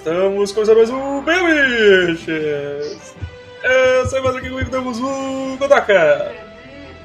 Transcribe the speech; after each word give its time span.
estamos 0.00 0.50
começando 0.50 0.76
mais 0.78 0.88
um 0.88 1.20
Babiches! 1.20 3.14
Eu 3.62 4.06
sou 4.06 4.22
mais 4.24 4.36
aqui 4.36 4.48
comigo 4.48 4.70
temos 4.70 4.98
o 4.98 5.58
Godaka! 5.58 6.34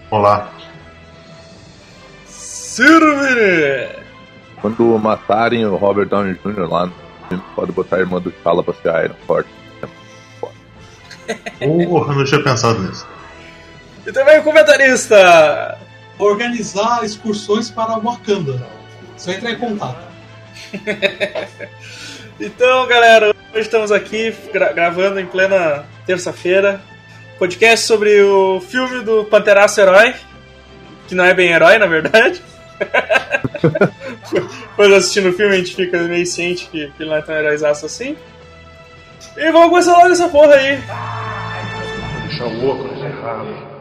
Olá. 0.09 0.49
Sirvini! 2.25 3.89
Quando 4.61 4.97
matarem 4.97 5.65
o 5.65 5.75
Robert 5.75 6.07
Downey 6.07 6.35
Jr. 6.35 6.71
lá 6.71 6.85
no 6.85 6.93
filme, 7.27 7.43
pode 7.53 7.73
botar 7.73 7.97
a 7.97 7.99
irmã 7.99 8.21
do 8.21 8.31
T'Challa 8.31 8.63
pra 8.63 8.73
ser 8.75 9.03
Iron 9.03 9.15
Forte. 9.27 9.49
Porra, 11.89 12.15
não 12.15 12.23
tinha 12.23 12.41
pensado 12.41 12.79
nisso. 12.79 13.05
E 14.07 14.11
também 14.13 14.39
o 14.39 14.43
comentarista! 14.43 15.77
organizar 16.17 17.03
excursões 17.03 17.69
para 17.69 17.99
Wakanda. 17.99 18.65
Só 19.17 19.31
entrar 19.31 19.51
em 19.51 19.59
contato. 19.59 19.99
Então, 22.39 22.85
galera, 22.87 23.27
hoje 23.53 23.61
estamos 23.61 23.91
aqui 23.91 24.35
gra- 24.51 24.73
gravando 24.73 25.19
em 25.19 25.25
plena 25.25 25.85
terça-feira 26.05 26.81
podcast 27.39 27.85
sobre 27.85 28.21
o 28.21 28.61
filme 28.61 29.01
do 29.03 29.25
Panteraço 29.25 29.79
Herói, 29.81 30.13
que 31.07 31.15
não 31.15 31.25
é 31.25 31.33
bem 31.33 31.51
herói, 31.51 31.77
na 31.77 31.85
verdade. 31.85 32.41
Depois 34.31 34.93
assistindo 34.93 35.29
o 35.29 35.33
filme 35.33 35.53
a 35.53 35.57
gente 35.57 35.75
fica 35.75 35.97
meio 36.03 36.25
ciente 36.25 36.67
que, 36.71 36.87
que 36.91 37.03
ele 37.03 37.09
não 37.09 37.17
é 37.17 37.21
tão 37.21 37.35
heróizaço 37.35 37.85
assim. 37.85 38.15
E 39.37 39.51
vamos 39.51 39.69
começar 39.69 39.93
logo 39.97 40.07
essa 40.11 40.29
porra 40.29 40.53
aí. 40.55 40.79
Deixar 42.27 42.45
o 42.45 42.69
óculos 42.69 43.03
errado. 43.03 43.74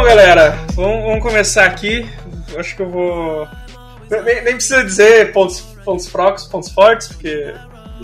Então, 0.00 0.16
galera, 0.16 0.56
vamos, 0.74 1.04
vamos 1.04 1.22
começar 1.22 1.66
aqui. 1.66 2.08
Acho 2.58 2.74
que 2.74 2.80
eu 2.80 2.88
vou. 2.88 3.46
Nem, 4.10 4.42
nem 4.44 4.54
precisa 4.54 4.82
dizer 4.82 5.30
pontos, 5.30 5.60
pontos 5.84 6.08
fracos, 6.08 6.46
pontos 6.46 6.70
fortes, 6.70 7.08
porque 7.08 7.54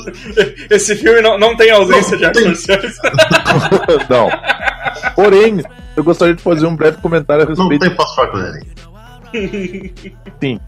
esse 0.68 0.94
filme 0.94 1.22
não, 1.22 1.38
não 1.38 1.56
tem 1.56 1.70
ausência 1.70 2.18
de 2.18 2.26
artes 2.26 2.44
marciais. 2.44 2.96
Não. 4.10 4.28
Porém, 5.14 5.64
eu 5.96 6.04
gostaria 6.04 6.34
de 6.34 6.42
fazer 6.42 6.66
um 6.66 6.76
breve 6.76 6.98
comentário 6.98 7.44
a 7.44 7.46
Não 7.46 7.66
respeito. 7.66 7.80
tem 7.80 7.96
passo 7.96 8.14
fraco 8.14 8.36
nele. 8.36 8.66
Sim, 10.38 10.60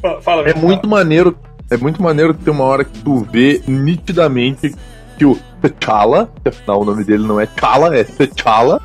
Fala, 0.00 0.22
Fala, 0.22 0.48
é 0.48 0.54
muito 0.54 0.88
maneiro. 0.88 1.38
É 1.70 1.76
muito 1.76 2.02
maneiro 2.02 2.32
que 2.32 2.42
tem 2.42 2.54
uma 2.54 2.64
hora 2.64 2.84
que 2.84 2.98
tu 3.00 3.18
vê 3.30 3.60
nitidamente 3.68 4.74
que 5.18 5.26
o 5.26 5.38
T'Challa, 5.60 6.30
afinal 6.42 6.80
o 6.80 6.84
nome 6.86 7.04
dele 7.04 7.26
não 7.26 7.38
é 7.38 7.44
T'Challa, 7.46 7.94
é 7.94 8.04
T'Challa. 8.04 8.80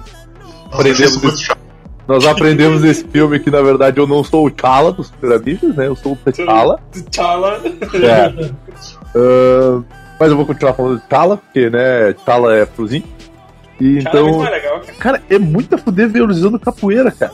Aprendemos 0.71 1.23
é 1.23 1.37
chato. 1.37 1.61
Nós 2.07 2.25
aprendemos 2.25 2.81
nesse 2.81 3.03
filme 3.11 3.39
que 3.39 3.49
na 3.51 3.61
verdade 3.61 3.99
eu 3.99 4.07
não 4.07 4.23
sou 4.23 4.45
o 4.47 4.51
T'Challa 4.51 4.91
dos 4.91 5.07
Super 5.07 5.33
Amigos, 5.33 5.75
né? 5.75 5.87
Eu 5.87 5.95
sou 5.95 6.13
o 6.13 6.15
T'Challa. 6.15 6.79
T'Challa. 6.91 7.61
É. 7.93 8.33
Ah, 9.15 9.81
mas 10.19 10.29
eu 10.29 10.35
vou 10.37 10.45
continuar 10.45 10.73
falando 10.73 10.97
de 10.99 11.03
T'Challa, 11.07 11.37
porque, 11.37 11.69
né, 11.69 12.13
T'Challa 12.13 12.55
é 12.55 12.65
fruzinho. 12.65 13.03
E 13.79 13.85
é 13.85 13.91
muito 13.93 14.07
então, 14.09 14.37
mais 14.37 14.51
legal, 14.51 14.79
cara. 14.81 14.93
cara, 14.99 15.21
é 15.29 15.39
muito 15.39 15.73
a 15.73 15.77
fuder 15.77 16.07
ver 16.09 16.21
ele 16.21 16.31
usando 16.31 16.59
capoeira, 16.59 17.11
cara. 17.11 17.33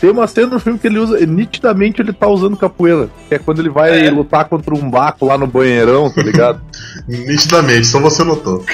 Tem 0.00 0.10
uma 0.10 0.26
cena 0.26 0.48
no 0.48 0.58
filme 0.60 0.78
que 0.80 0.86
ele 0.88 0.98
usa, 0.98 1.24
nitidamente 1.26 2.02
ele 2.02 2.12
tá 2.12 2.26
usando 2.28 2.56
capoeira. 2.56 3.08
Que 3.28 3.36
é 3.36 3.38
quando 3.38 3.60
ele 3.60 3.68
vai 3.70 4.06
É. 4.06 4.10
lutar 4.10 4.44
contra 4.48 4.74
um 4.74 4.90
baco 4.90 5.24
lá 5.26 5.38
no 5.38 5.46
banheirão, 5.46 6.10
tá 6.12 6.20
ligado? 6.22 6.60
Nitidamente, 7.06 7.86
só 7.86 8.00
você 8.00 8.24
notou. 8.24 8.64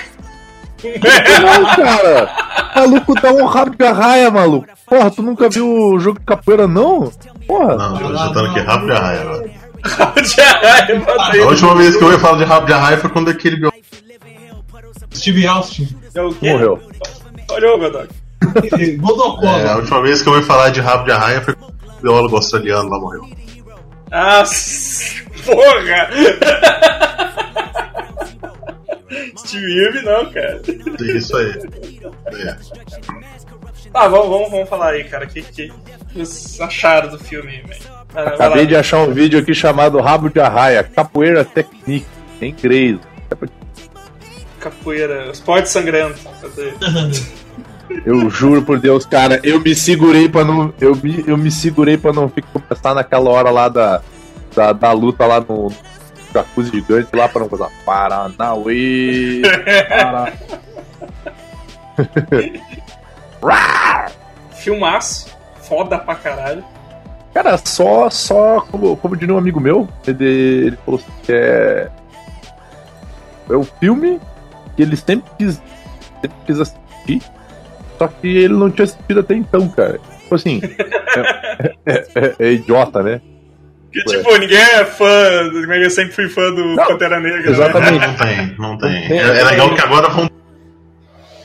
Não, 0.84 1.76
cara! 1.76 2.30
Maluco 2.76 3.14
dá 3.20 3.32
um 3.32 3.44
rabo 3.46 3.76
de 3.76 3.84
arraia, 3.84 4.30
maluco. 4.30 4.68
Porra, 4.86 5.10
tu 5.10 5.22
nunca 5.22 5.48
viu 5.48 5.66
o 5.66 5.98
jogo 5.98 6.18
de 6.18 6.24
capoeira, 6.24 6.68
não? 6.68 7.12
Porra! 7.46 7.76
Não, 7.76 7.98
tô 7.98 8.12
digitando 8.12 8.46
aqui 8.50 8.60
rabo 8.60 8.86
de 8.86 8.92
arraia 8.92 9.20
agora. 9.20 9.48
De 10.22 10.40
arraia. 10.40 11.44
A 11.44 11.46
última 11.46 11.74
vez 11.74 11.96
que 11.96 12.04
eu 12.04 12.12
ia 12.12 12.18
falar 12.18 12.38
de 12.38 12.44
rabo 12.44 12.66
de 12.66 12.72
arraia 12.72 12.98
foi 12.98 13.10
quando 13.10 13.30
aquele 13.30 13.58
meu. 13.60 13.72
Steve 15.14 15.46
Austin. 15.46 15.88
É? 16.14 16.20
Morreu. 16.22 16.80
Olha 17.50 17.74
o 17.74 17.78
Godok. 17.78 18.08
Godocó. 18.98 19.46
É, 19.46 19.68
a 19.70 19.76
última 19.76 20.02
vez 20.02 20.22
que 20.22 20.28
eu 20.28 20.36
ia 20.36 20.42
falar 20.42 20.70
de 20.70 20.80
rabo 20.80 21.04
de 21.04 21.12
arraia 21.12 21.40
foi 21.40 21.54
quando 21.54 21.72
o 21.72 22.02
biólogo 22.02 22.36
australiano 22.36 22.88
lá 22.88 23.00
morreu. 23.00 23.28
Ah, 24.10 24.42
porra! 25.44 26.08
Steve 29.38 29.66
Irwin 29.66 30.02
não, 30.02 30.30
cara. 30.32 30.60
Isso 31.00 31.36
aí. 31.36 31.58
É. 32.26 32.56
Tá, 33.92 34.06
vamos, 34.08 34.28
vamos, 34.28 34.50
vamos 34.50 34.68
falar 34.68 34.90
aí, 34.90 35.04
cara. 35.04 35.24
O 35.24 35.28
que, 35.28 35.42
que 35.42 35.72
vocês 36.14 36.60
acharam 36.60 37.08
do 37.10 37.18
filme, 37.18 37.62
velho? 37.62 37.80
Lá, 38.14 38.24
vai 38.24 38.34
Acabei 38.34 38.66
de 38.66 38.76
achar 38.76 38.98
um 38.98 39.12
vídeo 39.12 39.38
aqui 39.38 39.54
chamado 39.54 40.00
Rabo 40.00 40.28
de 40.28 40.40
Arraia, 40.40 40.82
Capoeira 40.82 41.44
Technique, 41.44 42.06
em 42.40 42.50
inglês. 42.50 42.98
Capoeira, 44.60 45.30
esporte 45.30 45.68
sangrento. 45.68 46.18
Cadê? 46.40 46.72
Eu 48.04 48.28
juro 48.28 48.62
por 48.62 48.78
Deus, 48.78 49.06
cara, 49.06 49.40
eu 49.42 49.60
me 49.60 49.74
segurei 49.74 50.28
pra 50.28 50.44
não. 50.44 50.72
Eu 50.80 50.94
me, 50.94 51.24
eu 51.26 51.36
me 51.36 51.50
segurei 51.50 51.96
pra 51.96 52.12
não 52.12 52.28
ficar 52.28 52.48
começar 52.60 52.94
naquela 52.94 53.30
hora 53.30 53.50
lá 53.50 53.68
da, 53.68 54.02
da, 54.54 54.72
da 54.72 54.92
luta 54.92 55.24
lá 55.24 55.40
no 55.40 55.72
jacuzzi 56.32 56.70
gigante 56.70 57.08
lá 57.14 57.28
pra 57.28 57.40
não 57.42 57.48
coisa. 57.48 57.68
Paranauê! 57.84 59.42
Para... 63.40 64.10
Filmaço, 64.52 65.36
foda 65.62 65.98
pra 65.98 66.14
caralho. 66.14 66.64
Cara, 67.32 67.56
só, 67.58 68.10
só 68.10 68.60
como, 68.70 68.96
como 68.96 69.16
diria 69.16 69.34
um 69.34 69.38
amigo 69.38 69.60
meu, 69.60 69.88
ele, 70.06 70.24
ele 70.66 70.78
falou 70.84 71.00
assim, 71.00 71.12
que 71.22 71.32
é. 71.32 71.88
É 73.50 73.54
o 73.56 73.62
filme 73.64 74.20
que 74.76 74.82
ele 74.82 74.96
sempre 74.96 75.30
quis, 75.38 75.62
sempre 76.20 76.36
quis 76.46 76.60
assistir, 76.60 77.22
só 77.98 78.08
que 78.08 78.26
ele 78.28 78.54
não 78.54 78.70
tinha 78.70 78.84
assistido 78.84 79.20
até 79.20 79.34
então, 79.34 79.68
cara. 79.68 79.98
Tipo 80.22 80.34
assim, 80.34 80.60
é, 81.16 81.74
é- 81.86 82.06
é- 82.14 82.34
é 82.38 82.52
idiota, 82.52 83.02
né? 83.02 83.20
Que 84.04 84.16
tipo, 84.16 84.36
ninguém 84.38 84.58
é 84.58 84.84
fã, 84.84 85.04
eu 85.06 85.90
sempre 85.90 86.12
fui 86.12 86.28
fã 86.28 86.50
do 86.52 86.74
Não, 86.74 86.86
Pantera 86.86 87.20
Negra. 87.20 87.50
exatamente. 87.50 87.98
Né? 87.98 88.06
Não 88.06 88.16
tem, 88.16 88.36
não 88.36 88.78
tem. 88.78 89.08
Não 89.08 89.08
tem. 89.08 89.18
É, 89.18 89.40
é 89.40 89.44
legal 89.44 89.74
que 89.74 89.80
agora 89.80 90.08
vão 90.08 90.30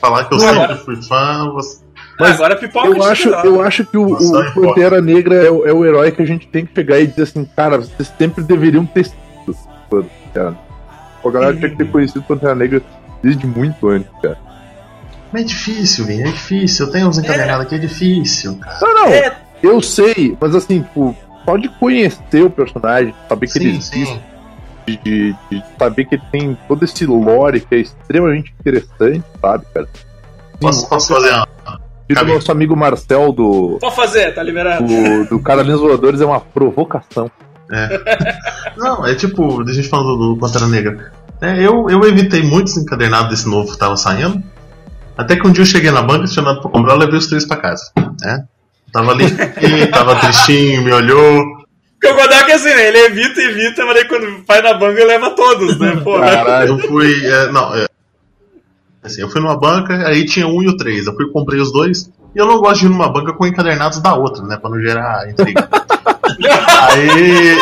falar 0.00 0.24
que 0.24 0.34
eu 0.34 0.38
Não. 0.38 0.54
sempre 0.54 0.76
fui 0.84 1.02
fã. 1.02 1.50
Você... 1.54 1.84
Ah, 2.20 2.28
agora 2.30 2.54
pipoca 2.56 2.86
Eu 2.86 2.94
de 2.94 3.00
acho, 3.02 3.28
eu 3.28 3.60
acho 3.60 3.84
que 3.84 3.96
o, 3.98 4.10
Nossa, 4.10 4.50
o 4.56 4.62
Pantera 4.62 5.00
Negra 5.00 5.34
é, 5.34 5.50
o- 5.50 5.66
é 5.66 5.72
o 5.72 5.84
herói 5.84 6.12
que 6.12 6.22
a 6.22 6.26
gente 6.26 6.46
tem 6.46 6.64
que 6.64 6.72
chegar 6.74 7.00
e 7.00 7.06
dizer 7.08 7.22
assim, 7.24 7.44
cara, 7.56 7.78
vocês 7.78 8.12
sempre 8.16 8.44
deveriam 8.44 8.86
ter 8.86 9.04
sido 9.06 9.18
Pantera 9.90 10.50
Negra. 10.50 10.58
A 11.24 11.30
galera 11.30 11.56
tinha 11.56 11.70
que 11.70 11.76
ter 11.76 11.90
conhecido 11.90 12.20
o 12.20 12.22
Pantera 12.22 12.54
Negra 12.54 12.82
desde 13.22 13.46
muito 13.46 13.88
antes, 13.88 14.08
cara. 14.22 14.38
Mas 15.32 15.42
é 15.42 15.44
difícil, 15.46 16.04
Vini, 16.04 16.22
é 16.22 16.26
difícil. 16.26 16.86
Eu 16.86 16.92
tenho 16.92 17.08
uns 17.08 17.18
encadernados 17.18 17.66
aqui, 17.66 17.74
é 17.74 17.78
difícil, 17.78 18.56
cara. 18.58 18.78
Não, 18.80 18.94
não, 18.94 19.08
É. 19.08 19.36
eu 19.62 19.80
sei, 19.82 20.36
mas 20.40 20.54
assim, 20.54 20.82
tipo, 20.82 21.16
só 21.44 21.56
de 21.56 21.68
conhecer 21.68 22.42
o 22.44 22.50
personagem, 22.50 23.14
saber 23.28 23.46
que 23.48 23.58
ele 23.58 23.70
Sim, 23.72 23.76
existe, 23.78 24.06
sim. 24.14 24.20
de, 24.86 24.96
de- 24.98 25.36
de 25.50 25.64
saber 25.78 26.04
que 26.06 26.14
ele 26.16 26.22
tem 26.32 26.58
todo 26.68 26.84
esse 26.84 27.04
lore 27.06 27.60
que 27.60 27.74
é 27.74 27.78
extremamente 27.78 28.54
interessante, 28.60 29.22
sabe, 29.40 29.64
cara? 29.72 29.88
Posso, 30.60 30.88
posso 30.88 31.08
fazer 31.14 31.30
uma. 31.30 31.46
o 32.10 32.14
do 32.14 32.34
nosso 32.34 32.52
amigo 32.52 32.76
Marcel 32.76 33.32
do, 33.32 33.78
Pode 33.80 33.96
fazer, 33.96 34.32
tá 34.34 34.42
liberado. 34.42 34.84
do, 34.86 35.24
do 35.28 35.38
Carolinas 35.40 35.80
Voadores 35.80 36.20
é 36.20 36.26
uma 36.26 36.40
provocação. 36.40 37.30
Não, 38.76 39.06
é 39.06 39.14
tipo, 39.14 39.62
a 39.62 39.72
gente 39.72 39.88
falando 39.88 40.16
do 40.16 40.36
Pantera 40.38 40.66
Negra. 40.66 41.12
É, 41.40 41.58
eu, 41.58 41.88
eu 41.90 42.02
evitei 42.04 42.42
muitos 42.42 42.76
encadernados 42.76 43.30
desse 43.30 43.48
novo 43.48 43.72
que 43.72 43.78
tava 43.78 43.96
saindo. 43.96 44.42
Até 45.16 45.36
que 45.36 45.46
um 45.46 45.52
dia 45.52 45.62
eu 45.62 45.66
cheguei 45.66 45.90
na 45.90 46.02
banca, 46.02 46.26
tinha 46.26 46.44
nada 46.44 46.60
pra 46.60 46.70
comprar, 46.70 46.92
eu 46.94 46.98
levei 46.98 47.18
os 47.18 47.26
três 47.26 47.44
pra 47.46 47.56
casa. 47.56 47.90
Né? 48.20 48.44
Tava 48.94 49.10
ali, 49.10 49.26
tava 49.90 50.14
tristinho, 50.20 50.84
me 50.84 50.92
olhou. 50.92 51.44
Porque 52.00 52.06
o 52.06 52.14
Godok 52.14 52.48
é 52.48 52.54
assim, 52.54 52.72
né? 52.72 52.86
Ele 52.86 52.98
evita, 52.98 53.40
evita, 53.40 53.84
mas 53.84 53.96
aí 53.96 54.04
quando 54.04 54.44
vai 54.46 54.62
na 54.62 54.74
banca 54.74 55.04
leva 55.04 55.30
todos, 55.30 55.80
né? 55.80 55.96
Porra. 55.96 56.30
Caralho. 56.30 56.68
Eu 56.68 56.78
fui. 56.78 57.26
é, 57.26 57.50
não, 57.50 57.74
é, 57.74 57.86
assim, 59.02 59.20
eu 59.20 59.28
fui 59.28 59.40
numa 59.40 59.58
banca, 59.58 60.06
aí 60.06 60.24
tinha 60.24 60.46
um 60.46 60.62
e 60.62 60.68
o 60.68 60.76
três. 60.76 61.08
Eu 61.08 61.16
fui 61.16 61.28
comprei 61.32 61.60
os 61.60 61.72
dois. 61.72 62.08
E 62.36 62.38
eu 62.38 62.46
não 62.46 62.58
gosto 62.58 62.82
de 62.82 62.86
ir 62.86 62.88
numa 62.90 63.12
banca 63.12 63.32
com 63.32 63.44
encadernados 63.44 64.00
da 64.00 64.14
outra, 64.14 64.44
né? 64.44 64.56
Pra 64.56 64.70
não 64.70 64.80
gerar 64.80 65.28
intriga. 65.28 65.68
aí. 66.92 67.58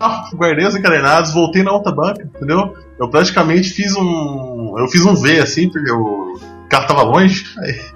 Eu, 0.00 0.32
guardei 0.34 0.66
os 0.66 0.76
encadernados, 0.76 1.34
voltei 1.34 1.62
na 1.62 1.72
outra 1.72 1.92
banca, 1.92 2.22
entendeu? 2.22 2.74
Eu 2.98 3.10
praticamente 3.10 3.68
fiz 3.68 3.94
um. 3.94 4.76
Eu 4.78 4.88
fiz 4.88 5.04
um 5.04 5.14
V 5.14 5.40
assim, 5.40 5.68
porque 5.68 5.92
o 5.92 6.40
carro 6.70 6.86
tava 6.86 7.02
longe. 7.02 7.44
Aí, 7.58 7.93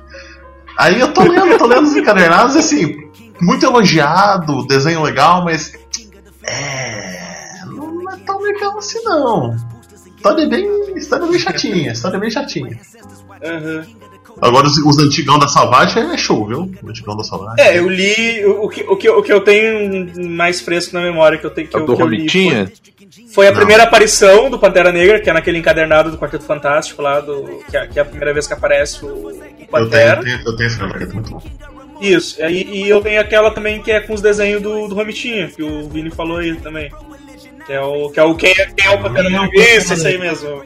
aí 0.79 1.01
eu 1.01 1.13
tô 1.13 1.23
lendo, 1.23 1.59
tô 1.59 1.67
lendo 1.67 1.87
os 1.87 1.97
encadernados, 1.97 2.57
assim, 2.57 3.11
muito 3.41 3.67
elogiado, 3.67 4.67
desenho 4.67 5.03
legal, 5.03 5.45
mas. 5.45 5.73
É. 6.47 7.61
tão 8.25 8.41
legal 8.41 8.79
assim, 8.79 9.03
não. 9.03 9.55
História 10.17 10.49
bem, 10.49 10.97
história 10.97 11.27
bem 11.27 11.39
chatinha, 11.39 11.93
história 11.93 12.19
bem 12.19 12.31
chatinha. 12.31 12.81
Aham. 13.45 13.98
Agora 14.41 14.67
os, 14.67 14.77
os 14.79 14.99
antigão 14.99 15.39
da 15.39 15.49
Salvagem 15.49 16.13
é 16.13 16.17
show, 16.17 16.47
viu? 16.47 16.71
O 16.83 16.89
antigão 16.89 17.17
da 17.17 17.25
Salvagem. 17.25 17.65
É, 17.65 17.79
eu 17.79 17.89
li. 17.89 18.45
O, 18.45 18.69
que, 18.69 18.83
o, 18.83 18.97
que, 18.97 19.09
o 19.09 19.23
que 19.23 19.33
eu 19.33 19.41
tenho 19.41 20.11
mais 20.31 20.61
fresco 20.61 20.95
na 20.95 21.01
memória 21.03 21.39
que 21.39 21.45
eu 21.47 21.51
tenho 21.51 21.67
que, 21.69 21.77
eu, 21.77 21.85
do 21.87 21.97
que 21.97 22.03
eu 22.03 22.07
li 22.07 22.17
Romitinha? 22.19 22.67
foi, 22.67 23.29
foi 23.35 23.47
a 23.49 23.51
Não. 23.51 23.57
primeira 23.59 23.83
aparição 23.85 24.49
do 24.49 24.59
Pantera 24.59 24.93
Negra, 24.93 25.21
que 25.21 25.29
é 25.29 25.33
naquele 25.33 25.59
encadernado 25.59 26.11
do 26.11 26.19
Quarteto 26.19 26.45
Fantástico 26.45 27.03
lá, 27.03 27.21
do, 27.21 27.61
que, 27.71 27.77
é, 27.77 27.87
que 27.87 27.99
é 27.99 28.03
a 28.03 28.05
primeira 28.05 28.33
vez 28.33 28.47
que 28.47 28.53
aparece 28.53 29.05
o, 29.05 29.09
o 29.09 29.31
Eu 29.31 29.35
tenho, 29.41 29.69
Pantera. 29.69 30.21
eu 30.21 30.25
tenho, 30.25 30.41
eu 30.47 30.57
tenho 30.57 30.67
esse 30.67 30.77
filme, 30.79 30.93
é 30.95 31.07
muito 31.07 31.31
bom. 31.31 31.43
Isso, 32.01 32.41
e, 32.45 32.85
e 32.85 32.89
eu 32.89 33.01
tenho 33.01 33.21
aquela 33.21 33.51
também 33.51 33.83
que 33.83 33.91
é 33.91 33.99
com 34.01 34.15
os 34.15 34.21
desenhos 34.23 34.63
do, 34.63 34.87
do 34.87 34.95
Romitinha, 34.95 35.49
que 35.49 35.63
o 35.65 35.89
Vini 35.89 36.11
falou 36.11 36.37
aí 36.39 36.55
também. 36.57 36.93
Que 37.67 37.73
é 37.73 37.81
o, 37.81 38.09
que 38.11 38.21
é 38.21 38.23
o 38.23 38.35
quem, 38.37 38.51
é- 38.53 38.67
quem 38.67 38.87
é 38.87 38.91
o 38.91 39.03
Pantera 39.03 39.27
é 39.27 39.31
Negra. 39.31 39.51
Isso, 39.77 39.93
esse 39.95 40.07
aí 40.07 40.17
mesmo. 40.17 40.63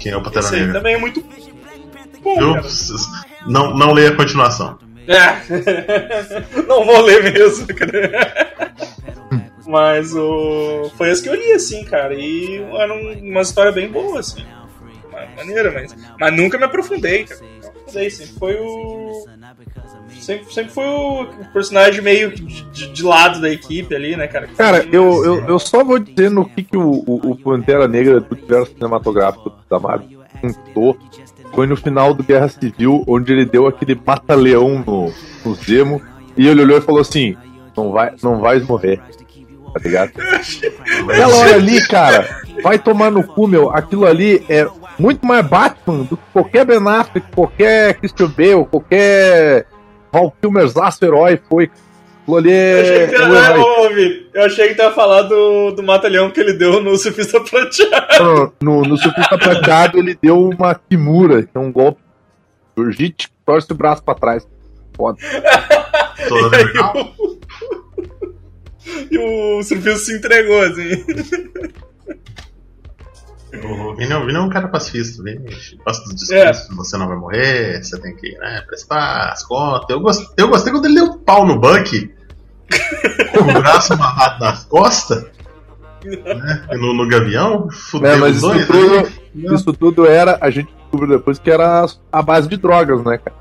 Quem 0.00 0.12
é 0.12 0.16
o 0.16 0.22
Pantera 0.22 0.44
Esse 0.44 0.54
aí 0.56 0.60
Negra? 0.62 0.74
também 0.78 0.94
é 0.94 0.98
muito 0.98 1.24
bom, 2.20 2.34
cara. 2.54 2.66
Não, 3.46 3.74
não 3.76 3.92
leia 3.92 4.10
a 4.10 4.16
continuação. 4.16 4.78
É. 5.08 5.36
Não 6.66 6.84
vou 6.84 7.00
ler 7.02 7.32
mesmo, 7.32 7.66
cara. 7.68 8.56
Mas 9.66 10.12
o. 10.14 10.90
Foi 10.96 11.10
esse 11.10 11.22
que 11.22 11.28
eu 11.28 11.34
li, 11.34 11.52
assim, 11.52 11.84
cara. 11.84 12.14
E 12.14 12.56
era 12.76 12.92
um- 12.92 13.30
uma 13.30 13.42
história 13.42 13.70
bem 13.72 13.88
boa, 13.88 14.20
assim. 14.20 14.44
Ma- 15.12 15.26
Maneira, 15.36 15.72
mas. 15.72 15.94
Mas 16.20 16.36
nunca 16.36 16.56
me 16.58 16.64
aprofundei, 16.64 17.24
cara. 17.24 17.40
Não 17.62 17.68
aprofundei, 17.68 18.10
sempre 18.10 18.34
foi 18.38 18.54
o. 18.60 19.26
Sempre, 20.20 20.52
sempre 20.52 20.72
foi 20.72 20.86
o 20.86 21.26
personagem 21.52 22.00
meio 22.00 22.32
de, 22.34 22.62
de- 22.92 23.02
lado 23.04 23.40
da 23.40 23.48
equipe 23.50 23.94
ali, 23.94 24.16
né, 24.16 24.26
cara? 24.26 24.48
Cara, 24.56 24.84
eu, 24.90 25.24
eu, 25.24 25.44
eu 25.46 25.58
só 25.58 25.84
vou 25.84 25.98
dizer 25.98 26.30
no 26.30 26.48
que, 26.48 26.62
que 26.64 26.76
o, 26.76 27.04
o, 27.06 27.30
o 27.32 27.36
Pantera 27.36 27.86
Negra 27.86 28.20
do 28.20 28.34
universo 28.34 28.72
cinematográfico 28.72 29.52
da 29.70 29.78
Marvel 29.78 30.20
contou. 30.40 30.96
Foi 31.56 31.66
no 31.66 31.74
final 31.74 32.12
do 32.12 32.22
Guerra 32.22 32.50
Civil, 32.50 33.02
onde 33.06 33.32
ele 33.32 33.46
deu 33.46 33.66
aquele 33.66 33.98
mata-leão 34.06 34.84
no, 34.86 35.10
no 35.42 35.54
Zemo. 35.54 36.02
E 36.36 36.46
ele 36.46 36.60
olhou 36.60 36.76
e 36.76 36.82
falou 36.82 37.00
assim: 37.00 37.34
Não, 37.74 37.92
vai, 37.92 38.12
não 38.22 38.40
vais 38.40 38.62
morrer. 38.66 39.00
Tá 39.72 39.80
ligado? 39.82 40.12
Aquela 41.08 41.34
hora 41.34 41.54
ali, 41.54 41.86
cara, 41.88 42.42
vai 42.62 42.78
tomar 42.78 43.10
no 43.10 43.24
cu, 43.24 43.48
meu. 43.48 43.70
Aquilo 43.70 44.04
ali 44.04 44.44
é 44.50 44.68
muito 44.98 45.26
mais 45.26 45.46
Batman 45.46 46.02
do 46.02 46.18
que 46.18 46.22
qualquer 46.30 46.66
Ben 46.66 46.86
Affleck, 46.86 47.26
qualquer 47.34 47.94
Christian 47.94 48.28
Bale, 48.28 48.66
qualquer 48.66 49.64
Val 50.12 50.34
Kilmerzaço 50.38 51.02
herói 51.06 51.40
foi. 51.48 51.70
Ali 52.34 52.50
Eu 52.50 52.80
achei 52.80 52.96
é. 52.96 53.06
que 53.06 53.14
tu 53.14 53.22
é 53.22 53.28
ia, 53.28 53.56
o 53.60 54.16
eu 54.34 54.44
achei 54.44 54.68
que 54.68 54.74
tu 54.74 54.82
ia 54.82 54.90
falar 54.92 55.22
do, 55.22 55.70
do 55.72 55.82
mata-leão 55.82 56.30
que 56.30 56.40
ele 56.40 56.54
deu 56.54 56.82
no 56.82 56.96
surfista 56.96 57.40
prateado. 57.40 58.52
No, 58.60 58.82
no 58.82 58.96
surfista 58.96 59.38
prateado 59.38 59.98
ele 59.98 60.18
deu 60.20 60.48
uma 60.48 60.74
Kimura, 60.74 61.42
que 61.44 61.50
é 61.54 61.60
um 61.60 61.70
golpe. 61.70 62.00
Urgite, 62.76 63.30
torce 63.44 63.70
o 63.70 63.74
braço 63.76 64.02
pra 64.02 64.14
trás. 64.14 64.46
Foda. 64.96 65.18
Toda 66.28 66.56
legal. 66.56 66.94
E 69.10 69.18
o 69.18 69.62
surfista 69.64 69.98
se 69.98 70.16
entregou, 70.16 70.60
assim. 70.62 71.04
O 73.64 73.94
Vini, 73.96 74.12
é- 74.12 74.16
o 74.16 74.26
Vini 74.26 74.38
é 74.38 74.40
um 74.40 74.48
cara 74.48 74.68
pacifista, 74.68 75.22
Vini 75.22 75.44
gosta 75.84 76.04
dos 76.12 76.30
É. 76.30 76.50
discursos, 76.50 76.76
você 76.76 76.96
não 76.96 77.08
vai 77.08 77.16
morrer, 77.16 77.82
você 77.82 77.98
tem 78.00 78.14
que 78.14 78.36
né, 78.38 78.62
prestar 78.66 79.32
as 79.32 79.42
contas. 79.44 79.88
Eu 79.90 80.00
gostei, 80.00 80.26
eu 80.36 80.48
gostei 80.48 80.72
quando 80.72 80.84
ele 80.84 80.94
deu 80.96 81.04
um 81.06 81.18
pau 81.18 81.46
no 81.46 81.58
Buck, 81.58 82.14
com 83.32 83.40
o 83.40 83.52
braço 83.60 83.92
amarrado 83.92 84.40
nas 84.44 84.64
costas, 84.64 85.24
né, 86.04 86.66
e 86.72 86.76
no, 86.76 86.94
no 86.94 87.08
gavião, 87.08 87.68
fudeu 87.70 88.10
É, 88.10 88.30
os 88.30 88.36
isso 88.36 88.46
dois. 88.48 88.66
tudo, 88.66 89.02
né? 89.34 89.54
isso 89.54 89.72
tudo 89.72 90.06
era, 90.06 90.38
a 90.40 90.50
gente 90.50 90.72
descobriu 90.72 91.18
depois 91.18 91.38
que 91.38 91.50
era 91.50 91.84
a 92.12 92.22
base 92.22 92.48
de 92.48 92.56
drogas, 92.56 93.02
né, 93.04 93.18
cara? 93.18 93.36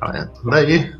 Ah, 0.00 0.18
é, 0.18 0.28
daí, 0.50 0.92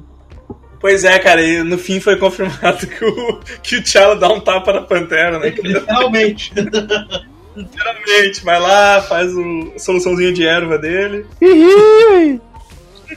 Pois 0.78 1.04
é, 1.04 1.18
cara, 1.18 1.42
e 1.42 1.62
no 1.62 1.78
fim 1.78 2.00
foi 2.00 2.16
confirmado 2.16 2.86
que 2.86 3.04
o, 3.04 3.40
que 3.62 3.76
o 3.76 3.82
T'Challa 3.82 4.14
dá 4.14 4.28
um 4.28 4.38
tapa 4.40 4.72
na 4.72 4.82
Pantera, 4.82 5.38
né? 5.38 5.48
Literalmente. 5.48 6.52
Literalmente, 7.56 8.44
vai 8.44 8.60
lá, 8.60 9.00
faz 9.00 9.32
o 9.34 9.72
a 9.74 9.78
soluçãozinha 9.78 10.32
de 10.32 10.44
erva 10.46 10.76
dele. 10.78 11.24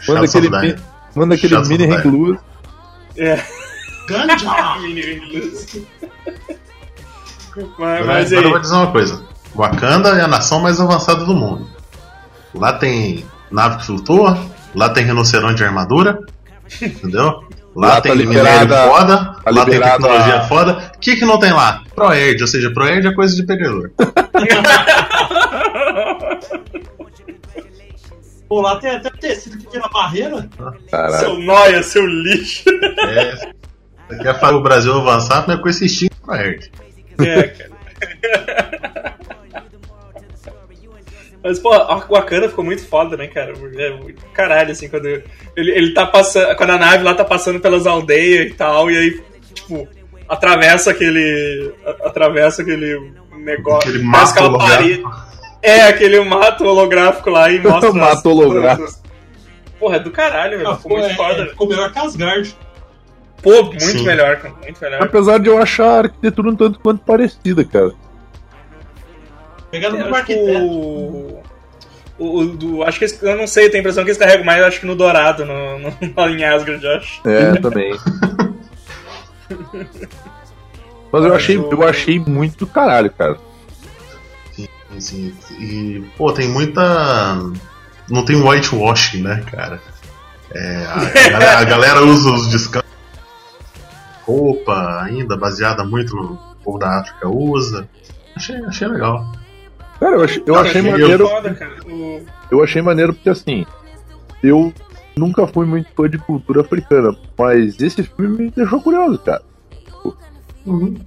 Manda 0.07 0.25
aquele, 0.25 0.49
manda 1.15 1.35
aquele 1.35 1.67
mini 1.67 1.85
recluso. 1.85 2.39
É, 3.17 3.37
Ganja! 4.09 4.77
mini 4.81 5.21
Mas, 7.55 7.99
Agora, 7.99 8.05
mas 8.05 8.31
agora 8.31 8.45
eu 8.47 8.51
vou 8.51 8.59
dizer 8.59 8.73
uma 8.75 8.91
coisa: 8.91 9.25
Wakanda 9.55 10.09
é 10.09 10.21
a 10.21 10.27
nação 10.27 10.61
mais 10.61 10.79
avançada 10.79 11.25
do 11.25 11.33
mundo. 11.33 11.67
Lá 12.53 12.73
tem 12.73 13.25
nave 13.51 13.77
que 13.77 13.85
flutua, 13.87 14.37
lá 14.75 14.89
tem 14.89 15.03
rinoceronte 15.05 15.55
de 15.55 15.63
armadura, 15.63 16.19
entendeu? 16.81 17.43
Lá, 17.75 17.87
Lá 17.95 18.01
tem 18.01 18.11
tá 18.11 18.17
minério 18.17 18.69
foda, 18.69 19.17
tá 19.43 19.51
lá 19.51 19.65
tem 19.65 19.79
tecnologia 19.79 20.35
a- 20.35 20.47
foda. 20.47 20.91
O 20.95 20.99
que, 20.99 21.15
que 21.17 21.25
não 21.25 21.37
tem 21.39 21.51
lá? 21.51 21.83
Proerd, 21.95 22.41
ou 22.41 22.47
seja, 22.47 22.71
Proerd 22.71 23.07
é 23.07 23.13
coisa 23.13 23.35
de 23.35 23.43
perdedor. 23.45 23.91
Pô, 28.47 28.61
lá 28.61 28.77
tem 28.79 28.89
até 28.95 29.09
tecido 29.11 29.57
que 29.59 29.67
tira 29.67 29.85
a 29.85 29.89
barreira. 29.89 30.49
Caralho. 30.89 31.19
Seu 31.19 31.39
noia, 31.39 31.83
seu 31.83 32.05
lixo. 32.05 32.63
É, 33.07 33.51
quer 34.17 34.39
fazer 34.39 34.53
o 34.55 34.61
Brasil 34.61 34.93
avançar, 34.93 35.45
mas 35.47 35.59
com 35.59 35.69
esse 35.69 35.85
estilo 35.85 36.09
Proerd. 36.25 36.71
É, 37.19 37.43
cara. 37.47 37.69
Mas, 41.41 41.57
pô, 41.57 41.69
o 41.73 41.99
Wakanda 42.13 42.49
ficou 42.49 42.65
muito 42.65 42.85
foda, 42.85 43.15
né, 43.15 43.27
cara? 43.27 43.53
É 43.77 43.91
muito 43.91 44.25
caralho, 44.33 44.71
assim, 44.71 44.89
quando 44.89 45.05
ele, 45.07 45.23
ele 45.55 45.93
tá 45.93 46.05
passando. 46.05 46.53
Quando 46.57 46.71
a 46.71 46.77
nave 46.77 47.03
lá 47.03 47.13
tá 47.13 47.23
passando 47.23 47.59
pelas 47.61 47.87
aldeias 47.87 48.47
e 48.51 48.53
tal, 48.55 48.91
e 48.91 48.97
aí, 48.97 49.23
tipo, 49.53 49.87
atravessa 50.27 50.91
aquele. 50.91 51.73
Atravessa 52.03 52.61
aquele 52.61 53.13
negócio. 53.37 53.89
Aquele 53.89 54.03
mato 54.03 54.57
parede. 54.57 55.03
É, 55.61 55.81
aquele 55.83 56.19
mato 56.21 56.65
holográfico 56.65 57.29
lá 57.29 57.49
e 57.49 57.59
mostra. 57.63 57.93
Mato 57.93 58.29
holográfico. 58.29 58.99
Porra, 59.79 59.95
é 59.95 59.99
do 59.99 60.11
caralho, 60.11 60.57
velho. 60.57 60.69
Ah, 60.69 60.75
Ficou 60.75 60.91
pô, 60.91 60.97
muito 60.97 61.11
é- 61.11 61.15
foda. 61.15 61.43
é, 61.43 61.45
ficou 61.47 61.69
melhor 61.69 61.91
que 61.93 61.99
Asgard. 61.99 62.55
Pô, 63.41 63.63
muito 63.63 63.79
Sim. 63.79 64.05
melhor, 64.05 64.37
cara. 64.37 64.53
Muito 64.61 64.81
melhor. 64.81 65.01
Apesar 65.03 65.39
de 65.39 65.47
eu 65.47 65.61
achar 65.61 65.85
a 65.87 65.97
arquitetura 65.99 66.49
um 66.49 66.55
tanto 66.55 66.79
quanto 66.79 67.03
parecida, 67.03 67.63
cara. 67.63 67.91
Pegando 69.71 69.97
no 69.97 70.05
que 70.05 70.13
arquiteto. 70.15 70.59
o, 70.65 71.43
o, 72.17 72.39
o 72.39 72.45
do, 72.47 72.83
acho 72.83 72.99
que 72.99 73.05
esse- 73.05 73.23
eu 73.25 73.37
não 73.37 73.47
sei, 73.47 73.65
eu 73.67 73.69
tenho 73.71 73.79
a 73.79 73.81
impressão 73.81 74.03
que 74.03 74.09
eles 74.09 74.17
carregam 74.17 74.43
mais, 74.45 74.61
acho 74.63 74.79
que 74.79 74.85
no 74.85 74.95
Dourado, 74.95 75.45
no, 75.45 75.79
no, 75.79 75.93
lá 76.17 76.29
em 76.29 76.43
Asgard, 76.43 76.83
eu 76.83 76.91
acho. 76.97 77.21
É, 77.27 77.55
também. 77.59 77.93
Mas 81.11 81.23
eu 81.25 81.33
achei, 81.33 81.57
eu 81.57 81.87
achei 81.87 82.19
muito 82.19 82.57
do 82.59 82.67
caralho, 82.67 83.11
cara. 83.11 83.37
Sim, 84.51 84.67
sim. 84.99 85.33
E, 85.59 86.03
pô, 86.17 86.31
tem 86.31 86.47
muita. 86.47 87.37
Não 88.09 88.23
tem 88.25 88.35
whitewashing, 88.35 89.21
né, 89.23 89.43
cara? 89.51 89.81
É, 90.53 90.85
a, 90.85 90.95
a 90.97 91.29
galera, 91.29 91.57
a 91.59 91.63
galera 91.63 92.01
usa 92.05 92.31
os 92.31 92.47
descansos. 92.49 92.88
Roupa 94.29 95.01
ainda, 95.01 95.35
baseada 95.35 95.83
muito 95.83 96.15
no 96.15 96.27
que 96.27 96.33
o 96.33 96.63
povo 96.63 96.77
da 96.77 96.99
África 96.99 97.27
usa. 97.27 97.89
Achei, 98.35 98.55
achei 98.57 98.87
legal. 98.87 99.25
Cara, 99.99 100.15
eu 100.17 100.23
achei, 100.23 100.43
eu 100.45 100.53
Cara, 100.53 100.67
achei 100.67 100.81
eu- 100.81 100.91
maneiro. 100.91 101.27
Foda, 101.27 101.57
Eu 102.51 102.63
achei 102.63 102.81
maneiro 102.81 103.13
porque 103.13 103.29
assim, 103.29 103.65
eu 104.43 104.71
nunca 105.17 105.47
fui 105.47 105.65
muito 105.65 105.89
fã 105.95 106.07
de 106.07 106.17
cultura 106.19 106.61
africana, 106.61 107.15
mas 107.37 107.81
esse 107.81 108.03
filme 108.03 108.43
me 108.45 108.51
deixou 108.51 108.79
curioso, 108.81 109.17
cara. 109.19 109.41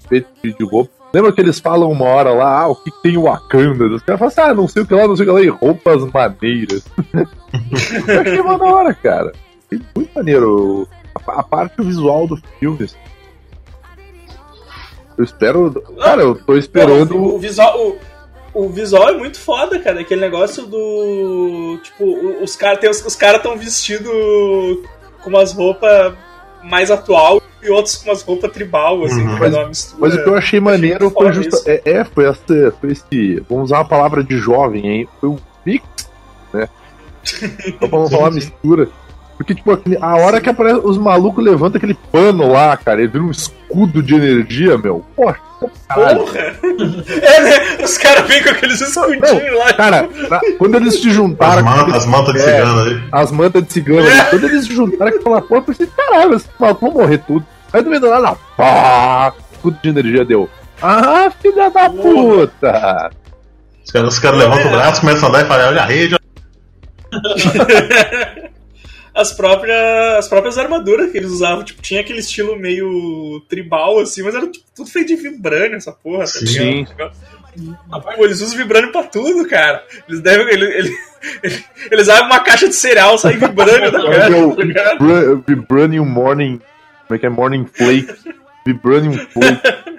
Feito 0.09 0.29
de, 0.43 0.52
de 0.55 0.64
roupa. 0.64 0.91
Lembra 1.14 1.33
que 1.33 1.41
eles 1.41 1.61
falam 1.61 1.91
uma 1.93 2.07
hora 2.07 2.33
lá, 2.33 2.62
ah, 2.62 2.69
o 2.69 2.75
que, 2.75 2.91
tem 3.02 3.17
o 3.17 3.23
Wakanda? 3.25 3.85
Os 3.85 4.02
caras 4.02 4.19
falam 4.19 4.33
assim, 4.33 4.41
ah, 4.41 4.55
não 4.55 4.67
sei 4.67 4.83
o 4.83 4.87
que 4.87 4.95
lá, 4.95 5.07
não 5.07 5.14
sei 5.14 5.26
o 5.26 5.29
que 5.29 5.35
lá, 5.35 5.43
e 5.43 5.49
roupas 5.49 6.05
maneiras. 6.11 6.85
eu 8.09 8.21
achei 8.21 8.41
uma 8.41 8.59
da 8.59 8.64
hora, 8.64 8.95
cara. 8.95 9.33
Muito 9.95 10.11
maneiro. 10.14 10.88
A, 11.14 11.41
a 11.41 11.43
parte 11.43 11.83
visual 11.83 12.26
do 12.26 12.37
filme. 12.59 12.85
assim. 12.85 12.97
Eu 15.16 15.25
espero. 15.25 15.71
Cara, 16.00 16.23
eu 16.23 16.35
tô 16.35 16.57
esperando. 16.57 17.16
o, 17.16 17.38
visual. 17.38 17.78
O, 18.54 18.64
o 18.64 18.69
visual 18.69 19.09
é 19.09 19.12
muito 19.12 19.38
foda, 19.38 19.78
cara. 19.78 20.00
Aquele 20.00 20.21
negócio 20.21 20.66
do. 20.66 21.78
Tipo, 21.83 22.04
os 22.42 22.57
caras 22.57 22.99
os, 22.99 23.07
os 23.07 23.16
cara 23.16 23.38
tão 23.38 23.57
vestidos 23.57 24.11
com 25.23 25.31
umas 25.31 25.52
roupas 25.52 26.14
mais 26.62 26.90
atual 26.90 27.42
e 27.62 27.71
outros 27.71 27.97
com 27.97 28.11
umas 28.11 28.23
roupas 28.23 28.52
tribal, 28.52 29.04
assim, 29.04 29.23
Uhum. 29.23 29.37
uma 29.37 29.69
mistura. 29.69 30.00
Mas 30.00 30.14
o 30.14 30.23
que 30.23 30.28
eu 30.28 30.37
achei 30.37 30.61
maneiro 30.61 31.04
muito 31.04 31.19
foi 31.19 31.33
justo. 31.33 31.62
É, 31.69 31.83
é, 31.85 32.04
foi, 32.04 32.25
essa, 32.26 32.75
foi 32.81 32.92
esse. 32.92 33.40
Vamos 33.49 33.64
usar 33.64 33.81
a 33.81 33.85
palavra 33.85 34.23
de 34.23 34.37
jovem, 34.37 34.87
hein? 34.87 35.09
Foi 35.21 35.31
um 35.31 35.38
mix, 35.64 35.85
né? 36.52 36.69
Só 37.81 37.88
pra 37.88 37.99
não 37.99 38.11
falar 38.11 38.31
mistura. 38.33 38.88
Porque, 39.42 39.54
tipo, 39.56 39.72
a 40.00 40.16
hora 40.18 40.40
que 40.40 40.49
aparece, 40.49 40.80
os 40.84 40.96
malucos 40.96 41.44
levantam 41.44 41.76
aquele 41.78 41.94
pano 42.12 42.52
lá, 42.52 42.76
cara, 42.76 43.00
ele 43.00 43.08
vira 43.08 43.25
um 43.25 43.30
escudo 43.30 44.00
de 44.00 44.14
energia, 44.14 44.78
meu. 44.78 45.04
Poxa, 45.16 45.40
caralho. 45.88 46.20
Porra! 46.20 46.38
É, 47.22 47.40
né? 47.42 47.84
Os 47.84 47.99
caras 47.99 48.26
vêm 48.28 48.42
com 48.42 48.50
aqueles 48.50 48.80
escudinhos 48.80 49.58
lá. 49.58 49.72
Cara, 49.75 50.08
na- 50.30 50.40
quando 50.58 50.76
eles 50.76 50.94
se 51.00 51.08
As 51.08 51.14
juntaram. 51.14 51.64
mantas, 51.64 51.94
as 51.94 52.06
mantas 52.06 52.34
de 52.34 52.40
É. 52.40 52.44
cigano 52.44 52.80
ali. 52.80 53.02
As 53.11 53.32
mantas 53.32 53.64
de 53.66 53.72
cigano, 53.72 54.06
ali, 54.08 54.22
quando 54.30 54.44
eles 54.44 54.64
se 54.66 54.75
juntaram 54.75 55.11
com 55.12 55.18
aquela 55.18 55.42
porra, 55.42 55.61
eu 55.61 55.64
pensei, 55.64 55.87
caralho, 55.88 56.34
esses 56.34 56.49
malucos 56.58 56.88
vão 56.92 57.02
morrer 57.02 57.18
tudo. 57.18 57.44
Aí 57.72 57.82
do 57.82 57.90
meio 57.90 58.00
do 58.00 58.11
nada, 58.11 58.37
pá, 58.56 59.32
escudo 59.52 59.76
de 59.82 59.88
energia 59.88 60.25
deu. 60.25 60.49
Ah, 60.80 61.30
filha 61.40 61.68
da 61.70 61.90
puta! 61.90 63.11
Os 63.84 63.90
caras, 63.90 64.12
os 64.14 64.18
caras 64.20 64.38
levantam 64.38 64.68
o 64.68 64.70
braço, 64.70 65.00
começam 65.00 65.26
a 65.26 65.28
andar 65.30 65.42
e 65.44 65.49
falam, 65.49 65.66
olha 65.68 65.82
a 65.82 65.87
rede. 65.87 66.16
As 69.14 69.33
próprias, 69.33 70.16
as 70.19 70.28
próprias 70.28 70.57
armaduras 70.57 71.11
que 71.12 71.19
eles 71.19 71.31
usavam, 71.31 71.62
tipo, 71.64 71.83
tinha 71.83 72.00
aquele 72.00 72.21
estilo 72.21 72.57
meio 72.59 73.40
tribal, 73.49 73.99
assim, 74.00 74.23
mas 74.23 74.35
era 74.35 74.47
tipo, 74.47 74.64
tudo 74.75 74.88
feito 74.90 75.09
de 75.09 75.16
vibrânio, 75.16 75.76
essa 75.76 75.92
porra, 75.92 76.21
tá 76.25 76.26
Sim. 76.26 76.85
ligado? 76.88 77.12
Pô, 78.16 78.25
eles 78.25 78.40
usam 78.40 78.57
vibrânio 78.57 78.90
pra 78.90 79.02
tudo, 79.02 79.47
cara. 79.47 79.85
Eles 80.09 80.23
devem. 80.23 80.47
Ele, 80.49 80.64
ele, 80.64 80.97
ele- 81.42 81.64
eles 81.90 82.09
abrem 82.09 82.26
uma 82.26 82.40
caixa 82.40 82.66
de 82.66 82.75
cereal, 82.75 83.19
sai 83.19 83.35
vibrânio 83.37 83.92
da 83.92 84.00
É 84.00 84.19
caixa, 84.19 84.37
o 84.47 84.57
tá 85.37 85.42
Vibranium 85.47 86.07
Morning. 86.07 86.59
Como 87.07 87.14
é 87.16 87.19
que 87.19 87.26
é? 87.26 87.28
Morning 87.28 87.66
Flake. 87.66 88.09
Vibranium 88.64 89.12
Flake. 89.28 89.92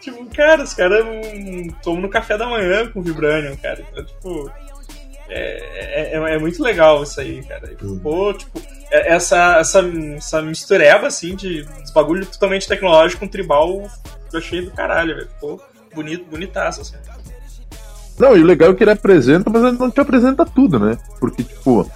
Tipo, 0.00 0.24
cara, 0.36 0.62
os 0.62 0.72
caras 0.72 1.04
hum, 1.04 1.68
tomam 1.82 2.02
no 2.02 2.08
café 2.08 2.38
da 2.38 2.46
manhã 2.46 2.86
com 2.92 3.02
vibrânio, 3.02 3.58
cara. 3.60 3.84
Então, 3.90 4.04
tipo. 4.04 4.50
É, 5.28 6.12
é, 6.12 6.34
é 6.34 6.38
muito 6.38 6.62
legal 6.62 7.02
isso 7.02 7.20
aí, 7.20 7.42
cara. 7.44 7.70
E 7.72 7.76
Ficou, 7.76 8.32
tipo, 8.34 8.60
é- 8.90 9.14
essa, 9.14 9.56
essa, 9.58 9.80
essa 10.16 10.42
mistureba, 10.42 11.06
assim, 11.08 11.34
de 11.34 11.66
bagulho 11.94 12.24
totalmente 12.26 12.68
tecnológico 12.68 13.20
com 13.20 13.28
tribal, 13.28 13.88
eu 14.32 14.38
achei 14.38 14.62
do 14.62 14.70
caralho, 14.70 15.14
velho. 15.16 15.28
Ficou 15.28 15.60
bonito, 15.94 16.24
bonitaço, 16.30 16.82
assim. 16.82 16.94
Não, 18.18 18.36
e 18.36 18.40
o 18.42 18.46
legal 18.46 18.70
é 18.70 18.74
que 18.74 18.82
ele 18.84 18.90
apresenta, 18.92 19.50
mas 19.50 19.62
ele 19.62 19.76
não 19.78 19.90
te 19.90 20.00
apresenta 20.00 20.44
tudo, 20.46 20.78
né? 20.78 20.96
Porque, 21.20 21.42
tipo, 21.42 21.90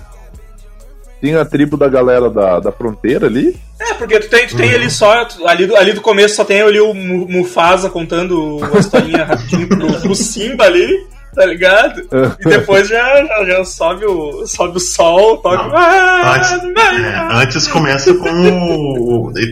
tem 1.21 1.35
a 1.35 1.45
tribo 1.45 1.77
da 1.77 1.89
galera 1.89 2.29
da, 2.29 2.61
da 2.61 2.73
fronteira 2.73 3.27
ali. 3.27 3.59
É, 3.79 3.95
porque 3.95 4.19
tu 4.21 4.29
tem, 4.29 4.47
tu 4.47 4.57
tem 4.57 4.75
ali 4.75 4.91
só, 4.91 5.27
ali 5.47 5.67
do, 5.67 5.77
ali 5.77 5.93
do 5.95 6.01
começo 6.03 6.35
só 6.37 6.45
tem 6.45 6.61
ali 6.61 6.79
o 6.81 6.93
Mu- 6.93 7.27
Mufasa 7.29 7.89
contando 7.89 8.57
uma 8.59 8.79
historinha 8.79 9.25
rapidinho 9.25 9.67
pro, 9.69 10.01
pro 10.01 10.15
Simba 10.15 10.65
ali, 10.65 11.07
tá 11.35 11.47
ligado? 11.47 12.01
E 12.41 12.45
depois 12.49 12.89
já, 12.89 13.25
já, 13.25 13.45
já 13.45 13.65
sobe, 13.65 14.05
o, 14.07 14.47
sobe 14.47 14.77
o 14.77 14.81
sol, 14.81 15.39
toca. 15.39 15.57
Não. 15.69 15.77
Ah, 15.77 16.35
Antes, 16.37 16.53
é, 16.53 17.29
antes 17.33 17.69
começa 17.69 18.15
com 18.15 18.29
o. 18.31 19.33
e 19.39 19.51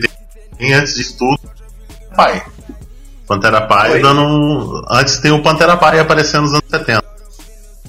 Tem 0.57 0.73
antes 0.73 0.95
de 0.95 1.17
tudo. 1.17 1.39
Pai. 2.15 2.41
Pantera 3.27 3.61
Pai 3.61 3.91
Oi? 3.93 4.01
dando. 4.01 4.21
um- 4.21 4.81
Antes 4.89 5.17
tem 5.19 5.31
o 5.31 5.41
Pantera 5.41 5.77
Pai 5.77 5.99
aparecendo 5.99 6.41
nos 6.43 6.51
anos 6.53 6.63
70. 6.69 7.03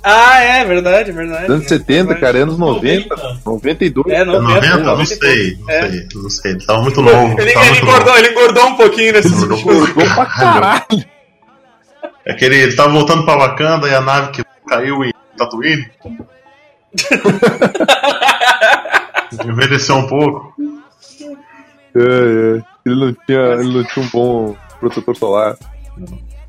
Ah, 0.02 0.40
é, 0.40 0.64
verdade, 0.64 1.12
verdade. 1.12 1.52
Anos 1.52 1.66
70, 1.68 2.14
cara, 2.14 2.38
anos 2.38 2.56
90, 2.59 3.14
92. 3.44 4.06
É, 4.11 4.20
É 4.20 4.25
90, 4.25 4.42
90? 4.54 4.76
Não 4.78 4.85
90 4.85 5.02
e 5.02 5.16
sei, 5.18 5.56
não 5.61 5.70
É. 5.70 5.88
sei, 5.90 6.06
não 6.14 6.30
sei. 6.30 6.50
Ele 6.52 6.64
tava 6.66 6.82
muito 6.82 7.02
novo. 7.02 7.38
Ele, 7.40 7.50
ele 7.50 7.78
engordou, 7.82 8.16
ele 8.18 8.28
engordou 8.28 8.66
um 8.66 8.76
pouquinho 8.76 9.12
nesses 9.12 9.32
Engordou 9.42 9.56
últimos. 9.59 9.88
Jogou 9.88 10.04
pra 10.14 10.26
caralho. 10.26 11.04
É 12.25 12.35
que 12.35 12.45
ele, 12.45 12.57
ele 12.57 12.77
tava 12.77 12.91
voltando 12.91 13.25
pra 13.25 13.37
Wakanda 13.37 13.89
e 13.89 13.95
a 13.95 14.00
nave 14.00 14.33
que 14.33 14.45
caiu 14.69 15.05
em 15.05 15.12
Tatooine. 15.37 15.91
Envelheceu 19.45 19.97
um 19.97 20.07
pouco. 20.07 20.55
É, 21.95 22.00
é. 22.00 22.62
Ele, 22.85 22.95
não 22.95 23.15
tinha, 23.27 23.41
ele 23.61 23.75
não 23.75 23.85
tinha 23.85 24.05
um 24.05 24.09
bom 24.09 24.57
protetor 24.79 25.17
solar. 25.17 25.57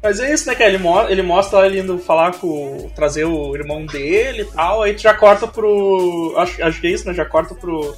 Mas 0.01 0.19
é 0.19 0.33
isso, 0.33 0.47
né, 0.47 0.55
cara? 0.55 0.69
Ele, 0.69 0.79
mo 0.79 1.01
ele 1.07 1.21
mostra 1.21 1.65
ele 1.65 1.79
indo 1.79 1.99
falar 1.99 2.33
com. 2.33 2.89
trazer 2.95 3.25
o 3.25 3.55
irmão 3.55 3.85
dele 3.85 4.41
e 4.41 4.45
tal, 4.45 4.81
aí 4.81 4.93
tu 4.93 5.01
já 5.01 5.13
corta 5.13 5.47
pro. 5.47 6.33
Acho, 6.37 6.63
acho 6.63 6.81
que 6.81 6.87
é 6.87 6.91
isso, 6.91 7.07
né? 7.07 7.13
Já 7.13 7.25
corta 7.25 7.53
pro. 7.53 7.95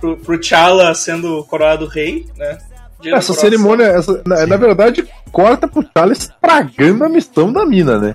pro, 0.00 0.16
pro 0.16 0.38
T'Challa 0.38 0.94
sendo 0.94 1.44
coroado 1.44 1.86
rei, 1.86 2.26
né? 2.36 2.58
Dia 3.00 3.16
Essa 3.16 3.32
cerimônia, 3.34 3.84
essa, 3.84 4.22
na, 4.26 4.46
na 4.46 4.56
verdade, 4.56 5.06
corta 5.32 5.66
pro 5.66 5.86
Charles 5.96 6.18
estragando 6.18 7.04
a 7.04 7.08
missão 7.08 7.52
da 7.52 7.64
mina, 7.64 7.98
né? 7.98 8.14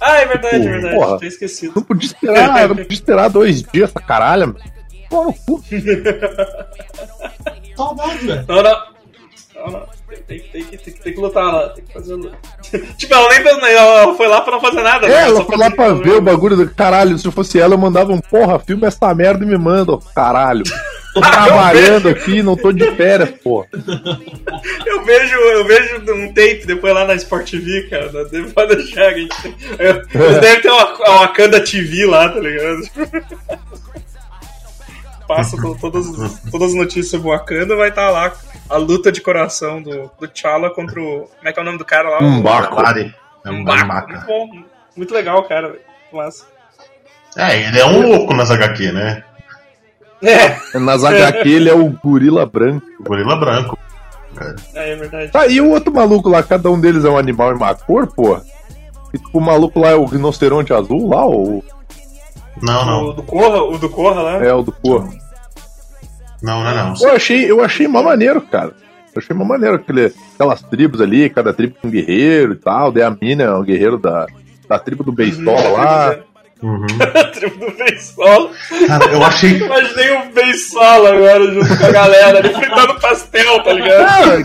Ah, 0.00 0.16
é 0.18 0.26
verdade, 0.26 0.56
é 0.56 0.58
Tipo, 0.60 0.70
verdade. 0.70 0.94
porra. 0.96 1.18
Tinha 1.18 1.28
esquecido. 1.28 1.72
Não 1.76 1.82
podia 1.82 2.06
esperar, 2.06 2.68
não 2.68 2.76
podia 2.76 2.92
esperar 2.92 3.28
dois 3.30 3.62
dias 3.62 3.90
essa 3.90 4.00
caralho, 4.00 4.48
mano. 4.48 4.60
Pô, 5.10 5.24
no 5.24 5.32
cu. 5.32 5.62
Saudade, 7.76 8.26
velho. 8.26 8.44
Não, 8.48 8.62
não. 8.62 8.82
Não, 9.54 9.66
não. 9.72 9.86
Tem, 10.06 10.18
tem, 10.38 10.38
tem 10.40 10.64
que, 10.64 10.76
tem, 10.78 10.94
que- 10.94 11.00
tem 11.00 11.12
que 11.14 11.20
lutar 11.20 11.52
lá, 11.52 11.68
tem 11.70 11.84
que 11.84 11.92
fazer 11.92 12.14
luta. 12.14 12.36
tipo, 12.98 13.14
ela 13.14 13.28
nem 13.28 13.72
ela 13.72 14.14
foi 14.14 14.28
lá 14.28 14.40
pra 14.42 14.52
não 14.52 14.60
fazer 14.60 14.82
nada, 14.82 15.08
né? 15.08 15.14
É, 15.14 15.22
ela 15.24 15.36
Só 15.40 15.44
foi 15.46 15.56
lá 15.56 15.70
pra 15.70 15.92
ver 15.94 16.12
o 16.16 16.20
bagulho 16.20 16.56
do 16.56 16.68
caralho. 16.70 17.18
Se 17.18 17.26
eu 17.26 17.32
fosse 17.32 17.58
ela, 17.58 17.74
eu 17.74 17.78
mandava 17.78 18.12
um 18.12 18.20
porra, 18.20 18.58
filma 18.58 18.86
essa 18.86 19.14
merda 19.14 19.44
e 19.44 19.46
me 19.48 19.56
manda, 19.56 19.92
ó, 19.92 19.98
caralho. 20.14 20.62
Tô 21.14 21.20
trabalhando 21.22 22.08
aqui, 22.08 22.42
não 22.42 22.56
tô 22.56 22.70
de 22.72 22.90
férias, 22.96 23.30
porra. 23.42 23.66
Eu 24.86 25.04
vejo, 25.04 25.34
eu 25.34 25.64
vejo 25.66 25.96
um 26.14 26.28
tape 26.28 26.64
depois 26.66 26.94
lá 26.94 27.04
na 27.04 27.14
Sport 27.14 27.50
TV, 27.50 27.82
cara. 27.90 28.10
da- 28.10 28.24
de- 28.24 28.42
Pode 28.52 28.76
deixar, 28.76 29.12
gente. 29.12 29.34
Eles 29.78 30.40
devem 30.40 30.60
ter 30.62 30.70
uma, 30.70 30.94
uma 30.94 31.18
Wakanda 31.20 31.60
TV 31.60 32.06
lá, 32.06 32.28
tá 32.30 32.40
ligado? 32.40 32.80
Passa 35.26 35.56
to- 35.56 35.76
todas, 35.80 36.06
todas 36.50 36.68
as 36.70 36.74
notícias 36.74 37.08
sobre 37.08 37.28
o 37.28 37.30
Wakanda, 37.30 37.74
vai 37.76 37.88
estar 37.88 38.10
lá 38.10 38.32
a 38.68 38.76
luta 38.76 39.10
de 39.10 39.20
coração 39.20 39.82
do, 39.82 40.10
do 40.20 40.28
T'Challa 40.28 40.70
contra 40.70 41.00
o. 41.00 41.28
Como 41.36 41.48
é 41.48 41.52
que 41.52 41.58
é 41.58 41.62
o 41.62 41.64
nome 41.64 41.78
do 41.78 41.84
cara 41.84 42.08
lá? 42.10 42.18
Um 42.22 42.40
O-. 42.40 42.42
Lari. 42.82 43.14
É 43.44 43.50
um 43.50 43.60
Mbaku. 43.62 44.10
Muito 44.12 44.26
bom, 44.26 44.48
muito 44.96 45.14
legal, 45.14 45.42
cara. 45.44 45.76
Massa. 46.12 46.44
É, 47.36 47.66
ele 47.68 47.78
é 47.78 47.84
um 47.84 48.06
louco 48.08 48.34
nas 48.34 48.50
HQ, 48.50 48.92
né? 48.92 49.24
É, 50.22 50.78
Nas 50.78 51.04
HQ 51.04 51.46
ele 51.48 51.68
é 51.68 51.74
o 51.74 51.90
gorila 52.02 52.46
branco. 52.46 52.86
Gorila 53.00 53.36
branco. 53.36 53.78
é, 54.74 54.92
é 54.92 54.96
verdade. 54.96 55.32
Tá, 55.32 55.46
e 55.46 55.60
o 55.60 55.68
outro 55.70 55.92
maluco 55.92 56.28
lá, 56.28 56.42
cada 56.42 56.70
um 56.70 56.80
deles 56.80 57.04
é 57.04 57.08
um 57.10 57.18
animal 57.18 57.52
em 57.52 57.56
uma 57.56 57.74
cor, 57.74 58.06
porra. 58.06 58.42
E 59.12 59.18
tipo, 59.18 59.38
o 59.38 59.40
maluco 59.40 59.80
lá 59.80 59.90
é 59.90 59.94
o 59.94 60.04
rinoceronte 60.06 60.72
azul 60.72 61.08
lá, 61.10 61.24
ou 61.26 61.62
Não, 62.64 62.82
O 62.82 62.86
não. 63.08 63.14
do 63.14 63.22
Corra, 63.22 63.62
o 63.62 63.78
do 63.78 63.88
Corra 63.90 64.22
lá. 64.22 64.44
é 64.44 64.52
o 64.52 64.62
do 64.62 64.72
porra? 64.72 65.08
Não, 66.42 66.62
não 66.62 66.70
é 66.70 66.74
não. 66.74 66.94
Eu 67.00 67.14
achei, 67.16 67.50
eu 67.50 67.62
achei 67.64 67.86
mó 67.88 68.02
maneiro, 68.02 68.40
cara. 68.40 68.72
Eu 69.14 69.22
achei 69.22 69.34
mó 69.36 69.44
maneiro 69.44 69.76
aquele, 69.76 70.12
aquelas 70.34 70.60
tribos 70.62 71.00
ali, 71.00 71.30
cada 71.30 71.52
tribo 71.54 71.76
com 71.80 71.88
um 71.88 71.90
guerreiro 71.90 72.52
e 72.52 72.56
tal. 72.56 72.90
Daí 72.92 73.02
a 73.02 73.10
mina 73.20 73.44
é 73.44 73.54
um 73.54 73.62
guerreiro 73.62 73.96
da, 73.98 74.26
da 74.68 74.78
tribo 74.78 75.04
do 75.04 75.12
beisola 75.12 75.68
lá. 75.70 76.16
Uhum. 76.62 76.86
A 77.14 77.24
tribo 77.24 77.66
do 77.66 77.72
Beisola. 77.76 78.50
Cara, 78.86 79.04
eu 79.12 79.22
achei. 79.22 79.58
Imaginei 79.58 80.12
o 80.16 80.32
Beisola 80.32 81.10
agora 81.12 81.52
junto 81.52 81.76
com 81.76 81.84
a 81.86 81.90
galera 81.90 82.38
ali 82.38 82.54
fritando 82.54 82.94
pastel, 83.00 83.62
tá 83.62 83.72
ligado? 83.74 84.42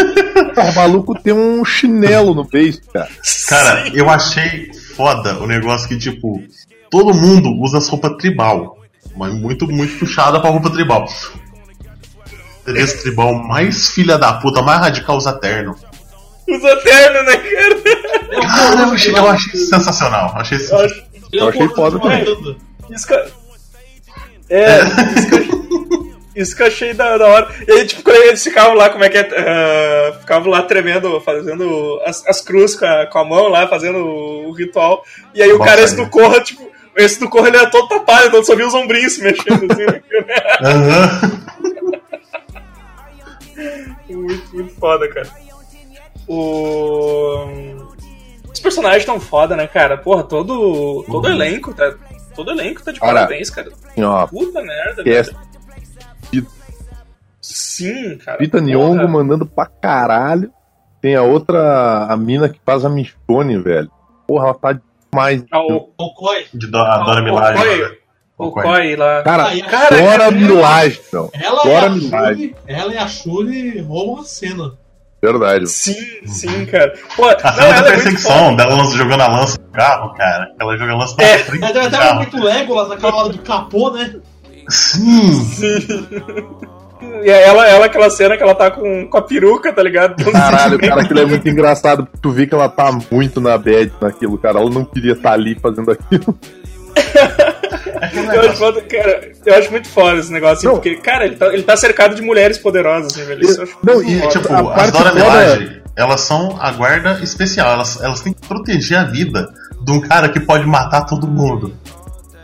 Ah, 0.58 0.64
o 0.70 0.76
maluco 0.76 1.18
tem 1.22 1.32
um 1.34 1.64
chinelo 1.64 2.34
no 2.34 2.44
beijo, 2.44 2.80
cara. 2.94 3.08
Cara, 3.48 3.86
Sim. 3.86 3.92
eu 3.94 4.10
achei 4.10 4.70
foda 4.98 5.40
o 5.40 5.48
negócio 5.48 5.88
que, 5.88 5.98
tipo, 5.98 6.44
todo 6.90 7.14
mundo 7.14 7.50
usa 7.62 7.78
as 7.78 7.88
roupas 7.88 8.16
tribal. 8.18 8.78
Mas 9.16 9.34
muito, 9.34 9.68
muito 9.68 9.98
puxada 10.00 10.40
pra 10.40 10.50
roupa 10.50 10.70
tribal. 10.70 11.06
Esse 12.68 13.02
tribal 13.02 13.34
mais 13.34 13.90
filha 13.90 14.18
da 14.18 14.34
puta, 14.34 14.62
mais 14.62 14.80
radical 14.80 15.18
usa 15.18 15.34
terno. 15.34 15.76
Usa 16.48 16.76
terno, 16.78 17.24
né, 17.24 17.38
cara? 17.38 18.42
Cara, 18.42 18.82
eu 18.84 18.94
achei, 18.94 19.16
eu 19.18 19.28
achei 19.28 19.60
sensacional. 19.60 20.32
Achei 20.36 20.58
Eu 20.58 20.62
sensacional. 20.62 21.06
é 21.34 21.38
Eu 21.38 21.46
o 21.46 21.50
achei 21.50 21.60
corpo 21.68 21.76
foda 21.76 22.00
também. 22.00 22.58
Isso 22.92 23.08
que, 23.08 23.14
é, 24.50 24.80
isso 24.84 25.30
que, 25.30 25.36
eu- 25.36 26.14
isso 26.36 26.56
que 26.56 26.62
eu 26.62 26.68
achei 26.68 26.94
da, 26.94 27.18
da 27.18 27.28
hora. 27.28 27.48
E 27.68 27.72
aí, 27.72 27.86
tipo, 27.88 28.04
quando 28.04 28.18
eles 28.24 28.44
ficavam 28.44 28.74
lá, 28.76 28.90
como 28.90 29.04
é 29.04 29.10
que 29.10 29.18
é? 29.18 29.30
ah, 29.36 30.14
ficavam 30.20 30.50
lá 30.50 30.62
tremendo, 30.64 31.20
fazendo 31.22 32.00
as, 32.06 32.26
as 32.28 32.42
cruzes 32.42 32.76
com 32.78 32.86
a, 32.86 33.06
com 33.08 33.18
a 33.20 33.26
mão 33.26 33.48
lá, 33.48 33.68
fazendo 33.68 33.98
o, 34.00 34.52
ritual. 34.52 35.04
E 35.34 35.42
aí 35.42 35.52
o 35.52 35.58
Nossa, 35.58 35.70
cara, 35.72 35.82
esse 35.82 35.96
do 35.96 36.08
Corra, 36.08 36.40
tipo, 36.42 36.69
esse 37.00 37.20
do 37.20 37.30
Corra 37.30 37.48
ele 37.48 37.58
é 37.58 37.66
todo 37.70 37.88
tapado, 37.88 38.28
então 38.28 38.44
só 38.44 38.56
via 38.56 38.68
os 38.68 38.74
ombrinhos 38.74 39.14
se 39.14 39.22
mexendo 39.24 39.72
assim. 39.72 39.86
né? 39.86 40.02
Aham. 40.62 41.40
Muito, 44.10 44.56
muito 44.56 44.74
foda, 44.76 45.08
cara. 45.10 45.28
O... 46.28 47.46
Os 48.52 48.60
personagens 48.60 49.06
tão 49.06 49.20
foda, 49.20 49.56
né, 49.56 49.68
cara? 49.68 49.98
Porra, 49.98 50.24
todo, 50.24 51.04
todo 51.08 51.26
Uhum. 51.26 51.32
elenco 51.34 51.74
tá. 51.74 51.94
Todo 52.36 52.52
elenco 52.52 52.82
tá 52.84 52.92
de 52.92 53.00
Cara, 53.00 53.14
parabéns, 53.14 53.50
cara. 53.50 53.70
Assim, 53.90 54.04
ó, 54.04 54.26
Puta 54.28 54.62
merda, 54.62 55.04
que 55.04 55.10
é. 55.10 55.24
Sim, 57.42 58.18
cara. 58.18 58.38
Pita. 58.38 58.60
Nyong'o 58.62 59.08
mandando 59.08 59.46
pra 59.46 59.66
caralho. 59.66 60.52
Tem 61.02 61.16
a 61.16 61.24
outra, 61.24 62.06
a 62.10 62.18
mina 62.18 62.50
que 62.50 62.60
faz 62.66 62.84
a 62.86 62.90
Michonne, 62.90 63.58
velho. 63.58 63.90
Porra, 64.28 64.46
ela 64.48 64.54
tá 64.54 64.80
demais. 65.12 65.44
Ah, 65.52 65.62
o, 65.62 65.90
O 65.98 66.14
Koi. 66.14 66.46
De 66.54 66.68
do, 66.68 66.78
a 66.78 66.98
Dora 67.00 67.22
o 67.22 67.24
Milaje. 67.24 67.58
Koi, 67.64 67.98
o 68.38 68.52
Koi 68.52 68.96
lá. 68.96 69.22
Cara, 69.24 69.48
Ah, 69.48 69.56
e 69.56 69.62
Cara, 69.62 70.32
Milagem, 70.32 71.00
não. 71.14 71.30
Ela 71.34 71.62
Agora 71.62 71.86
é 71.86 71.88
a 71.88 71.90
me 71.90 72.08
vai. 72.08 72.34
Shuri, 72.36 72.56
ela 72.68 72.94
e 72.94 72.98
a 72.98 73.08
Shuri 73.08 73.82
roubam 73.82 74.22
a 74.22 74.24
cena. 74.26 74.72
Verdade. 75.22 75.68
Sim, 75.68 75.96
sim, 76.26 76.66
cara. 76.66 76.94
Pô, 77.18 77.26
A 77.26 77.34
não, 77.34 77.38
cena 77.38 77.54
da 77.56 77.64
ela 77.66 77.88
é 77.88 77.92
perseguição, 77.92 78.38
foda. 78.52 78.56
dela 78.56 78.84
jogando 78.86 79.22
a 79.22 79.28
lança 79.28 79.58
no 79.62 79.72
carro, 79.74 80.14
cara. 80.14 80.54
Ela 80.60 80.78
joga 80.78 80.94
a 80.94 80.96
lança 80.98 81.16
na 81.18 81.24
É. 81.26 81.38
frente 81.40 81.66
É, 81.66 81.74
do 81.74 81.80
até 81.80 82.14
muito 82.14 82.42
Legolas 82.42 82.88
naquela 82.90 83.16
hora 83.18 83.30
do 83.30 83.40
capô, 83.40 83.92
né? 83.92 84.16
Sim! 84.70 85.46
E 87.02 87.30
ela, 87.30 87.68
ela, 87.68 87.86
aquela 87.86 88.10
cena 88.10 88.36
que 88.36 88.44
ela 88.44 88.54
tá 88.56 88.70
com, 88.72 89.08
com 89.08 89.18
a 89.18 89.22
peruca, 89.22 89.72
tá 89.72 89.82
ligado? 89.82 90.16
Caralho, 90.32 90.78
cara, 90.80 91.02
aquilo 91.02 91.20
é 91.22 91.26
muito 91.26 91.48
engraçado. 91.48 92.08
Tu 92.22 92.30
vê 92.32 92.46
que 92.46 92.54
ela 92.54 92.68
tá 92.70 92.92
muito 93.12 93.40
na 93.40 93.58
bad 93.58 93.92
naquilo, 94.02 94.38
cara. 94.38 94.60
Ela 94.60 94.70
não 94.70 94.84
queria 94.86 95.14
estar 95.14 95.32
ali 95.34 95.58
fazendo 95.62 95.92
aquilo. 95.92 96.38
Eu 98.34 98.42
acho, 98.50 98.82
cara, 98.88 99.32
eu 99.46 99.56
acho 99.56 99.72
muito 99.72 99.88
foda 99.88 100.18
esse 100.20 100.32
negócio, 100.32 100.58
assim, 100.58 100.68
Não. 100.68 100.74
porque, 100.76 100.96
cara, 100.98 101.26
ele 101.26 101.36
tá, 101.36 101.48
ele 101.54 101.64
tá 101.64 101.78
cercado 101.78 102.16
de 102.16 102.22
mulheres 102.22 102.58
poderosas, 102.58 103.14
assim, 103.14 103.26
velho. 103.26 103.42
Isso 103.44 103.60
eu 103.60 103.64
acho 103.64 103.78
Não, 103.84 104.02
e, 104.04 104.20
foda. 104.20 104.32
tipo, 104.32 104.48
Tipo, 104.48 104.54
a 104.54 104.60
as 104.60 104.76
parte 104.76 104.92
Dora 104.92 105.10
foda- 105.10 105.14
Milaje, 105.16 105.82
elas 105.96 106.22
são 106.22 106.58
a 106.60 106.72
guarda 106.72 107.20
especial. 107.22 107.74
Elas, 107.74 108.02
elas 108.02 108.22
têm 108.22 108.34
que 108.34 108.48
proteger 108.48 108.98
a 108.98 109.04
vida 109.06 109.50
de 109.84 109.92
um 109.92 110.02
cara 110.02 110.30
que 110.30 110.40
pode 110.40 110.66
matar 110.66 111.06
todo 111.06 111.28
mundo. 111.28 111.74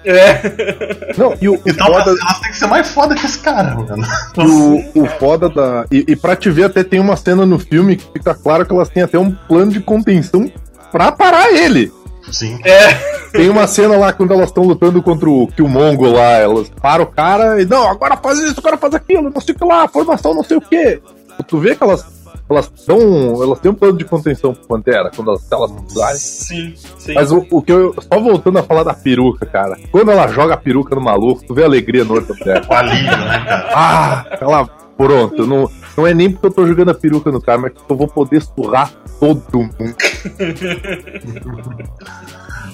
É. 0.06 1.14
Não, 1.18 1.34
e 1.42 1.50
o, 1.50 1.56
o 1.56 1.62
Então 1.66 1.88
foda, 1.88 2.12
elas, 2.12 2.40
têm 2.40 2.52
que 2.52 2.58
ser 2.58 2.68
mais 2.68 2.90
foda 2.90 3.16
que 3.16 3.26
esse 3.26 3.40
cara, 3.40 3.76
mano. 3.76 4.08
e 4.38 5.00
o, 5.00 5.04
o 5.04 5.06
foda 5.20 5.50
da. 5.50 5.86
E, 5.92 6.06
e 6.08 6.16
pra 6.16 6.36
te 6.36 6.50
ver, 6.50 6.66
até 6.66 6.84
tem 6.84 7.00
uma 7.00 7.16
cena 7.16 7.46
no 7.46 7.58
filme 7.58 7.96
que 7.96 8.08
fica 8.14 8.34
claro 8.36 8.66
que 8.66 8.74
elas 8.74 8.90
têm 8.90 9.04
até 9.04 9.18
um 9.18 9.32
plano 9.32 9.72
de 9.72 9.80
contenção 9.80 10.52
pra 10.92 11.12
parar 11.12 11.52
ele. 11.52 11.92
Sim. 12.32 12.60
É. 12.64 12.94
Tem 13.32 13.50
uma 13.50 13.68
cena 13.68 13.98
lá 13.98 14.14
quando 14.14 14.34
elas 14.34 14.50
estão 14.50 14.64
lutando 14.64 15.02
contra 15.02 15.30
o 15.30 15.48
Killmonger 15.48 16.12
lá, 16.12 16.32
elas 16.34 16.72
param 16.82 17.04
o 17.04 17.08
cara 17.08 17.62
e 17.62 17.66
não, 17.66 17.90
agora 17.90 18.18
faz 18.18 18.40
isso, 18.40 18.56
agora 18.60 18.78
faz 18.78 18.94
aquilo, 18.96 19.30
não 19.30 19.42
sei 19.42 19.54
o 19.54 19.58
que 19.58 19.66
lá, 19.66 19.88
formação 19.88 20.34
não 20.34 20.44
sei 20.44 20.58
o 20.58 20.62
que. 20.62 21.02
Tu 21.48 21.60
vê 21.60 21.76
que 21.76 21.84
elas 21.84 22.06
elas 22.50 22.72
dão, 22.88 23.00
elas 23.42 23.60
têm 23.60 23.72
um 23.72 23.75
plano 23.75 23.98
de 23.98 24.06
contenção 24.06 24.54
pro 24.54 24.68
Pantera 24.68 25.12
quando 25.16 25.30
elas, 25.30 25.52
elas 25.52 25.72
usarem. 25.88 26.18
Sim, 26.18 26.74
sim. 26.98 27.14
Mas 27.14 27.32
o, 27.32 27.46
o 27.50 27.62
que 27.62 27.72
eu 27.72 27.96
só 28.00 28.20
voltando 28.20 28.60
a 28.60 28.64
falar 28.64 28.84
da 28.84 28.94
peruca, 28.94 29.46
cara. 29.46 29.78
Quando 29.92 30.12
ela 30.12 30.28
joga 30.28 30.54
a 30.54 30.58
peruca 30.58 30.96
no 30.96 31.02
maluco, 31.02 31.44
tu 31.46 31.54
vê 31.54 31.64
a 31.64 31.66
alegria 31.66 32.04
no 32.04 32.14
olho 32.14 32.25
da 32.25 32.36
mulher. 32.36 32.66
Alívio, 32.70 33.18
né, 33.18 33.46
cara? 33.46 33.70
Ah, 33.74 34.25
ela 34.40 34.66
pronto, 34.98 35.46
não 35.46 35.70
não 35.98 36.06
é 36.06 36.14
nem 36.14 36.30
porque 36.30 36.48
eu 36.48 36.52
tô 36.52 36.68
jogando 36.68 36.92
a 36.92 36.94
peruca 36.94 37.32
no 37.32 37.42
cara, 37.42 37.58
mas 37.58 37.74
que 37.74 37.80
eu 37.88 37.96
vou 37.96 38.08
poder 38.08 38.42
surrar 38.42 38.92
todo 39.20 39.60
mundo. 39.60 39.75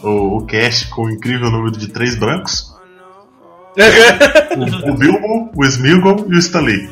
O, 0.04 0.40
o 0.40 0.46
cast 0.48 0.90
com 0.90 1.04
o 1.04 1.12
incrível 1.12 1.52
número 1.52 1.78
de 1.78 1.88
três 1.88 2.18
brancos. 2.18 2.74
O, 3.78 3.78
o 4.90 4.98
Bilbo, 4.98 5.52
o 5.56 5.64
Smeagol 5.64 6.26
e 6.28 6.34
o 6.34 6.40
Stanley. 6.40 6.90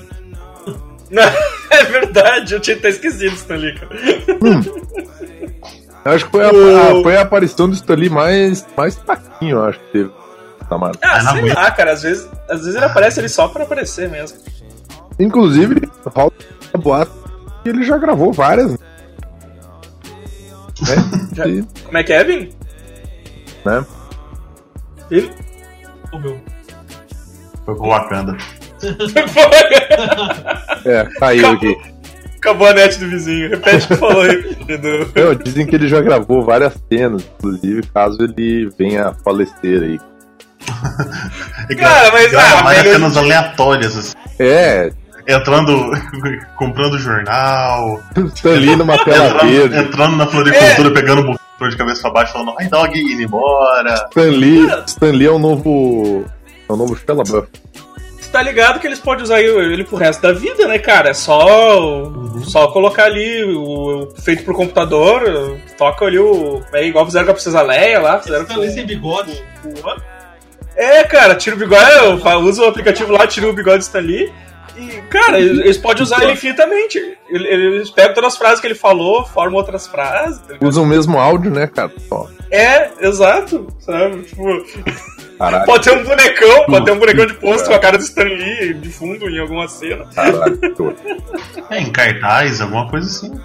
É 1.80 1.84
verdade, 1.86 2.54
eu 2.54 2.60
tinha 2.60 2.76
até 2.78 2.90
esquecido 2.90 3.34
isso 3.36 3.52
ali, 3.54 3.74
cara. 3.80 3.96
Eu 6.06 6.12
acho 6.14 6.26
que 6.26 6.32
foi 6.32 6.44
a, 6.46 6.52
O- 6.52 7.00
a- 7.00 7.04
foi 7.04 7.18
a 7.18 7.22
aparição 7.22 7.68
do 7.70 7.76
Stanley 7.76 8.10
mais, 8.10 8.66
mais 8.76 8.96
fraquinho, 8.98 9.58
eu 9.58 9.64
acho 9.66 9.80
que 9.80 9.92
teve. 9.92 10.10
Tá. 10.70 10.78
Ah, 11.02 11.24
não 11.24 11.32
sei 11.34 11.54
lá, 11.54 11.72
cara, 11.72 11.94
às 11.94 12.04
vezes, 12.04 12.30
às 12.48 12.60
vezes 12.60 12.76
ele 12.76 12.86
aparece 12.86 13.20
ali 13.20 13.28
só 13.30 13.48
pra 13.48 13.64
aparecer 13.64 14.08
mesmo. 14.10 14.38
Inclusive, 15.20 15.90
rola 16.06 16.32
a 16.74 16.78
boato 16.78 17.12
que 17.64 17.70
ele 17.70 17.84
já 17.84 17.98
gravou 17.98 18.32
várias. 18.32 18.72
Né? 18.74 18.80
Já- 21.34 21.48
E, 21.48 21.64
Como 21.86 21.98
é 21.98 22.04
que 22.04 22.14
é, 22.14 22.24
Vini? 22.24 22.56
né? 23.66 23.86
Ele? 25.12 25.32
Ô, 26.14 26.20
meu. 26.20 26.40
Foi 27.66 27.76
pro 27.76 27.88
Wakanda. 27.90 28.38
É, 30.86 31.06
caiu 31.20 31.52
aqui. 31.52 31.76
Acabou 32.38 32.68
a 32.68 32.74
net 32.74 32.98
do 33.00 33.10
vizinho. 33.10 33.50
Repete 33.50 33.86
o 33.86 33.88
que 33.90 33.96
falou 33.98 34.22
aí. 34.22 34.58
Edu. 34.68 35.12
Não, 35.16 35.36
dizem 35.36 35.66
que 35.66 35.76
ele 35.76 35.88
já 35.88 36.02
gravou 36.02 36.44
várias 36.44 36.74
cenas, 36.92 37.24
inclusive, 37.38 37.84
caso 37.94 38.18
ele 38.22 38.70
venha 38.78 39.10
a 39.10 39.14
falecer 39.14 39.84
aí. 39.84 40.00
Cara, 41.78 42.12
mas, 42.12 42.34
ah, 42.34 42.62
várias 42.64 42.84
velho, 42.84 42.96
cenas 42.96 43.18
aleatórias, 43.18 43.98
assim. 43.98 44.14
É, 44.40 44.92
Entrando, 45.30 45.92
comprando 46.58 46.98
jornal, 46.98 48.02
Stanley 48.34 48.76
numa 48.76 48.98
tela 49.04 49.28
entrando, 49.28 49.52
verde. 49.52 49.78
entrando 49.78 50.16
na 50.16 50.26
floricultura, 50.26 50.92
pegando 50.92 51.22
um 51.22 51.26
buquê 51.26 51.70
de 51.70 51.78
cabeça 51.78 52.02
pra 52.02 52.12
baixo, 52.12 52.34
falando, 52.34 52.56
ai 52.58 52.68
dog, 52.68 53.00
indo 53.00 53.22
embora. 53.22 53.94
Stanley, 54.10 54.68
Stanley 54.88 55.28
é 55.28 55.32
o 55.32 55.38
novo. 55.38 56.26
É 56.68 56.74
o 56.74 56.76
novo 56.76 56.96
Stella 56.96 57.24
Buff. 57.24 57.48
Tá 58.32 58.42
ligado 58.44 58.80
que 58.80 58.86
eles 58.86 59.00
podem 59.00 59.24
usar 59.24 59.42
ele 59.42 59.84
pro 59.84 59.98
resto 59.98 60.22
da 60.22 60.32
vida, 60.32 60.68
né, 60.68 60.78
cara? 60.78 61.10
É 61.10 61.14
só, 61.14 62.12
só 62.44 62.68
colocar 62.68 63.06
ali 63.06 63.44
o, 63.44 64.04
o 64.04 64.12
feito 64.22 64.44
pro 64.44 64.54
computador, 64.54 65.58
toca 65.78 66.06
ali 66.06 66.20
o. 66.20 66.62
É 66.72 66.86
igual 66.86 67.06
fizeram 67.06 67.26
com 67.26 67.32
a 67.32 67.34
Princesa 67.34 67.62
Leia 67.62 68.00
lá, 68.00 68.20
fizeram 68.20 68.46
com. 68.46 68.70
Sem 68.70 68.86
bigode. 68.86 69.44
É, 70.76 71.04
cara, 71.04 71.36
tira 71.36 71.56
o 71.56 71.60
bigode, 71.60 71.92
eu 71.92 72.40
usa 72.42 72.64
o 72.64 72.68
aplicativo 72.68 73.12
lá, 73.12 73.26
tira 73.26 73.50
o 73.50 73.54
bigode 73.54 73.80
do 73.80 73.82
Stanley. 73.82 74.32
E, 74.80 75.02
cara, 75.10 75.40
eles 75.40 75.78
podem 75.78 76.04
usar 76.04 76.24
ele 76.24 76.34
infinitamente. 76.34 76.98
Ele- 77.30 77.48
Eles 77.48 77.90
pegam 77.90 78.14
todas 78.14 78.34
as 78.34 78.38
frases 78.38 78.60
que 78.62 78.68
ele 78.68 78.76
falou, 78.76 79.26
formam 79.26 79.58
outras 79.60 79.88
frases. 79.88 80.40
tá? 80.40 80.56
Usam 80.62 80.84
o 80.84 80.88
mesmo 80.88 81.20
áudio, 81.20 81.52
né, 81.52 81.68
cara? 81.68 81.92
Ó, 82.10 82.28
É, 82.52 82.90
exato, 83.02 83.68
sabe? 83.80 84.24
Tipo, 84.24 84.44
caralho, 85.38 85.66
pode 85.66 85.84
ter 85.84 85.98
um 85.98 86.04
bonecão, 86.04 86.66
pode 86.66 86.86
ter 86.86 86.92
um 86.92 87.00
bonecão 87.00 87.26
de 87.28 87.34
posto 87.36 87.68
com 87.68 87.74
a 87.76 87.80
cara 87.80 87.98
do 87.98 88.04
Stanley 88.04 88.74
de 88.74 88.90
fundo 88.90 89.30
em 89.30 89.40
alguma 89.40 89.68
cena. 89.68 90.06
caralho. 90.16 90.60
É, 91.70 91.80
em 91.80 91.92
cartaz, 91.92 92.62
alguma 92.62 92.90
coisa 92.90 93.06
assim. 93.08 93.40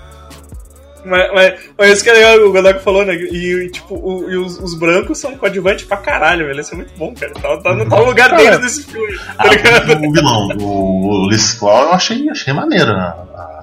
Mas, 1.05 1.33
mas, 1.33 1.55
mas 1.77 1.91
isso 1.93 2.05
que 2.05 2.11
é 2.11 2.13
legal, 2.15 2.39
o 2.41 2.53
Godok 2.53 2.83
falou, 2.83 3.05
né? 3.05 3.15
E, 3.15 3.69
tipo, 3.71 3.95
o- 3.95 4.31
e 4.31 4.37
os, 4.37 4.59
os 4.59 4.75
brancos 4.79 5.19
são 5.19 5.37
coadjuvantes 5.37 5.85
pra 5.85 5.97
caralho, 5.99 6.47
velho. 6.47 6.61
Isso 6.61 6.73
é 6.75 6.77
muito 6.79 6.93
bom, 6.97 7.15
cara. 7.15 7.33
Tá, 7.35 7.57
tá, 7.59 7.75
no- 7.75 7.89
tá 7.89 7.97
no 7.97 8.05
lugar 8.05 8.35
deles 8.37 8.61
nesse 8.61 8.85
filme, 8.85 9.15
tá 9.17 9.35
Ah, 9.39 9.47
o 10.07 10.13
vilão, 10.13 10.49
o 10.61 11.25
Ulisses 11.27 11.55
Claw, 11.59 11.85
eu 11.85 11.93
achei, 11.93 12.29
achei 12.31 12.53
maneiro. 12.53 12.93
né? 12.97 13.15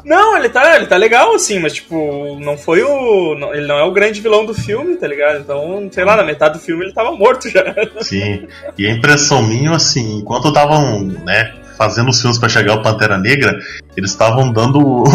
Não, 0.04 0.36
ele 0.36 0.49
tá, 0.49 0.75
ele 0.75 0.88
tá 0.88 0.97
legal, 0.97 1.36
assim, 1.36 1.60
mas, 1.60 1.73
tipo, 1.73 2.38
não 2.39 2.58
foi 2.58 2.82
o. 2.84 3.36
não- 3.36 3.54
ele 3.54 3.67
não 3.67 3.77
é 3.77 3.84
o 3.84 3.91
grande 3.91 4.19
vilão 4.19 4.45
do 4.45 4.54
filme, 4.54 4.95
tá 4.97 5.08
ligado? 5.08 5.39
Então, 5.39 5.88
sei 5.91 6.04
lá, 6.04 6.15
na 6.15 6.23
metade 6.23 6.56
do 6.56 6.60
filme 6.63 6.86
ele 6.86 6.93
tava 6.93 7.12
morto 7.12 7.47
já. 7.49 7.63
Sim. 8.01 8.47
E 8.77 8.88
a 8.88 8.91
impressão 8.91 9.41
minha, 9.43 9.71
assim, 9.75 10.17
enquanto 10.17 10.47
estavam, 10.47 11.01
né, 11.04 11.54
fazendo 11.82 12.10
os 12.10 12.22
filmes 12.22 12.38
pra 12.38 12.48
chegar 12.48 12.74
ao 12.74 12.82
Pantera 12.84 13.17
Negra, 13.17 13.58
eles 13.98 14.12
estavam 14.12 14.54
dando. 14.54 14.80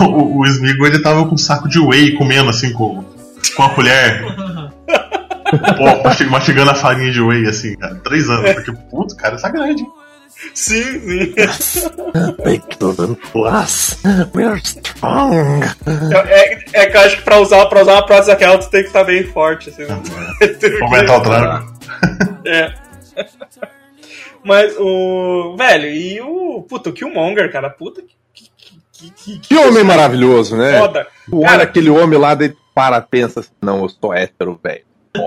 O, 0.00 0.04
o, 0.04 0.40
o 0.40 0.46
Smeagol, 0.46 0.86
ele 0.86 1.00
tava 1.00 1.26
com 1.26 1.34
um 1.34 1.38
saco 1.38 1.68
de 1.68 1.78
whey 1.78 2.12
comendo, 2.16 2.48
assim, 2.50 2.72
com, 2.72 3.04
com 3.56 3.62
a 3.62 3.68
colher. 3.70 4.22
Pô, 5.76 6.02
mastig- 6.02 6.30
mastigando 6.30 6.70
a 6.70 6.74
farinha 6.74 7.10
de 7.12 7.20
whey, 7.20 7.46
assim, 7.46 7.76
cara. 7.76 7.94
Três 7.96 8.28
anos. 8.28 8.52
Porque, 8.54 8.72
puto, 8.90 9.14
cara, 9.16 9.36
é 9.42 9.50
grande. 9.50 9.84
Sim, 10.54 10.82
sim. 11.00 11.34
Excellent 12.44 13.18
plus. 13.30 13.98
We're 14.34 14.58
strong. 14.58 15.64
É, 16.14 16.52
é, 16.52 16.64
é 16.72 16.86
que 16.86 16.96
eu 16.96 17.00
acho 17.00 17.16
que 17.18 17.22
pra 17.22 17.38
usar, 17.38 17.66
pra 17.66 17.82
usar 17.82 17.92
uma 17.92 18.06
prótese 18.06 18.28
daquela 18.28 18.58
tu 18.58 18.70
tem 18.70 18.82
que 18.82 18.88
estar 18.88 19.04
bem 19.04 19.24
forte, 19.24 19.70
assim. 19.70 19.84
Vou 19.84 20.84
aumentar 20.84 21.18
o 21.18 21.20
tranco. 21.20 21.72
É. 22.46 22.72
Mas 24.44 24.74
o. 24.78 25.54
Velho, 25.56 25.86
e 25.88 26.20
o. 26.20 26.62
Puta, 26.68 26.90
o 26.90 26.92
Killmonger, 26.92 27.50
cara. 27.52 27.70
Puta 27.70 28.02
que. 28.02 28.14
Que, 28.92 29.10
que, 29.10 29.38
Que 29.40 29.56
homem 29.56 29.82
maravilhoso, 29.82 30.56
né? 30.56 30.78
foda. 30.78 31.08
Tu 31.28 31.36
olha 31.38 31.48
Cara, 31.48 31.62
aquele 31.64 31.90
homem 31.90 32.16
lá, 32.18 32.34
daí 32.36 32.54
para, 32.72 33.00
pensa 33.00 33.40
assim, 33.40 33.50
não, 33.60 33.82
eu 33.82 33.88
sou 33.88 34.14
hétero, 34.14 34.58
velho. 34.62 34.82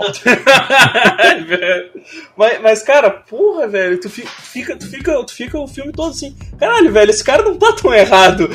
mas, 2.38 2.62
mas, 2.62 2.82
cara, 2.84 3.10
porra, 3.12 3.68
velho, 3.68 4.00
tu 4.00 4.10
fi- 4.10 4.26
fica, 4.26 4.76
tu, 4.76 4.88
fica, 4.88 5.24
tu 5.26 5.34
fica 5.34 5.60
o 5.60 5.68
filme 5.68 5.92
todo 5.92 6.12
assim. 6.12 6.36
Caralho, 6.58 6.92
velho, 6.92 7.10
esse 7.12 7.24
cara 7.24 7.44
não 7.44 7.56
tá 7.58 7.74
tão 7.74 7.94
errado. 7.94 8.50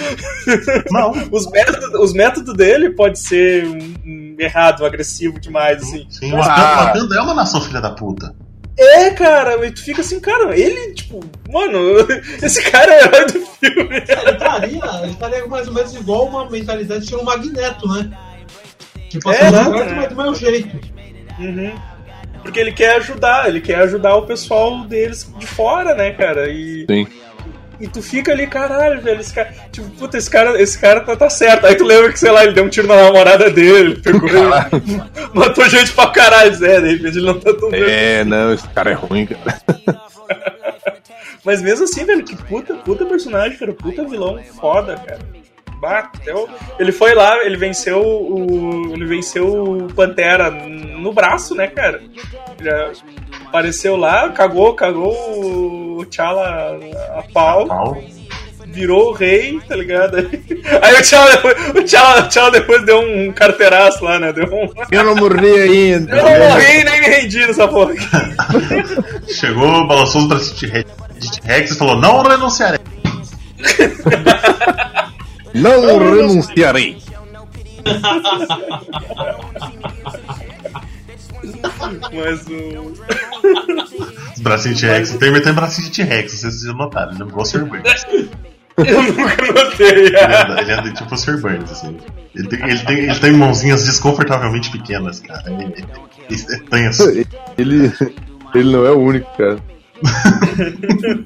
Não. 0.91 1.13
Os 1.31 1.49
métodos, 1.51 2.01
os 2.01 2.13
métodos 2.13 2.55
dele 2.55 2.91
pode 2.91 3.19
ser 3.19 3.65
um, 3.67 3.95
um 4.05 4.37
errado, 4.39 4.85
agressivo 4.85 5.39
demais, 5.39 5.83
assim. 5.83 6.07
Sim, 6.11 6.33
Mas- 6.33 6.47
o 6.47 6.51
Ah. 6.51 6.85
Wakanda 6.87 7.17
é 7.17 7.21
uma 7.21 7.35
nação 7.35 7.61
filha 7.61 7.81
da 7.81 7.91
puta. 7.91 8.35
É, 8.83 9.11
cara, 9.11 9.67
e 9.67 9.71
tu 9.71 9.85
fica 9.85 10.01
assim, 10.01 10.19
cara, 10.21 10.59
ele, 10.59 10.95
tipo, 10.95 11.21
mano, 11.51 11.79
esse 12.43 12.63
cara 12.71 12.93
é 12.95 13.03
o 13.03 13.07
herói 13.09 13.27
do 13.27 13.47
filme. 13.47 13.97
Ele 13.97 14.31
estaria, 14.31 15.03
ele 15.03 15.13
estaria 15.13 15.47
mais 15.47 15.69
ou 15.69 15.75
menos 15.75 15.95
igual 15.95 16.27
uma 16.27 16.49
mentalidade 16.49 17.07
de 17.07 17.15
um 17.15 17.23
Magneto, 17.23 17.87
né? 17.89 18.11
Tipo 19.11 19.31
É, 19.31 19.41
assim, 19.43 19.71
né? 19.71 19.79
certo, 19.79 19.97
mas 19.97 20.09
do 20.09 20.17
meu 20.17 20.35
jeito. 20.35 20.81
Uhum. 21.39 21.73
Porque 22.43 22.59
ele 22.59 22.73
quer 22.73 22.97
ajudar, 22.97 23.49
ele 23.49 23.61
quer 23.61 23.81
ajudar 23.81 24.17
o 24.17 24.23
pessoal 24.27 24.85
deles 24.85 25.31
de 25.37 25.47
fora, 25.47 25.95
né, 25.95 26.13
cara? 26.13 26.49
E, 26.49 26.87
Sim. 26.89 27.07
E 27.81 27.89
tu 27.89 28.03
fica 28.03 28.31
ali, 28.31 28.47
caralho, 28.47 29.01
velho, 29.01 29.21
esse 29.21 29.33
cara. 29.33 29.53
Tipo, 29.73 29.89
puta, 29.91 30.19
esse 30.19 30.29
cara, 30.29 30.61
esse 30.61 30.79
cara 30.79 31.01
tá, 31.01 31.17
tá 31.17 31.31
certo. 31.31 31.67
Aí 31.67 31.75
tu 31.75 31.85
lembra 31.85 32.13
que, 32.13 32.19
sei 32.19 32.31
lá, 32.31 32.45
ele 32.45 32.53
deu 32.53 32.65
um 32.65 32.69
tiro 32.69 32.87
na 32.87 32.97
namorada 32.97 33.51
dele, 33.51 34.01
pegou 34.03 34.29
ele, 34.29 34.39
matou 35.33 35.69
gente 35.69 35.93
pra 35.93 36.09
caralho, 36.09 36.55
Zé, 36.55 36.81
de 36.81 36.93
repente 36.93 37.17
ele 37.17 37.27
não 37.27 37.41
tá 37.41 37.55
tão. 37.55 37.71
É, 37.73 38.23
não, 38.25 38.53
esse 38.53 38.69
cara 38.69 38.91
é 38.91 38.95
ruim, 38.95 39.27
cara. 39.27 39.61
Mas 41.43 41.63
mesmo 41.63 41.85
assim, 41.85 42.05
velho, 42.05 42.23
que 42.23 42.37
puta, 42.37 42.75
puta 42.75 43.07
personagem, 43.07 43.57
cara, 43.57 43.73
puta 43.73 44.05
vilão 44.05 44.39
foda, 44.61 44.97
cara. 44.97 45.21
bateu. 45.81 46.47
Ele 46.79 46.93
foi 46.93 47.15
lá, 47.15 47.43
ele 47.45 47.57
venceu 47.57 48.03
o. 48.03 48.93
Ele 48.93 49.07
venceu 49.07 49.47
o 49.47 49.95
Pantera 49.95 50.51
no 50.51 51.15
braço, 51.15 51.55
né, 51.55 51.67
cara? 51.67 52.03
Já 52.61 52.93
apareceu 53.51 53.97
lá, 53.97 54.29
cagou, 54.31 54.75
cagou 54.75 55.13
o 55.99 56.07
T'Challa 56.07 56.79
a 57.17 57.23
pau. 57.33 57.67
Pau. 57.67 58.03
Virou 58.67 59.09
o 59.09 59.13
rei, 59.13 59.59
tá 59.69 59.75
ligado? 59.75 60.17
Aí 60.81 60.95
o 60.95 61.31
depois, 61.33 61.69
o 61.71 61.83
T'Challa, 61.83 62.21
o 62.21 62.29
T'Challa 62.29 62.51
depois 62.53 62.87
deu 62.87 63.01
um 63.01 63.33
carteiraço 63.33 64.05
lá, 64.05 64.21
né? 64.21 64.33
Deu 64.33 64.45
um. 64.45 64.71
Eu 64.93 65.05
não 65.05 65.17
morri 65.17 65.61
ainda. 65.61 66.17
Eu 66.17 66.25
não 66.25 66.49
morri 66.49 66.85
nem 66.85 67.01
me 67.01 67.07
rendi 67.09 67.45
nessa 67.45 67.67
porra. 67.67 67.93
Chegou, 69.27 69.87
balançou 69.89 70.23
os 70.23 70.29
braços 70.29 70.61
de 70.61 70.71
T-Rex 71.41 71.73
e 71.73 71.77
falou: 71.77 71.97
Não 71.97 72.23
renunciarei. 72.23 72.79
Não 75.53 75.99
renunciarei. 75.99 76.97
Mas 82.13 82.47
o. 82.47 83.20
Os 84.35 84.41
bracinhos 84.41 84.79
de 84.79 84.87
T-Rex. 84.87 85.15
O 85.15 85.19
Temer 85.19 85.43
tem 85.43 85.53
bracinho 85.53 85.91
de 85.91 85.97
T-Rex, 85.97 86.33
vocês 86.33 86.61
já 86.63 86.73
notaram. 86.73 87.13
Ele 87.13 87.23
é 87.23 87.27
igual 87.27 87.43
o 87.43 87.45
Sr. 87.45 87.65
Burns. 87.65 88.07
Eu 88.79 89.03
nunca 89.03 89.53
notei. 89.53 89.89
Ele 89.89 90.17
é, 90.17 90.61
ele 90.63 90.73
é 90.73 90.81
do 90.83 90.95
tipo 90.95 91.15
o 91.15 91.19
Sr. 91.19 91.39
Burns, 91.41 91.71
assim. 91.71 91.97
Ele 92.35 92.49
tem, 92.49 92.63
ele, 92.69 92.79
tem, 92.79 92.99
ele 92.99 93.19
tem 93.19 93.33
mãozinhas 93.33 93.85
desconfortavelmente 93.85 94.71
pequenas, 94.71 95.21
cara. 95.21 95.51
Ele, 95.51 95.65
ele 95.65 95.87
é 96.55 96.59
tenso. 96.71 97.09
Ele, 97.59 97.93
ele 98.55 98.73
não 98.73 98.87
é 98.87 98.91
o 98.93 98.99
único, 98.99 99.29
cara. 99.37 99.59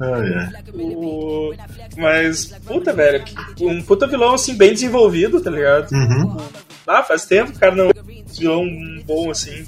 Ai. 0.00 0.48
O- 0.74 1.52
Mas, 1.96 2.46
puta, 2.66 2.92
velho, 2.92 3.24
um 3.60 3.82
puta 3.82 4.06
vilão 4.06 4.34
assim, 4.34 4.54
bem 4.56 4.72
desenvolvido, 4.72 5.40
tá 5.40 5.50
ligado? 5.50 5.90
Uhum. 5.92 6.36
Ah, 6.86 7.02
faz 7.02 7.24
tempo, 7.26 7.58
cara, 7.58 7.74
não. 7.74 7.88
Um 7.88 7.92
vilão 8.32 8.64
bom 9.04 9.30
assim. 9.30 9.64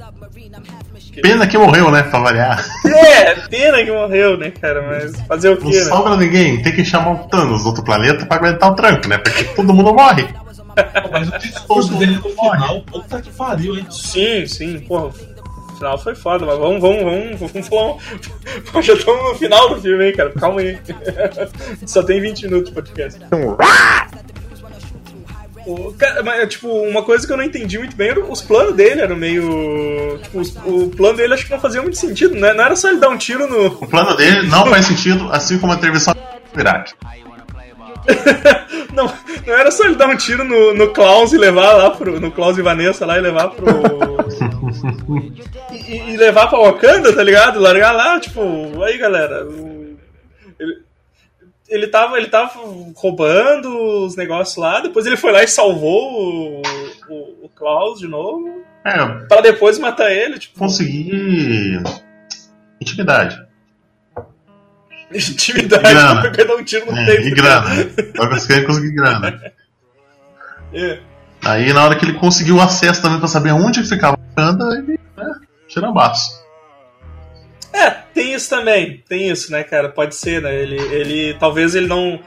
Pena 1.20 1.46
que 1.46 1.58
morreu, 1.58 1.90
né? 1.90 2.02
Pra 2.04 2.20
variar. 2.20 2.64
É, 2.86 3.34
pena 3.48 3.84
que 3.84 3.90
morreu, 3.90 4.36
né, 4.38 4.50
cara? 4.50 4.82
Mas 4.82 5.14
fazer 5.26 5.50
o 5.50 5.60
Não 5.60 5.70
quê, 5.70 5.76
né? 5.78 5.84
sobra 5.84 6.16
ninguém. 6.16 6.62
Tem 6.62 6.72
que 6.72 6.84
chamar 6.84 7.12
o 7.12 7.28
Thanos 7.28 7.62
do 7.62 7.68
outro 7.68 7.84
planeta 7.84 8.24
pra 8.24 8.36
aguentar 8.38 8.70
o 8.70 8.74
tranco, 8.74 9.08
né? 9.08 9.18
Porque 9.18 9.44
todo 9.44 9.74
mundo 9.74 9.92
morre. 9.92 10.26
Mas 11.12 11.28
o 11.28 11.38
discurso 11.38 11.94
dele 11.96 12.16
no 12.16 12.30
final, 12.30 12.80
puta 12.82 13.20
que 13.20 13.30
pariu, 13.30 13.76
hein? 13.76 13.86
Sim, 13.90 14.46
sim, 14.46 14.78
porra. 14.80 15.06
O 15.08 15.74
final 15.76 15.98
foi 15.98 16.14
foda, 16.14 16.46
mas 16.46 16.58
vamos, 16.58 16.80
vamos, 16.80 17.02
vamos, 17.02 17.52
vamos 17.52 17.68
falar. 17.68 17.96
Já 18.82 18.94
estamos 18.94 19.22
no 19.32 19.34
final 19.34 19.68
do 19.74 19.80
filme, 19.82 20.06
hein, 20.06 20.12
cara? 20.16 20.30
Calma 20.30 20.60
aí. 20.60 20.78
Só 21.86 22.02
tem 22.02 22.20
20 22.20 22.44
minutos 22.44 22.68
de 22.70 22.74
podcast. 22.74 23.20
O, 25.66 25.92
cara, 25.94 26.22
mas, 26.22 26.48
tipo, 26.48 26.68
uma 26.68 27.02
coisa 27.04 27.26
que 27.26 27.32
eu 27.32 27.36
não 27.36 27.44
entendi 27.44 27.78
muito 27.78 27.96
bem 27.96 28.10
era 28.10 28.20
os 28.24 28.42
planos 28.42 28.74
dele, 28.74 29.00
eram 29.00 29.16
meio. 29.16 30.18
Tipo, 30.22 30.40
os- 30.40 30.56
o 30.64 30.90
plano 30.90 31.16
dele 31.16 31.34
acho 31.34 31.44
que 31.46 31.52
não 31.52 31.60
fazia 31.60 31.80
muito 31.80 31.96
sentido, 31.96 32.34
né? 32.34 32.52
Não 32.52 32.64
era 32.64 32.76
só 32.76 32.88
ele 32.90 32.98
dar 33.00 33.08
um 33.10 33.16
tiro 33.16 33.46
no. 33.46 33.66
O 33.66 33.86
plano 33.86 34.16
dele 34.16 34.48
não 34.48 34.66
faz 34.66 34.86
sentido, 34.86 35.28
assim 35.30 35.58
como 35.58 35.72
a 35.72 35.76
intervenção 35.76 36.14
do 36.52 36.60
Iraque. 36.60 36.92
não, 38.92 39.06
não 39.46 39.54
era 39.54 39.70
só 39.70 39.84
ele 39.84 39.94
dar 39.94 40.08
um 40.08 40.16
tiro 40.16 40.42
no, 40.42 40.74
no 40.74 40.88
Klaus 40.92 41.32
e 41.32 41.38
levar 41.38 41.74
lá 41.74 41.90
pro. 41.90 42.18
No 42.18 42.32
Klaus 42.32 42.58
e 42.58 42.62
Vanessa 42.62 43.06
lá 43.06 43.16
e 43.18 43.20
levar 43.20 43.48
pro. 43.50 43.66
e, 45.70 46.10
e 46.12 46.16
levar 46.16 46.48
pra 46.48 46.58
Wakanda, 46.58 47.12
tá 47.14 47.22
ligado? 47.22 47.60
Largar 47.60 47.92
lá, 47.92 48.18
tipo, 48.18 48.42
aí 48.82 48.98
galera. 48.98 49.46
Ele, 50.58 50.82
ele, 51.74 51.86
tava, 51.88 52.16
ele 52.18 52.28
tava 52.28 52.52
roubando 52.96 54.04
os 54.04 54.16
negócios 54.16 54.56
lá, 54.56 54.80
depois 54.80 55.06
ele 55.06 55.16
foi 55.16 55.32
lá 55.32 55.42
e 55.42 55.48
salvou 55.48 56.60
o, 56.60 56.62
o, 57.08 57.44
o 57.46 57.48
Klaus 57.54 57.98
de 57.98 58.06
novo, 58.08 58.62
É, 58.84 59.06
pra 59.28 59.40
depois 59.40 59.78
matar 59.78 60.10
ele, 60.10 60.38
tipo, 60.38 60.58
conseguir 60.58 61.82
intimidade. 62.80 63.40
intimidade 65.12 65.82
Grana. 65.82 66.30
pra 66.30 66.44
dar 66.44 66.54
um 66.56 66.64
tiro 66.64 66.90
no 66.90 66.96
É, 66.98 67.06
peito. 67.06 67.28
e 67.28 67.30
grana. 67.30 67.68
Você 68.30 68.46
quer 68.54 68.66
conseguir 68.66 68.92
grana. 68.92 69.40
É. 70.74 71.00
Aí 71.44 71.70
na 71.70 71.84
hora 71.84 71.94
que 71.96 72.02
ele 72.06 72.14
conseguiu 72.14 72.58
acesso 72.58 73.02
também 73.02 73.18
pra 73.18 73.28
saber 73.28 73.52
onde 73.52 73.84
ficava 73.84 74.16
a 74.16 74.40
Wakanda, 74.42 74.74
ele, 74.78 74.98
né, 75.14 75.34
tirambaço. 75.68 76.41
É, 77.82 77.90
tem 78.14 78.34
isso 78.34 78.48
também, 78.50 79.02
tem 79.08 79.28
isso, 79.30 79.50
né, 79.50 79.62
cara? 79.64 79.88
Pode 79.88 80.14
ser, 80.14 80.40
né? 80.42 80.54
Ele, 80.54 80.76
ele 80.94 81.36
talvez 81.38 81.74
ele 81.74 81.86
não. 81.86 82.20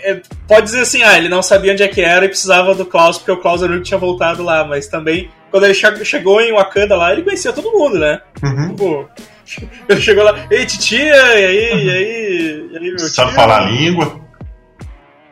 é, 0.00 0.20
pode 0.46 0.66
dizer 0.66 0.80
assim, 0.80 1.02
ah, 1.02 1.16
ele 1.16 1.28
não 1.28 1.42
sabia 1.42 1.72
onde 1.72 1.82
é 1.82 1.88
que 1.88 2.00
era 2.00 2.24
e 2.24 2.28
precisava 2.28 2.74
do 2.74 2.84
Klaus, 2.84 3.16
porque 3.18 3.30
o 3.32 3.36
Klaus 3.40 3.62
era 3.62 3.70
o 3.70 3.74
único 3.74 3.84
que 3.84 3.88
tinha 3.88 3.98
voltado 3.98 4.42
lá, 4.42 4.64
mas 4.64 4.86
também, 4.88 5.30
quando 5.50 5.64
ele 5.64 5.74
che- 5.74 6.04
chegou 6.04 6.40
em 6.40 6.52
Wakanda 6.52 6.96
lá, 6.96 7.12
ele 7.12 7.22
conhecia 7.22 7.52
todo 7.52 7.70
mundo, 7.72 7.98
né? 7.98 8.20
Uhum. 8.42 8.68
Tipo, 8.70 9.08
ele 9.88 10.00
chegou 10.00 10.24
lá, 10.24 10.46
ei, 10.50 10.66
titia, 10.66 11.00
e 11.00 11.44
aí, 11.46 11.84
e 11.84 11.90
aí, 11.90 12.68
e 12.72 12.76
aí, 12.76 12.90
meu 12.90 12.98
Sabe 12.98 13.28
tio? 13.30 13.36
falar 13.36 13.62
a 13.66 13.70
língua. 13.70 14.20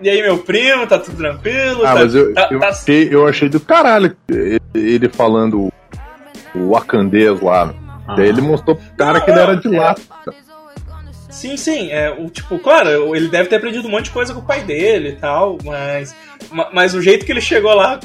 E 0.01 0.09
aí, 0.11 0.21
meu 0.23 0.39
primo, 0.39 0.87
tá 0.87 0.99
tudo 0.99 1.17
tranquilo? 1.17 1.81
Ah, 1.85 1.93
tá, 1.93 1.95
mas 1.95 2.15
eu, 2.15 2.33
tá- 2.35 2.49
eu, 2.51 2.61
tá- 2.61 2.69
achei, 2.69 3.09
eu 3.11 3.27
achei 3.27 3.49
do 3.49 3.59
caralho 3.61 4.15
ele- 4.29 4.61
ele 4.75 5.09
falando 5.09 5.71
o 6.55 6.71
Wakandês 6.71 7.41
lá. 7.41 7.75
Daí 8.15 8.29
ele 8.29 8.41
mostrou 8.41 8.77
pro 8.77 8.87
cara 8.97 9.21
que 9.21 9.31
ele 9.31 9.41
era 9.41 9.57
de 9.57 9.69
lá. 9.69 9.95
Sim, 11.31 11.57
sim, 11.57 11.91
é, 11.91 12.11
o, 12.11 12.31
tipo, 12.31 12.59
claro, 12.59 13.15
ele 13.15 13.29
deve 13.29 13.49
ter 13.49 13.57
aprendido 13.57 13.87
um 13.87 13.91
monte 13.91 14.05
de 14.05 14.11
coisa 14.11 14.33
com 14.33 14.41
o 14.41 14.45
pai 14.45 14.63
dele 14.63 15.11
e 15.11 15.17
tal, 15.17 15.59
mas, 15.65 16.15
ma- 16.51 16.71
mas 16.73 16.95
o 16.95 17.03
jeito 17.03 17.27
que 17.27 17.33
ele 17.33 17.43
chegou 17.43 17.75
lá, 17.75 18.01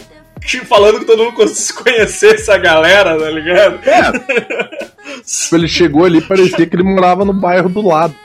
falando 0.65 0.99
que 0.99 1.05
todo 1.05 1.23
mundo 1.23 1.35
conseguisse 1.35 1.73
conhecer 1.73 2.35
essa 2.35 2.57
galera, 2.57 3.17
tá 3.17 3.29
ligado? 3.29 3.79
Tipo, 5.25 5.55
Ele 5.55 5.67
chegou 5.67 6.05
ali 6.05 6.21
parecia 6.21 6.65
que 6.65 6.75
ele 6.75 6.83
morava 6.83 7.23
no 7.25 7.33
bairro 7.33 7.69
do 7.69 7.81
lado. 7.85 8.15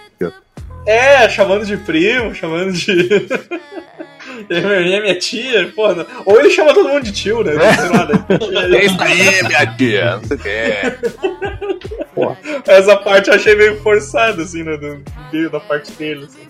É, 0.87 1.29
chamando 1.29 1.67
de 1.67 1.77
primo, 1.77 2.33
chamando 2.35 2.73
de. 2.73 2.93
Aí, 4.51 5.01
minha 5.01 5.19
tia, 5.19 5.73
porra. 5.75 5.95
não- 5.95 6.07
Ou 6.25 6.39
ele 6.41 6.51
chama 6.51 6.73
todo 6.75 6.89
mundo 6.89 7.03
de 7.05 7.13
tio, 7.13 7.43
né? 7.45 7.55
Né? 7.55 8.79
É 8.79 8.85
isso 8.85 8.97
aí, 9.03 9.43
minha 9.43 9.67
tia. 9.77 10.17
Não 10.17 10.25
sei 10.25 10.37
o 10.37 10.41
que 10.41 10.49
é. 10.49 10.99
Essa 12.67 12.97
parte 12.97 13.29
eu 13.29 13.35
achei 13.35 13.55
meio 13.55 13.81
forçada, 13.83 14.43
assim, 14.43 14.63
né? 14.63 14.77
Do, 14.77 15.03
do- 15.33 15.51
da 15.51 15.61
parte 15.61 15.93
dele, 15.93 16.27
assim, 16.27 16.47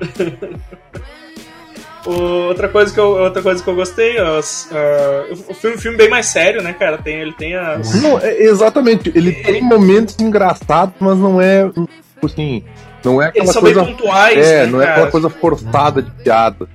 Outra 2.04 2.68
coisa 2.68 2.92
que 2.92 2.98
eu, 2.98 3.10
outra 3.10 3.40
coisa 3.40 3.62
que 3.62 3.70
eu 3.70 3.76
gostei, 3.76 4.18
as, 4.18 4.68
ah, 4.72 5.26
o 5.48 5.54
filme, 5.54 5.78
filme 5.78 5.96
bem 5.96 6.08
mais 6.08 6.26
sério, 6.26 6.60
né, 6.60 6.72
cara? 6.72 6.98
Tem, 6.98 7.20
ele 7.20 7.32
tem 7.32 7.54
as. 7.54 8.02
Não, 8.02 8.18
é- 8.18 8.42
exatamente. 8.42 9.12
Ele 9.14 9.30
tem 9.32 9.62
momentos 9.62 10.16
engraçados, 10.18 10.94
mas 10.98 11.16
não 11.16 11.40
é 11.40 11.70
assim. 12.24 12.64
Não 13.04 13.22
é 13.22 13.26
aquela 13.26 13.44
Eles 13.44 13.52
são 13.52 13.62
coisa. 13.62 13.84
bem 13.84 13.94
pontuais, 13.94 14.46
É, 14.48 14.64
né, 14.64 14.66
não 14.66 14.80
é 14.80 14.84
cara? 14.84 14.94
aquela 14.96 15.10
coisa 15.12 15.30
forçada 15.30 16.02
de 16.02 16.10
piada. 16.10 16.68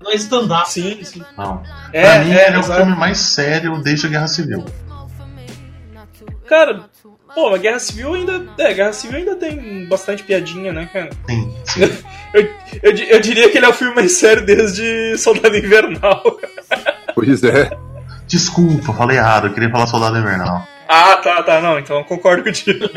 Não 0.00 0.10
é 0.10 0.14
stand-up. 0.14 0.70
Sim, 0.70 1.02
sim. 1.04 1.22
Não. 1.36 1.62
É, 1.92 2.02
pra 2.02 2.24
mim, 2.24 2.32
é, 2.32 2.46
ele 2.46 2.56
é 2.56 2.58
o 2.58 2.60
exato. 2.60 2.80
filme 2.80 2.96
mais 2.96 3.18
sério 3.18 3.82
desde 3.82 4.06
a 4.06 4.10
Guerra 4.10 4.28
Civil. 4.28 4.64
Cara, 6.48 6.84
pô, 7.34 7.50
mas 7.50 7.60
Guerra 7.60 7.78
Civil 7.78 8.14
ainda. 8.14 8.44
É, 8.58 8.74
Guerra 8.74 8.92
Civil 8.92 9.18
ainda 9.18 9.36
tem 9.36 9.86
bastante 9.86 10.24
piadinha, 10.24 10.72
né, 10.72 10.88
cara? 10.92 11.10
Sim, 11.28 11.56
sim. 11.64 11.80
Eu, 12.32 12.42
eu, 12.82 12.96
eu 12.96 13.20
diria 13.20 13.50
que 13.50 13.58
ele 13.58 13.66
é 13.66 13.68
o 13.68 13.74
filme 13.74 13.94
mais 13.94 14.16
sério 14.16 14.44
desde 14.44 15.16
Soldado 15.18 15.56
Invernal. 15.56 16.22
Pois 17.12 17.42
é. 17.42 17.76
Desculpa, 18.28 18.92
falei 18.92 19.18
errado. 19.18 19.48
Eu 19.48 19.52
queria 19.52 19.68
falar 19.68 19.88
Soldado 19.88 20.16
Invernal. 20.16 20.64
Ah, 20.88 21.16
tá, 21.16 21.42
tá, 21.42 21.60
não, 21.60 21.76
então 21.76 21.98
eu 21.98 22.04
concordo 22.04 22.44
contigo. 22.44 22.88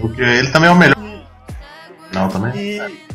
Porque 0.00 0.20
ele 0.20 0.50
também 0.50 0.68
é 0.68 0.72
o 0.72 0.76
melhor. 0.76 0.96
Não, 2.12 2.28
também? 2.28 2.52
E, 2.56 3.07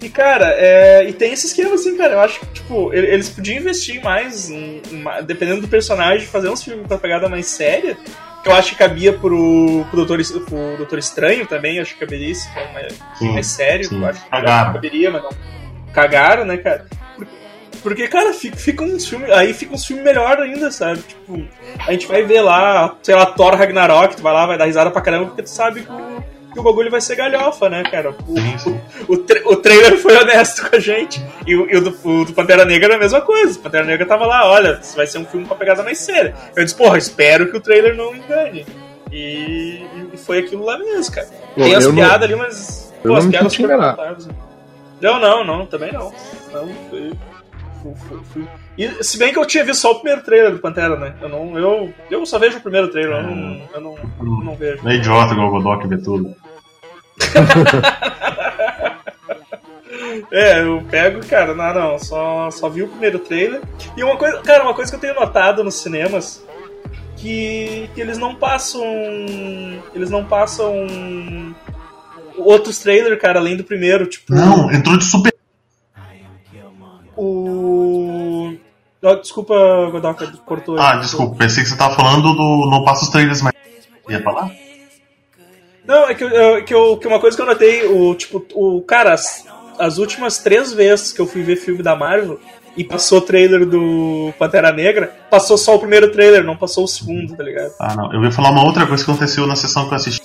e, 0.00 0.08
cara, 0.08 0.54
é, 0.56 1.04
e 1.08 1.12
tem 1.12 1.32
esse 1.32 1.46
esquema 1.46 1.74
assim, 1.74 1.96
cara. 1.96 2.14
Eu 2.14 2.20
acho 2.20 2.40
que, 2.40 2.46
tipo, 2.46 2.92
ele- 2.92 3.08
eles 3.08 3.28
podiam 3.28 3.58
investir 3.58 4.02
mais, 4.02 4.50
dependendo 5.26 5.60
do 5.62 5.68
personagem, 5.68 6.26
fazer 6.26 6.48
uns 6.48 6.62
filmes 6.62 6.86
com 6.86 6.94
a 6.94 6.98
pegada 6.98 7.28
mais 7.28 7.46
séria. 7.46 7.96
Que 8.42 8.48
eu 8.48 8.54
acho 8.54 8.70
que 8.70 8.76
cabia 8.78 9.12
pro, 9.12 9.84
pro, 9.90 10.04
Doutor, 10.04 10.22
pro 10.46 10.76
Doutor 10.76 10.98
Estranho 11.00 11.44
também, 11.46 11.80
acho 11.80 11.94
que 11.94 12.00
caberia 12.00 12.30
isso, 12.30 12.48
que 12.52 12.58
é 12.60 12.72
mais, 12.72 12.94
Sim. 13.18 13.32
mais 13.32 13.46
sério. 13.48 13.84
sim. 13.88 14.00
Eu 14.00 14.06
acho 14.06 14.22
que 14.22 14.30
Cagaram. 14.30 14.72
caberia, 14.74 15.10
mas 15.10 15.22
não. 15.24 15.30
Cagaram, 15.92 16.44
né, 16.44 16.56
cara? 16.58 16.86
Por- 17.16 17.26
Porque, 17.82 18.06
cara, 18.06 18.32
fica, 18.32 18.56
fica 18.56 18.84
uns 18.84 19.08
filmes. 19.08 19.28
Aí 19.30 19.52
fica 19.52 19.74
uns 19.74 19.84
filmes 19.84 20.04
melhor 20.04 20.38
ainda, 20.40 20.70
sabe? 20.70 21.00
Tipo, 21.02 21.44
a 21.84 21.90
gente 21.92 22.06
vai 22.06 22.22
ver 22.22 22.40
lá, 22.40 22.96
sei 23.02 23.14
lá, 23.16 23.26
Thor 23.26 23.54
Ragnarok, 23.56 24.16
tu 24.16 24.22
vai 24.22 24.32
lá, 24.32 24.46
vai 24.46 24.56
dar 24.56 24.66
risada 24.66 24.90
pra 24.92 25.00
caramba, 25.02 25.26
porque 25.26 25.42
tu 25.42 25.50
sabe 25.50 25.80
que 25.82 25.88
que 26.62 26.68
o 26.68 26.72
bagulho 26.72 26.90
vai 26.90 27.00
ser 27.00 27.16
galhofa, 27.16 27.68
né, 27.68 27.82
cara? 27.84 28.10
O, 28.26 28.58
Sim, 28.58 28.80
o, 29.08 29.16
tra- 29.16 29.42
o 29.46 29.56
trailer 29.56 29.96
foi 29.96 30.16
honesto 30.16 30.68
com 30.68 30.76
a 30.76 30.78
gente. 30.80 31.24
E, 31.46 31.54
o, 31.56 31.70
e 31.70 31.76
o 31.76 31.80
do, 31.80 31.98
o 32.08 32.24
do 32.24 32.32
Pantera 32.32 32.64
Negra 32.64 32.86
era 32.88 32.96
a 32.96 32.98
mesma 32.98 33.20
coisa. 33.20 33.58
O 33.58 33.62
Pantera 33.62 33.84
Negra 33.84 34.04
tava 34.06 34.26
lá, 34.26 34.50
olha, 34.50 34.80
vai 34.96 35.06
ser 35.06 35.18
um 35.18 35.24
filme 35.26 35.46
com 35.46 35.54
a 35.54 35.56
pegada 35.56 35.82
mais 35.82 35.98
séria. 35.98 36.34
Eu 36.56 36.64
disse, 36.64 36.76
porra, 36.76 36.98
espero 36.98 37.50
que 37.50 37.56
o 37.56 37.60
trailer 37.60 37.96
não 37.96 38.14
engane. 38.14 38.66
E, 39.12 39.86
e 40.12 40.16
foi 40.16 40.38
aquilo 40.40 40.64
lá 40.64 40.76
mesmo, 40.78 41.14
cara. 41.14 41.26
Pô, 41.54 41.62
Tem 41.62 41.74
as 41.74 41.84
eu 41.84 41.90
não- 41.92 41.96
piadas 41.96 42.22
ali, 42.24 42.34
mas. 42.36 42.92
eu 43.04 43.10
Pô, 43.12 43.16
as 43.18 43.26
piadas 43.26 43.54
foram 43.54 43.78
né? 43.80 43.94
Não, 45.00 45.18
não, 45.20 45.44
não, 45.44 45.66
também 45.66 45.92
não. 45.92 46.12
Não, 46.52 46.68
fui, 46.90 47.12
fui, 47.82 47.94
fui, 48.08 48.20
fui. 48.32 48.48
E 48.78 49.02
se 49.02 49.18
bem 49.18 49.32
que 49.32 49.38
eu 49.38 49.44
tinha 49.44 49.64
visto 49.64 49.80
só 49.80 49.90
o 49.90 49.96
primeiro 49.96 50.22
trailer 50.22 50.52
do 50.52 50.60
Pantera, 50.60 50.96
né? 50.96 51.14
Eu 51.20 51.28
não. 51.28 51.58
Eu, 51.58 51.92
eu 52.10 52.24
só 52.24 52.38
vejo 52.38 52.58
o 52.58 52.60
primeiro 52.60 52.88
trailer, 52.88 53.16
eu 53.16 53.22
não, 53.22 53.68
eu 53.74 53.80
não, 53.80 53.96
eu 53.96 54.44
não 54.44 54.54
vejo. 54.54 54.84
Não 54.84 54.90
é 54.90 54.94
idiota 54.94 55.32
igual 55.32 55.48
o 55.48 55.50
Godok 55.50 55.86
vê 55.88 55.98
tudo. 55.98 56.34
É, 60.30 60.62
eu 60.62 60.84
pego, 60.90 61.24
cara, 61.26 61.54
não, 61.54 61.74
não, 61.74 61.98
só, 61.98 62.50
só 62.50 62.68
vi 62.68 62.82
o 62.82 62.88
primeiro 62.88 63.18
trailer. 63.18 63.62
E 63.96 64.02
uma 64.02 64.16
coisa, 64.16 64.40
cara, 64.42 64.62
uma 64.62 64.74
coisa 64.74 64.90
que 64.90 64.96
eu 64.96 65.00
tenho 65.00 65.14
notado 65.14 65.64
nos 65.64 65.76
cinemas 65.76 66.44
que, 67.16 67.88
que 67.94 68.00
eles 68.00 68.18
não 68.18 68.34
passam. 68.34 68.84
Eles 69.94 70.10
não 70.10 70.24
passam 70.24 70.86
outros 72.36 72.78
trailers, 72.78 73.20
cara, 73.20 73.38
além 73.38 73.56
do 73.56 73.64
primeiro, 73.64 74.06
tipo. 74.06 74.32
Não, 74.32 74.70
entrou 74.72 74.96
de 74.96 75.04
super. 75.04 75.34
O. 77.16 78.56
Oh, 79.02 79.14
desculpa, 79.16 79.54
Godoka, 79.92 80.26
cortou. 80.44 80.78
Ah, 80.78 80.96
desculpa, 80.96 81.36
pensei 81.36 81.62
que 81.62 81.68
você 81.70 81.76
tava 81.76 81.94
falando 81.94 82.34
do 82.34 82.68
Não 82.70 82.84
Passa 82.84 83.04
os 83.04 83.10
Trailers 83.10 83.42
mais. 83.42 83.54
Ia 84.08 84.22
falar? 84.22 84.50
Não, 85.86 86.08
é 86.08 86.14
que, 86.14 86.24
eu, 86.24 86.64
que, 86.64 86.74
eu, 86.74 86.96
que 86.98 87.06
uma 87.06 87.20
coisa 87.20 87.36
que 87.36 87.42
eu 87.42 87.46
notei, 87.46 87.86
o 87.86 88.14
tipo, 88.14 88.44
o 88.54 88.82
cara, 88.82 89.14
as, 89.14 89.46
as 89.78 89.98
últimas 89.98 90.38
três 90.38 90.72
vezes 90.72 91.12
que 91.12 91.20
eu 91.20 91.26
fui 91.26 91.42
ver 91.42 91.56
filme 91.56 91.82
da 91.82 91.94
Marvel 91.96 92.38
e 92.76 92.84
passou 92.84 93.18
o 93.18 93.22
trailer 93.22 93.64
do 93.66 94.32
Pantera 94.38 94.72
Negra, 94.72 95.14
passou 95.30 95.56
só 95.56 95.76
o 95.76 95.78
primeiro 95.78 96.10
trailer, 96.12 96.44
não 96.44 96.56
passou 96.56 96.84
o 96.84 96.88
segundo, 96.88 97.34
tá 97.36 97.42
ligado? 97.42 97.72
Ah, 97.80 97.94
não. 97.94 98.12
Eu 98.12 98.22
ia 98.24 98.30
falar 98.32 98.50
uma 98.50 98.64
outra 98.64 98.86
coisa 98.86 99.04
que 99.04 99.10
aconteceu 99.10 99.46
na 99.46 99.56
sessão 99.56 99.86
que 99.86 99.92
eu 99.94 99.96
assisti. 99.96 100.22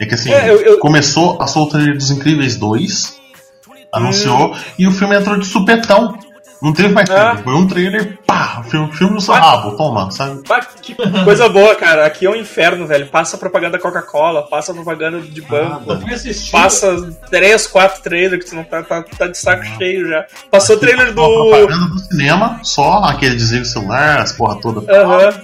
É 0.00 0.04
que 0.06 0.14
assim, 0.14 0.32
É, 0.32 0.50
eu- 0.50 0.60
eu- 0.60 0.78
começou 0.78 1.40
a 1.40 1.46
soltar 1.46 1.78
o 1.78 1.82
trailer 1.82 1.96
dos 1.96 2.10
Incríveis 2.10 2.56
2, 2.56 3.18
anunciou, 3.92 4.54
e 4.78 4.86
o 4.86 4.90
filme 4.92 5.16
entrou 5.16 5.38
de 5.38 5.46
supetão. 5.46 6.18
Não 6.64 6.72
teve 6.72 6.88
mais 6.88 7.10
Ah. 7.10 7.14
trailer. 7.14 7.44
Foi 7.44 7.54
um 7.54 7.66
trailer, 7.66 8.18
pá, 8.26 8.64
filme, 8.70 8.90
filme 8.92 9.12
no 9.14 9.20
seu 9.20 9.34
rabo, 9.34 9.76
toma, 9.76 10.10
sabe? 10.10 10.40
Ah, 10.48 10.60
que 10.80 10.94
coisa 11.22 11.46
boa, 11.46 11.74
cara. 11.74 12.06
Aqui 12.06 12.24
é 12.24 12.30
um 12.30 12.34
inferno, 12.34 12.86
velho. 12.86 13.06
Passa 13.08 13.36
propaganda 13.36 13.78
Coca-Cola, 13.78 14.44
passa 14.48 14.72
propaganda 14.72 15.20
de 15.20 15.42
banco. 15.42 15.92
Eu 15.92 16.00
fui 16.00 16.14
assistir. 16.14 16.50
Passa 16.52 16.96
três, 17.30 17.66
quatro 17.66 18.02
trailers 18.02 18.42
que 18.42 18.48
você 18.48 18.56
não 18.56 18.64
tá, 18.64 18.82
tá, 18.82 19.02
tá 19.02 19.26
de 19.26 19.36
saco 19.36 19.62
cheio 19.76 20.08
já. 20.08 20.24
Passou 20.50 20.76
o 20.76 20.80
trailer 20.80 21.12
do. 21.12 21.22
propaganda 21.50 21.86
do 21.86 21.98
cinema, 21.98 22.60
só 22.62 22.94
aquele 23.04 23.36
desliga 23.36 23.62
o 23.64 23.66
celular, 23.66 24.20
as 24.20 24.32
porra 24.32 24.58
toda. 24.62 24.90
Aham. 24.90 25.34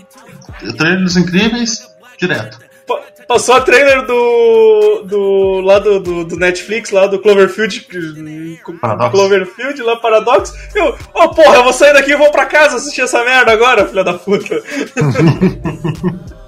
O 0.63 0.73
trailer 0.73 1.03
dos 1.05 1.19
Incríveis, 1.19 1.83
direto. 2.19 2.59
Pa- 3.31 3.35
Passou 3.35 3.55
a 3.55 3.61
trailer 3.61 4.05
do. 4.07 5.03
do. 5.05 5.61
lá 5.61 5.79
do, 5.79 6.01
do, 6.01 6.25
do 6.25 6.37
Netflix, 6.37 6.91
lá 6.91 7.07
do 7.07 7.21
Cloverfield. 7.21 7.87
Paradox. 8.81 9.11
Cloverfield, 9.13 9.83
lá 9.83 9.97
Paradox. 9.97 10.53
Eu, 10.75 10.97
oh 11.15 11.29
porra, 11.29 11.57
eu 11.59 11.65
vou 11.65 11.73
sair 11.73 11.93
daqui 11.93 12.11
e 12.11 12.17
vou 12.17 12.31
pra 12.33 12.47
casa 12.47 12.77
assistir 12.77 13.03
essa 13.03 13.25
merda 13.25 13.53
agora, 13.53 13.87
filha 13.87 14.03
da 14.03 14.15
puta. 14.15 14.61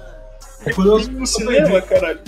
É 0.65 0.71
curioso 0.71 1.11
no 1.11 1.25
cinema, 1.27 1.81
caralho. 1.81 2.19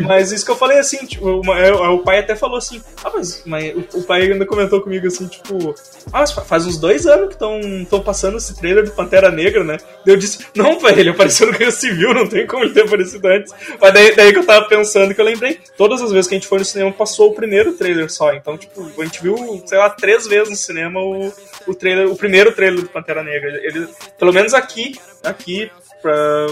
Mas 0.00 0.32
isso 0.32 0.44
que 0.44 0.50
eu 0.50 0.56
falei 0.56 0.78
assim, 0.78 1.04
tipo, 1.04 1.40
uma- 1.40 1.58
é, 1.58 1.70
o 1.70 1.98
pai 1.98 2.20
até 2.20 2.34
falou 2.34 2.56
assim, 2.56 2.82
ah, 3.04 3.10
mas, 3.14 3.42
mas 3.44 3.74
o, 3.76 3.98
o 3.98 4.02
pai 4.02 4.22
ainda 4.22 4.46
comentou 4.46 4.80
comigo 4.80 5.06
assim, 5.06 5.26
tipo, 5.26 5.74
ah, 6.10 6.26
faz 6.26 6.66
uns 6.66 6.78
dois 6.78 7.06
anos 7.06 7.28
que 7.28 7.34
estão 7.34 8.00
passando 8.00 8.38
esse 8.38 8.56
trailer 8.56 8.84
do 8.84 8.92
Pantera 8.92 9.30
Negra, 9.30 9.62
né? 9.62 9.76
Daí 10.04 10.14
eu 10.14 10.16
disse, 10.16 10.38
não, 10.56 10.76
pai, 10.80 10.98
ele 10.98 11.10
apareceu 11.10 11.46
no 11.46 11.52
Guerra 11.58 11.70
Civil, 11.70 12.14
não 12.14 12.26
tem 12.26 12.46
como 12.46 12.64
ele 12.64 12.72
ter 12.72 12.84
aparecido 12.84 13.28
antes. 13.28 13.52
Mas 13.78 13.92
daí, 13.92 14.16
daí 14.16 14.32
que 14.32 14.38
eu 14.38 14.46
tava 14.46 14.66
pensando 14.68 15.14
que 15.14 15.20
eu 15.20 15.24
lembrei, 15.24 15.60
todas 15.76 16.00
as 16.00 16.10
vezes 16.10 16.28
que 16.28 16.34
a 16.34 16.38
gente 16.38 16.48
foi 16.48 16.58
no 16.58 16.64
cinema 16.64 16.90
passou 16.90 17.30
o 17.30 17.34
primeiro 17.34 17.74
trailer 17.74 18.10
só, 18.10 18.32
então, 18.32 18.56
tipo, 18.56 18.90
a 18.98 19.04
gente 19.04 19.22
viu, 19.22 19.62
sei 19.66 19.76
lá, 19.78 19.90
três 19.90 20.26
vezes 20.26 20.48
no 20.48 20.56
cinema 20.56 20.98
o, 21.00 21.30
o 21.66 21.74
trailer, 21.74 22.10
o 22.10 22.16
primeiro 22.16 22.52
trailer 22.52 22.80
do 22.80 22.88
Pantera 22.88 23.22
Negra. 23.22 23.50
Ele, 23.62 23.86
pelo 24.18 24.32
menos 24.32 24.54
aqui, 24.54 24.98
aqui, 25.22 25.70
pra, 26.00 26.46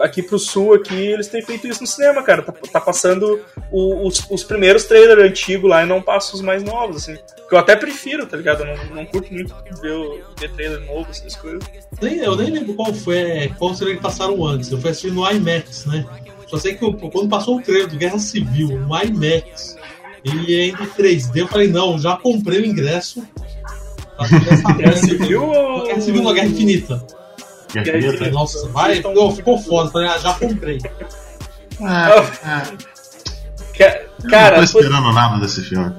aqui 0.00 0.22
pro 0.22 0.38
sul, 0.38 0.74
aqui, 0.74 0.94
eles 0.94 1.28
têm 1.28 1.42
feito 1.42 1.66
isso 1.66 1.80
no 1.82 1.86
cinema, 1.86 2.22
cara. 2.22 2.42
Tá, 2.42 2.52
tá 2.72 2.80
passando 2.80 3.40
o- 3.70 4.06
os, 4.06 4.24
os 4.30 4.42
primeiros 4.42 4.84
trailers 4.84 5.22
antigos 5.30 5.68
lá 5.68 5.82
e 5.82 5.86
não 5.86 6.00
passa 6.02 6.34
os 6.34 6.40
mais 6.42 6.62
novos, 6.62 6.96
assim. 6.96 7.16
Que 7.48 7.54
eu 7.54 7.58
até 7.58 7.74
prefiro, 7.76 8.26
tá 8.26 8.36
ligado? 8.36 8.64
Eu 8.64 8.76
não, 8.76 8.94
não 8.96 9.06
curto 9.06 9.32
muito 9.32 9.54
ver, 9.82 9.92
o- 9.92 10.20
ver 10.38 10.50
trailer 10.52 10.80
novo, 10.86 11.10
essas 11.10 11.36
coisas. 11.36 11.60
Nem, 12.00 12.18
eu 12.18 12.34
nem 12.36 12.50
lembro 12.50 12.74
qual 12.74 12.92
foi, 12.94 13.52
qual 13.58 13.74
trailer 13.74 13.96
que 13.96 14.02
passaram 14.02 14.44
antes. 14.46 14.70
Eu 14.72 14.80
fui 14.80 14.90
assistir 14.90 15.12
no 15.12 15.28
IMAX, 15.30 15.86
né? 15.86 16.06
Só 16.46 16.58
sei 16.58 16.74
que 16.74 16.84
eu- 16.84 16.92
quando 16.94 17.28
passou 17.28 17.58
o 17.58 17.62
trailer 17.62 17.86
do 17.88 17.96
Guerra 17.96 18.18
Civil 18.18 18.68
no 18.78 18.96
IMAX, 19.02 19.76
ele 20.24 20.54
é 20.54 20.62
ainda 20.64 20.82
em 20.82 20.86
3D, 20.88 21.40
eu 21.42 21.48
falei, 21.48 21.68
não, 21.68 21.98
já 21.98 22.16
comprei 22.16 22.60
o 22.60 22.66
ingresso. 22.66 23.22
Guerra. 24.76 24.96
Civil 24.96 25.44
ou- 25.44 25.84
Guerra 25.86 26.00
Civil 26.00 26.22
não, 26.22 26.34
Guerra 26.34 26.46
Infinita. 26.46 27.06
E 27.74 27.78
a? 27.78 28.30
Nossa, 28.30 28.68
vai, 28.68 29.00
não, 29.00 29.34
ficou 29.34 29.58
foda. 29.58 29.90
Falei, 29.90 30.08
ah, 30.08 30.18
já 30.18 30.34
comprei. 30.34 30.78
Ah, 31.82 32.08
ah, 32.44 32.62
Ca- 33.78 33.84
eu 33.84 34.02
não 34.02 34.22
tô 34.22 34.28
Cara, 34.28 34.62
esperando 34.64 35.12
nada 35.12 35.40
desse 35.40 35.62
filme. 35.62 35.94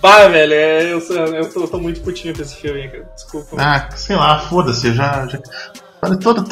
bah, 0.00 0.28
velho, 0.28 0.52
é, 0.52 0.92
eu, 0.92 1.00
sou- 1.00 1.16
eu, 1.16 1.50
tô, 1.52 1.60
eu 1.62 1.68
tô 1.68 1.78
muito 1.78 2.00
putinho 2.02 2.34
com 2.34 2.42
esse 2.42 2.56
filme, 2.56 2.88
cara. 2.88 3.08
Desculpa. 3.14 3.56
Ah, 3.58 3.88
sei 3.96 4.16
lá, 4.16 4.38
foda-se, 4.40 4.88
eu 4.88 4.94
já. 4.94 5.26
já... 5.26 5.38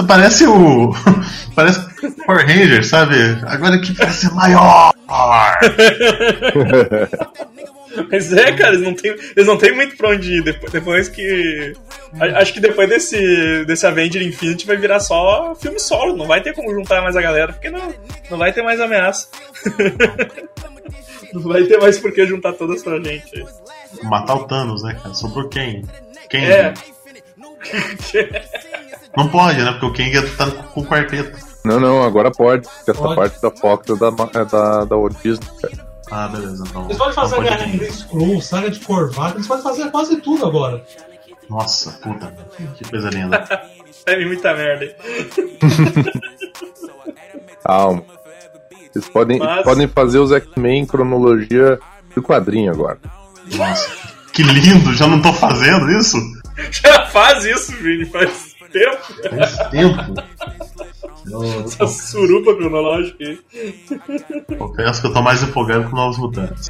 Parece, 0.06 0.46
o. 0.46 0.92
parece 1.56 1.80
Power 2.24 2.46
Ranger, 2.46 2.86
sabe? 2.86 3.16
Agora 3.48 3.74
aqui 3.74 3.92
parece 3.96 4.28
ser 4.28 4.34
maior. 4.34 4.92
Mas 8.12 8.32
é, 8.32 8.52
cara, 8.52 8.74
eles 8.74 8.82
não 8.82 8.94
têm, 8.94 9.10
eles 9.10 9.46
não 9.48 9.58
têm 9.58 9.74
muito 9.74 9.96
pra 9.96 10.10
onde 10.10 10.36
ir. 10.36 10.44
Depois, 10.44 10.72
depois 10.72 11.08
que. 11.08 11.72
Acho 12.36 12.52
que 12.52 12.60
depois 12.60 12.88
desse, 12.88 13.64
desse 13.64 13.84
Avenger 13.84 14.22
Infinity 14.22 14.68
vai 14.68 14.76
virar 14.76 15.00
só 15.00 15.52
filme 15.56 15.80
solo. 15.80 16.16
Não 16.16 16.28
vai 16.28 16.40
ter 16.40 16.54
como 16.54 16.72
juntar 16.72 17.02
mais 17.02 17.16
a 17.16 17.22
galera, 17.22 17.52
porque 17.52 17.70
não, 17.70 17.92
não 18.30 18.38
vai 18.38 18.52
ter 18.52 18.62
mais 18.62 18.80
ameaça. 18.80 19.28
não 21.34 21.42
vai 21.42 21.64
ter 21.64 21.78
mais 21.78 21.98
por 21.98 22.12
que 22.12 22.24
juntar 22.24 22.52
todas 22.52 22.84
pra 22.84 23.00
gente. 23.00 23.44
Matar 24.04 24.36
o 24.36 24.44
Thanos, 24.44 24.84
né, 24.84 24.96
cara? 25.02 25.12
Sobrou 25.12 25.48
quem? 25.48 25.84
Quem? 26.28 26.44
É. 26.44 26.72
Não 29.16 29.28
pode, 29.28 29.60
né? 29.62 29.72
Porque 29.72 29.86
o 29.86 29.92
Kang 30.12 30.36
tá 30.36 30.50
com 30.50 30.80
o 30.80 30.86
quarteto. 30.86 31.38
Não, 31.64 31.78
não, 31.80 32.02
agora 32.02 32.30
pode. 32.30 32.66
porque 32.68 32.90
Essa 32.92 33.02
Pode. 33.02 33.16
parte 33.16 33.42
da 33.42 33.50
Fox 33.50 33.90
é 33.90 33.96
da, 33.96 34.08
é 34.40 34.44
da, 34.46 34.84
da 34.84 34.96
Walt 34.96 35.14
Disney. 35.22 35.46
cara. 35.60 35.90
Ah, 36.10 36.28
beleza, 36.28 36.64
então. 36.66 36.84
Eles 36.86 36.96
podem 36.96 37.14
fazer 37.14 37.40
Guerra 37.42 37.66
Inglês 37.66 37.94
Scroll, 37.98 38.40
Saga 38.40 38.70
de 38.70 38.80
Corvato, 38.80 39.36
eles 39.36 39.46
podem 39.46 39.62
fazer 39.62 39.90
quase 39.90 40.16
tudo 40.20 40.46
agora. 40.46 40.82
Nossa, 41.48 41.90
puta. 42.02 42.34
Que 42.76 42.84
coisa 42.90 43.10
linda. 43.10 43.44
É 44.06 44.24
muita 44.24 44.54
merda. 44.54 44.84
aí. 44.86 44.94
Calma. 47.62 48.02
Eles 48.94 49.08
podem, 49.08 49.38
Mas- 49.38 49.62
podem 49.64 49.86
fazer 49.88 50.18
os 50.18 50.32
X-Men 50.32 50.80
em 50.82 50.86
cronologia 50.86 51.78
do 52.14 52.22
quadrinho 52.22 52.72
agora. 52.72 52.98
Nossa. 53.54 53.90
Que 54.32 54.42
lindo, 54.42 54.92
já 54.94 55.06
não 55.06 55.20
tô 55.20 55.32
fazendo 55.34 55.90
isso? 55.90 56.16
Já 56.70 57.06
faz 57.06 57.44
isso, 57.44 57.72
Vini, 57.76 58.06
faz 58.06 58.56
tempo. 58.72 59.36
Faz 59.36 59.56
tempo. 59.70 60.14
Eu, 61.30 61.64
Essa 61.64 61.86
surupa 61.86 62.54
cronológica 62.54 63.24
aí. 63.24 63.38
eu 64.48 64.56
confesso 64.56 65.00
que 65.00 65.06
eu 65.06 65.12
tô 65.12 65.22
mais 65.22 65.42
empolgado 65.42 65.88
com 65.88 65.96
Novos 65.96 66.18
Mutantes. 66.18 66.68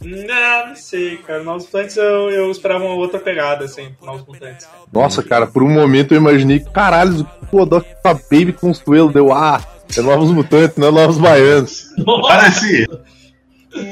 Não, 0.00 0.68
não 0.68 0.76
sei, 0.76 1.16
cara. 1.18 1.42
Novos 1.42 1.64
Mutantes 1.64 1.96
eu, 1.96 2.30
eu 2.30 2.50
esperava 2.50 2.84
uma 2.84 2.94
outra 2.94 3.20
pegada, 3.20 3.64
assim, 3.64 3.90
pro 3.96 4.06
Novos 4.06 4.26
Mutantes. 4.26 4.68
Nossa, 4.92 5.22
cara, 5.22 5.46
por 5.46 5.62
um 5.62 5.70
momento 5.70 6.12
eu 6.12 6.18
imaginei, 6.18 6.60
caralho, 6.60 7.26
o 7.42 7.46
Kodok 7.46 7.88
com 8.02 8.08
a 8.08 8.14
Baby 8.14 8.52
Consuelo 8.52 9.12
deu, 9.12 9.32
ah, 9.32 9.60
é 9.96 10.00
Novos 10.00 10.30
Mutantes, 10.30 10.76
não 10.76 10.88
é 10.88 10.90
Novos 10.90 11.18
Baianos. 11.18 11.86
Parece. 12.26 12.88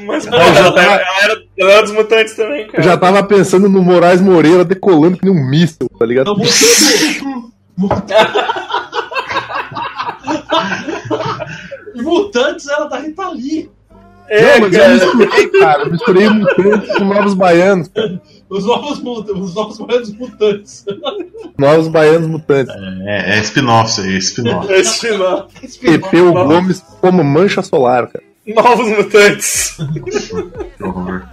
Mas 0.07 0.27
pô, 0.27 0.37
já 0.37 0.67
ela 0.67 1.01
era, 1.23 1.43
era 1.59 1.83
dos 1.83 1.93
Mutantes 1.93 2.35
também, 2.35 2.67
cara. 2.67 2.79
Eu 2.79 2.83
já 2.83 2.97
tava 2.97 3.23
pensando 3.23 3.69
no 3.69 3.83
Moraes 3.83 4.21
Moreira 4.21 4.65
decolando 4.65 5.17
que 5.17 5.25
nem 5.25 5.35
um 5.35 5.49
míssil, 5.49 5.89
tá 5.99 6.05
ligado? 6.05 6.27
Não, 6.27 6.37
E 11.95 12.03
Mutantes 12.03 12.69
era 12.69 12.85
da 12.85 12.99
Rita 12.99 13.29
Lee. 13.31 13.71
É, 14.29 14.61
não, 14.61 14.69
mas 14.69 14.73
eu 14.75 14.81
cara. 14.81 14.95
misturei, 14.95 15.49
cara, 15.49 15.83
eu 15.83 15.91
misturei 15.91 16.29
Mutantes 16.29 16.97
com 16.97 17.05
Novos 17.05 17.35
Baianos, 17.35 17.89
cara. 17.89 18.23
Os 18.49 18.65
novos, 18.65 18.99
os 18.99 19.55
novos 19.55 19.79
Baianos 19.79 20.13
mutantes. 20.13 20.85
Novos 21.59 21.89
Baianos 21.89 22.29
Mutantes. 22.29 22.75
É, 23.07 23.39
é 23.39 23.41
spin-off 23.41 23.91
isso 23.91 24.01
aí, 24.03 24.15
é 24.15 24.19
spin-off. 24.19 24.73
Esse 24.73 24.99
final. 25.01 25.49
Pepeu 25.81 26.33
Gomes 26.33 26.81
como 27.01 27.25
mancha 27.25 27.63
solar, 27.63 28.09
cara. 28.09 28.30
Novos 28.47 28.89
Mutantes. 28.89 29.77
Que 30.77 30.85
horror. 30.85 31.27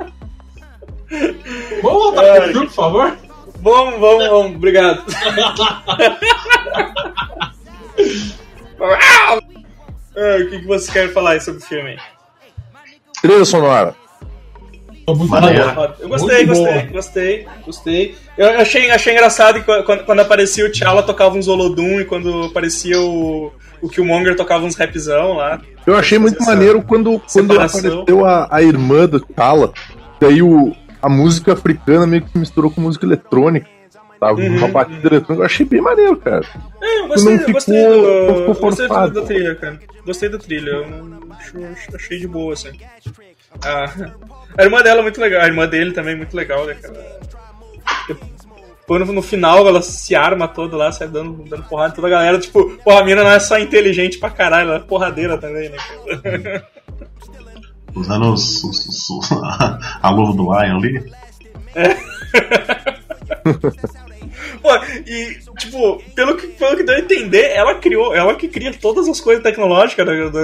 Vamos 1.82 2.04
voltar 2.04 2.26
Ai. 2.26 2.42
pro 2.42 2.52
filme, 2.52 2.68
por 2.68 2.74
favor? 2.76 3.18
Vamos, 3.62 4.00
vamos, 4.00 4.30
vamos. 4.30 4.56
Obrigado. 4.56 5.04
Ah, 8.80 9.38
o 10.40 10.50
que, 10.50 10.60
que 10.60 10.66
você 10.66 10.92
quer 10.92 11.14
falar 11.14 11.32
aí 11.32 11.42
sobre 11.42 11.62
o 11.62 11.66
filme? 11.66 11.98
Trilha 13.22 13.46
sonora. 13.46 13.96
Eu 15.08 15.16
gostei, 15.16 15.38
Muito 16.08 16.10
gostei, 16.10 16.46
boa. 16.46 16.82
gostei, 16.92 17.48
gostei. 17.66 18.16
Eu 18.38 18.50
achei, 18.60 18.92
achei 18.92 19.14
engraçado 19.14 19.64
que 19.64 19.84
quando, 19.84 20.04
quando 20.04 20.20
aparecia 20.20 20.66
o 20.66 20.70
T'Challa 20.72 21.02
tocava 21.02 21.38
uns 21.38 21.48
Olodum 21.48 22.02
e 22.02 22.06
quando 22.06 22.44
aparecia 22.44 23.00
o, 23.00 23.54
o 23.82 23.90
Killmonger 23.90 24.36
tocava 24.36 24.66
uns 24.66 24.76
rapzão 24.76 25.34
lá. 25.34 25.62
Eu 25.86 25.96
achei 25.96 26.18
muito 26.20 26.42
Essa 26.42 26.52
maneiro 26.52 26.82
quando, 26.82 27.20
quando 27.20 27.52
separação. 27.54 27.80
apareceu 27.80 28.26
a, 28.26 28.48
a 28.52 28.62
irmã 28.62 29.06
do 29.08 29.26
Kala. 29.26 29.72
Daí 30.20 30.42
o, 30.42 30.76
a 31.02 31.08
música 31.10 31.54
africana 31.54 32.06
meio 32.08 32.24
que 32.24 32.32
se 32.32 32.38
misturou 32.38 32.70
com 32.72 32.82
música 32.82 33.06
eletrônica. 33.06 33.68
Tava 34.20 34.40
Uhum, 34.42 34.58
uma 34.58 34.68
batida 34.68 35.08
eletrônica. 35.08 35.34
Eu 35.44 35.46
achei 35.46 35.66
bem 35.66 35.80
maneiro, 35.80 36.18
cara. 36.18 36.44
É, 36.82 37.00
eu 37.00 37.08
gostei, 37.08 37.36
Não 37.36 37.42
eu 37.44 37.52
gostei, 37.54 37.78
ficou- 37.84 38.02
do, 38.02 38.08
não 38.08 38.36
ficou 38.38 38.56
gostei 38.70 38.88
forçado. 38.88 39.14
da 39.14 39.22
trilha, 39.22 39.56
cara. 39.56 39.80
Gostei 40.06 40.30
da 40.30 40.38
trilha. 40.40 40.72
Eu 40.72 41.76
achei 41.96 42.18
de 42.20 42.28
boa, 42.28 42.54
assim. 42.54 42.72
A, 43.64 43.86
a 44.58 44.64
irmã 44.64 44.82
dela 44.82 45.00
é 45.00 45.04
muito 45.04 45.22
legal, 45.22 45.42
a 45.44 45.46
irmã 45.48 45.68
dele 45.68 45.92
também 45.94 46.14
é 46.14 46.18
muito 46.18 46.36
legal, 46.36 46.66
né, 46.66 46.74
cara? 46.74 47.18
Quando 48.88 49.12
no 49.12 49.22
final 49.22 49.68
ela 49.68 49.82
se 49.82 50.16
arma 50.16 50.48
toda 50.48 50.78
lá, 50.78 50.92
sai 50.94 51.08
dando, 51.10 51.44
dando 51.44 51.64
porrada 51.64 51.92
em 51.92 51.96
toda 51.96 52.08
a 52.08 52.12
galera. 52.12 52.40
Tipo, 52.40 52.70
porra, 52.84 53.02
a 53.02 53.04
mina 53.04 53.22
não 53.24 53.32
é 53.32 53.40
só 53.40 53.60
inteligente 53.60 54.18
pra 54.18 54.30
caralho, 54.30 54.70
ela 54.70 54.78
é 54.78 54.84
porradeira 54.84 55.38
também, 55.38 55.70
né? 55.70 55.78
Usando 57.94 58.32
os, 58.34 58.64
os- 58.64 59.10
os- 59.10 59.30
a 60.02 60.10
luva 60.10 60.34
do 60.34 60.44
Lion 60.44 60.78
ali. 60.78 61.12
Pô, 64.62 64.70
e, 65.06 65.38
tipo, 65.60 66.02
pelo 66.16 66.36
que, 66.38 66.48
pelo 66.48 66.76
que 66.78 66.84
deu 66.84 66.96
a 66.96 67.00
entender, 67.00 67.52
ela 67.56 67.76
criou, 67.76 68.14
ela 68.16 68.36
que 68.36 68.48
cria 68.48 68.74
todas 68.74 69.08
as 69.08 69.20
coisas 69.20 69.44
tecnológicas 69.44 70.06
da, 70.06 70.14
da- 70.30 70.42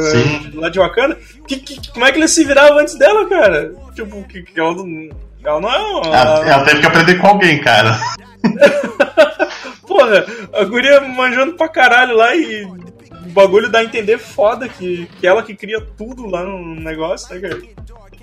lá 0.62 0.70
de 0.70 0.80
Wakanda. 0.80 1.18
Que, 1.48 1.58
que- 1.58 1.92
como 1.92 2.06
é 2.06 2.12
que 2.12 2.18
ele 2.20 2.28
se 2.28 2.44
virava 2.44 2.80
antes 2.82 2.96
dela, 2.98 3.28
cara? 3.28 3.74
Tipo, 3.96 4.24
que, 4.24 4.44
que 4.44 4.60
ela, 4.60 4.74
não- 4.74 5.10
ela 5.44 5.62
não 5.62 5.72
é 5.74 5.78
uma. 5.80 6.16
Ela, 6.16 6.50
ela 6.50 6.64
teve 6.66 6.80
que 6.82 6.86
aprender 6.88 7.16
com 7.20 7.28
alguém, 7.28 7.60
cara. 7.62 8.00
Porra, 9.88 10.26
a 10.54 10.64
guria 10.64 11.02
manjando 11.02 11.54
pra 11.54 11.68
caralho 11.68 12.16
lá 12.16 12.36
e 12.36 12.64
o 12.66 13.30
bagulho 13.30 13.70
dá 13.70 13.80
a 13.80 13.84
entender 13.84 14.18
foda 14.18 14.68
que, 14.68 15.08
que 15.20 15.28
ela 15.28 15.44
que 15.44 15.56
cria 15.56 15.82
tudo 15.98 16.28
lá 16.28 16.44
no 16.44 16.76
negócio, 16.76 17.34
né, 17.34 17.42
cara? 17.42 17.62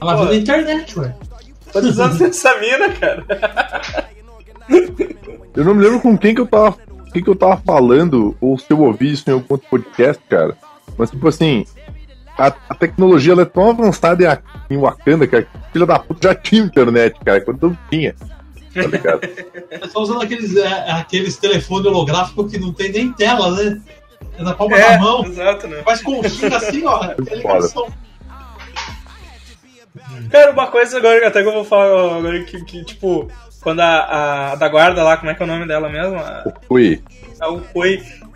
Ela 0.00 0.16
viu 0.16 0.24
na 0.26 0.34
internet, 0.34 0.98
ué. 0.98 1.14
Quantos 1.72 2.00
anos 2.00 2.18
tem 2.18 2.28
essa 2.28 2.58
mina, 2.58 2.88
cara? 2.90 3.24
Eu 5.54 5.64
não 5.64 5.74
me 5.74 5.84
lembro 5.84 6.00
com 6.00 6.16
quem 6.16 6.34
que 6.34 6.40
eu 6.40 6.46
tava, 6.46 6.76
quem 7.12 7.22
que 7.22 7.28
eu 7.28 7.36
tava 7.36 7.56
falando, 7.58 8.36
ou 8.40 8.58
se 8.58 8.70
eu 8.70 8.80
ouvi 8.80 9.12
isso 9.12 9.28
em 9.28 9.32
algum 9.32 9.46
outro 9.48 9.68
podcast, 9.68 10.22
cara. 10.28 10.56
Mas, 10.96 11.10
tipo 11.10 11.26
assim, 11.28 11.64
a, 12.36 12.52
a 12.68 12.74
tecnologia 12.74 13.32
ela 13.32 13.42
é 13.42 13.46
tão 13.46 13.70
avançada 13.70 14.42
em, 14.68 14.74
em 14.74 14.78
Wakanda 14.78 15.26
que 15.26 15.36
a 15.36 15.46
filha 15.72 15.86
da 15.86 15.98
puta 15.98 16.28
já 16.28 16.34
tinha 16.34 16.62
internet, 16.62 17.18
cara, 17.24 17.40
quando 17.40 17.68
não 17.68 17.78
tinha. 17.90 18.14
Tá 18.74 18.82
ligado? 18.82 19.20
Você 19.22 19.88
tá 19.92 20.00
usando 20.00 20.22
aqueles, 20.22 20.56
é, 20.56 20.90
aqueles 20.92 21.36
telefones 21.36 21.86
holográficos 21.86 22.50
que 22.50 22.58
não 22.58 22.72
tem 22.72 22.92
nem 22.92 23.12
tela, 23.12 23.50
né? 23.50 23.80
É 24.38 24.42
na 24.42 24.54
palma 24.54 24.78
É, 24.78 24.92
da 24.92 24.98
mão. 24.98 25.24
exato, 25.24 25.66
né? 25.66 25.82
Faz 25.82 26.02
conchinha 26.02 26.56
assim, 26.56 26.84
ó. 26.84 27.04
é 27.04 27.36
ligação. 27.36 27.88
Cara, 30.30 30.52
uma 30.52 30.68
coisa 30.68 30.98
agora, 30.98 31.26
até 31.26 31.42
que 31.42 31.48
eu 31.48 31.52
vou 31.52 31.64
falar 31.64 32.16
agora, 32.18 32.44
que, 32.44 32.64
que 32.64 32.84
tipo, 32.84 33.28
quando 33.60 33.80
a, 33.80 34.52
a 34.52 34.54
da 34.54 34.68
guarda 34.68 35.02
lá, 35.02 35.16
como 35.16 35.30
é 35.30 35.34
que 35.34 35.42
é 35.42 35.44
o 35.44 35.48
nome 35.48 35.66
dela 35.66 35.88
mesmo? 35.88 36.16
A, 36.16 36.44
Ui. 36.68 37.02
a 37.40 37.46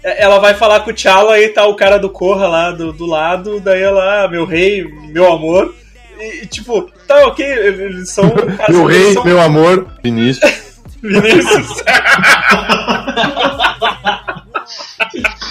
é, 0.02 0.22
ela 0.22 0.38
vai 0.38 0.54
falar 0.54 0.80
com 0.80 0.90
o 0.90 0.94
T'Challa 0.94 1.38
e 1.38 1.48
tá 1.48 1.66
o 1.66 1.76
cara 1.76 1.98
do 1.98 2.10
Corra 2.10 2.46
lá 2.46 2.70
do, 2.72 2.92
do 2.92 3.06
lado, 3.06 3.60
daí 3.60 3.80
ela, 3.82 4.24
ah, 4.24 4.28
meu 4.28 4.44
rei, 4.44 4.84
meu 4.84 5.32
amor. 5.32 5.74
E, 6.18 6.46
tipo, 6.46 6.90
tá 7.06 7.26
ok, 7.26 7.44
eles 7.44 8.10
são. 8.10 8.32
Meu 8.68 8.90
eles 8.90 9.04
rei, 9.04 9.12
são 9.14 9.24
meu 9.24 9.40
amor, 9.40 9.86
Vinícius. 10.02 10.52
Vinícius. 11.02 11.82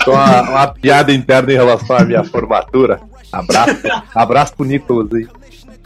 Só 0.03 0.11
uma, 0.11 0.41
uma 0.41 0.67
piada 0.67 1.13
interna 1.13 1.51
em 1.51 1.55
relação 1.55 1.97
à 1.97 2.03
minha 2.03 2.23
formatura. 2.23 2.99
Abraço, 3.31 3.75
abraço 4.13 4.55
pro 4.55 4.65
Nicolas 4.65 5.13
aí. 5.13 5.27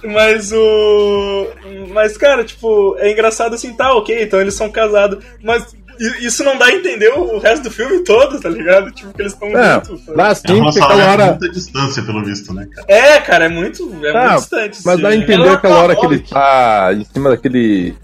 Mas 0.03 0.51
o. 0.51 1.47
Mas, 1.89 2.17
cara, 2.17 2.43
tipo, 2.43 2.95
é 2.99 3.11
engraçado 3.11 3.55
assim, 3.55 3.73
tá, 3.73 3.93
ok, 3.93 4.23
então 4.23 4.39
eles 4.39 4.53
são 4.53 4.69
casados. 4.69 5.23
Mas 5.43 5.75
isso 6.19 6.43
não 6.43 6.57
dá 6.57 6.65
a 6.67 6.71
entender 6.73 7.09
o 7.09 7.37
resto 7.39 7.63
do 7.63 7.71
filme 7.71 8.03
todo, 8.03 8.39
tá 8.39 8.49
ligado? 8.49 8.91
Tipo, 8.91 9.13
que 9.13 9.21
eles 9.21 9.33
estão 9.33 9.47
É, 9.49 9.81
dá 10.15 10.29
É 10.29 10.35
sim, 10.35 10.61
porque 10.61 10.79
aquela 10.79 11.11
hora. 11.11 11.25
muita 11.27 11.49
distância, 11.49 12.03
pelo 12.03 12.23
visto, 12.23 12.53
né, 12.53 12.67
cara? 12.73 12.85
É, 12.89 13.19
cara, 13.21 13.45
é 13.45 13.49
muito, 13.49 13.83
é 14.05 14.09
Ah, 14.15 14.27
muito 14.29 14.39
distante. 14.41 14.79
Mas 14.85 14.95
sim. 14.97 15.01
dá 15.01 15.09
a 15.09 15.15
entender 15.15 15.33
Ela 15.47 15.53
aquela 15.53 15.75
tá 15.75 15.81
hora 15.83 15.95
que 15.95 16.05
ele 16.05 16.19
tá 16.19 16.89
em 16.93 17.03
cima 17.05 17.29
daquele 17.31 17.95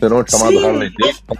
fenômeno 0.00 0.30
chamado 0.30 0.50
Sim. 0.52 0.64
Harley 0.66 0.92
Davidson. 0.98 1.36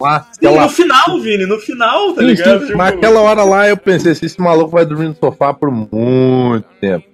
Lá, 0.00 0.20
Sim, 0.32 0.46
aquela, 0.48 0.62
no 0.62 0.68
final, 0.68 1.20
Vini, 1.20 1.46
no 1.46 1.58
final, 1.60 2.12
tá 2.12 2.22
Sim, 2.22 2.26
ligado? 2.26 2.58
sim, 2.60 2.66
Tipo, 2.66 2.78
mas 2.78 2.92
aquela 2.94 3.20
hora 3.20 3.44
lá 3.44 3.68
eu 3.68 3.76
pensei 3.76 4.10
assim, 4.12 4.26
esse 4.26 4.40
maluco 4.40 4.72
vai 4.72 4.84
dormir 4.84 5.06
no 5.08 5.14
sofá 5.14 5.54
por 5.54 5.70
muito 5.70 6.66
tempo. 6.80 7.06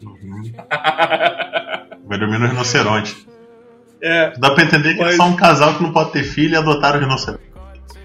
Vai 2.07 2.19
dormir 2.19 2.39
no 2.39 2.47
rinoceronte. 2.47 3.27
É. 4.03 4.33
Dá 4.39 4.51
pra 4.51 4.65
entender 4.65 4.95
que 4.95 5.01
Mas- 5.01 5.15
é 5.15 5.17
só 5.17 5.25
um 5.25 5.37
casal 5.37 5.75
que 5.75 5.83
não 5.83 5.93
pode 5.93 6.13
ter 6.13 6.23
filho 6.23 6.55
e 6.55 6.57
adotaram 6.57 6.99
o 6.99 7.03
rinoceronte. 7.03 7.43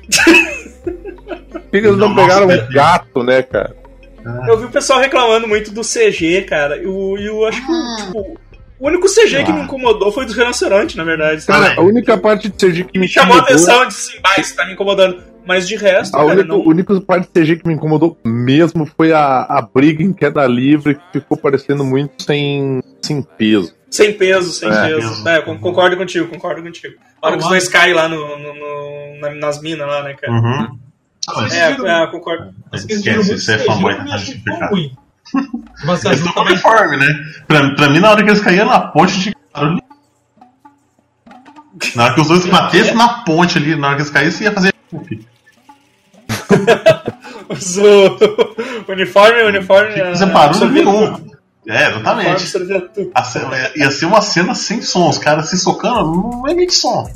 Por 0.83 1.61
que 1.71 1.77
eles 1.77 1.97
não 1.97 2.13
pegaram 2.13 2.47
um 2.47 2.73
gato, 2.73 3.23
né, 3.23 3.41
cara? 3.41 3.75
Eu 4.47 4.57
vi 4.57 4.65
o 4.65 4.71
pessoal 4.71 4.99
reclamando 4.99 5.47
muito 5.47 5.71
do 5.71 5.81
CG, 5.81 6.43
cara. 6.43 6.77
E 6.77 6.83
eu, 6.83 7.17
eu 7.17 7.45
acho 7.45 7.59
que, 7.65 8.05
tipo, 8.05 8.37
o 8.79 8.87
único 8.87 9.07
CG 9.07 9.43
que 9.43 9.51
me 9.51 9.61
incomodou 9.61 10.11
foi 10.11 10.25
do 10.25 10.33
rinoceronte, 10.33 10.95
na 10.97 11.03
verdade. 11.03 11.45
Cara, 11.45 11.67
sabe? 11.67 11.79
a 11.79 11.81
única 11.81 12.17
parte 12.17 12.49
de 12.49 12.55
CG 12.55 12.83
que 12.85 12.99
me 12.99 13.05
me 13.05 13.07
chamou 13.07 13.37
a 13.37 13.41
atenção 13.41 13.87
de 13.87 13.95
bah, 14.21 14.35
isso 14.37 14.55
tá 14.55 14.65
me 14.65 14.73
incomodando. 14.73 15.21
Mas 15.45 15.67
de 15.67 15.75
resto, 15.75 16.15
A 16.15 16.19
cara, 16.19 16.33
única, 16.33 16.47
não. 16.47 16.61
única 16.61 17.01
parte 17.01 17.29
de 17.33 17.41
CG 17.41 17.55
que 17.57 17.67
me 17.67 17.73
incomodou 17.73 18.17
mesmo 18.23 18.85
foi 18.85 19.11
a, 19.11 19.41
a 19.41 19.61
briga 19.61 20.01
em 20.01 20.13
queda 20.13 20.45
livre, 20.47 20.95
que 21.11 21.19
ficou 21.19 21.37
parecendo 21.37 21.83
muito 21.83 22.23
sem, 22.23 22.81
sem 23.01 23.21
peso. 23.21 23.73
Sem 23.93 24.11
peso, 24.13 24.51
sem 24.51 24.69
É, 24.71 24.87
peso. 24.87 25.07
peso. 25.09 25.29
É, 25.29 25.41
con- 25.41 25.59
concordo 25.59 25.95
contigo, 25.95 26.27
concordo 26.27 26.63
contigo. 26.63 26.95
A 27.21 27.27
hora 27.27 27.37
que 27.37 27.43
os 27.43 27.49
dois 27.49 27.67
caem 27.67 27.93
lá 27.93 28.09
no, 28.09 28.39
no- 28.39 28.53
no- 28.55 29.19
na- 29.21 29.35
nas 29.35 29.61
minas 29.61 29.87
lá, 29.87 30.01
né, 30.01 30.15
cara? 30.15 30.33
Uhum. 30.33 30.79
Ah, 31.29 31.47
É, 31.51 32.03
é, 32.03 32.07
concordo. 32.07 32.45
Viram 32.45 32.55
Esquece, 32.73 33.11
muito 33.17 33.33
isso 33.35 33.51
é 33.51 33.59
fanboy 33.59 33.93
eu 33.93 33.97
não 33.99 34.05
tentando 34.05 34.15
achei 34.15 34.33
tão 34.33 34.43
justificar. 34.53 34.69
ruim. 34.71 34.95
Mas 35.85 36.05
Eles 36.05 36.05
a 36.05 36.13
estão 36.25 36.33
também 36.43 36.55
conforme, 36.59 36.97
né? 36.97 37.05
Pra, 37.47 37.69
pra 37.75 37.89
mim, 37.89 37.99
na 37.99 38.09
hora 38.11 38.23
que 38.23 38.29
eles 38.31 38.41
caíam 38.41 38.65
na 38.65 38.79
ponte, 38.79 39.19
de 39.19 39.35
barulho. 39.53 39.83
Na 41.95 42.03
hora 42.05 42.13
que 42.15 42.21
os 42.21 42.27
dois 42.27 42.45
batessem 42.47 42.95
na 42.95 43.07
ponte 43.23 43.59
ali, 43.59 43.75
na 43.75 43.87
hora 43.89 43.95
que 43.97 44.01
eles 44.01 44.11
caíssem, 44.11 44.47
ia 44.47 44.53
fazer. 44.53 44.73
Uniforme, 48.89 49.43
o 49.43 49.47
uniforme. 49.47 49.93
Que 49.93 50.01
é, 50.01 50.15
fazer 50.15 51.32
É, 51.67 51.89
exatamente. 51.89 52.43
A 53.13 53.23
cena- 53.23 53.57
é, 53.57 53.71
ia 53.77 53.89
ser 53.91 54.05
uma 54.05 54.21
cena 54.21 54.53
sem 54.55 54.81
som, 54.81 55.09
os 55.09 55.17
caras 55.17 55.49
se 55.49 55.57
socando, 55.57 56.11
não 56.11 56.47
emite 56.47 56.73
som. 56.73 57.09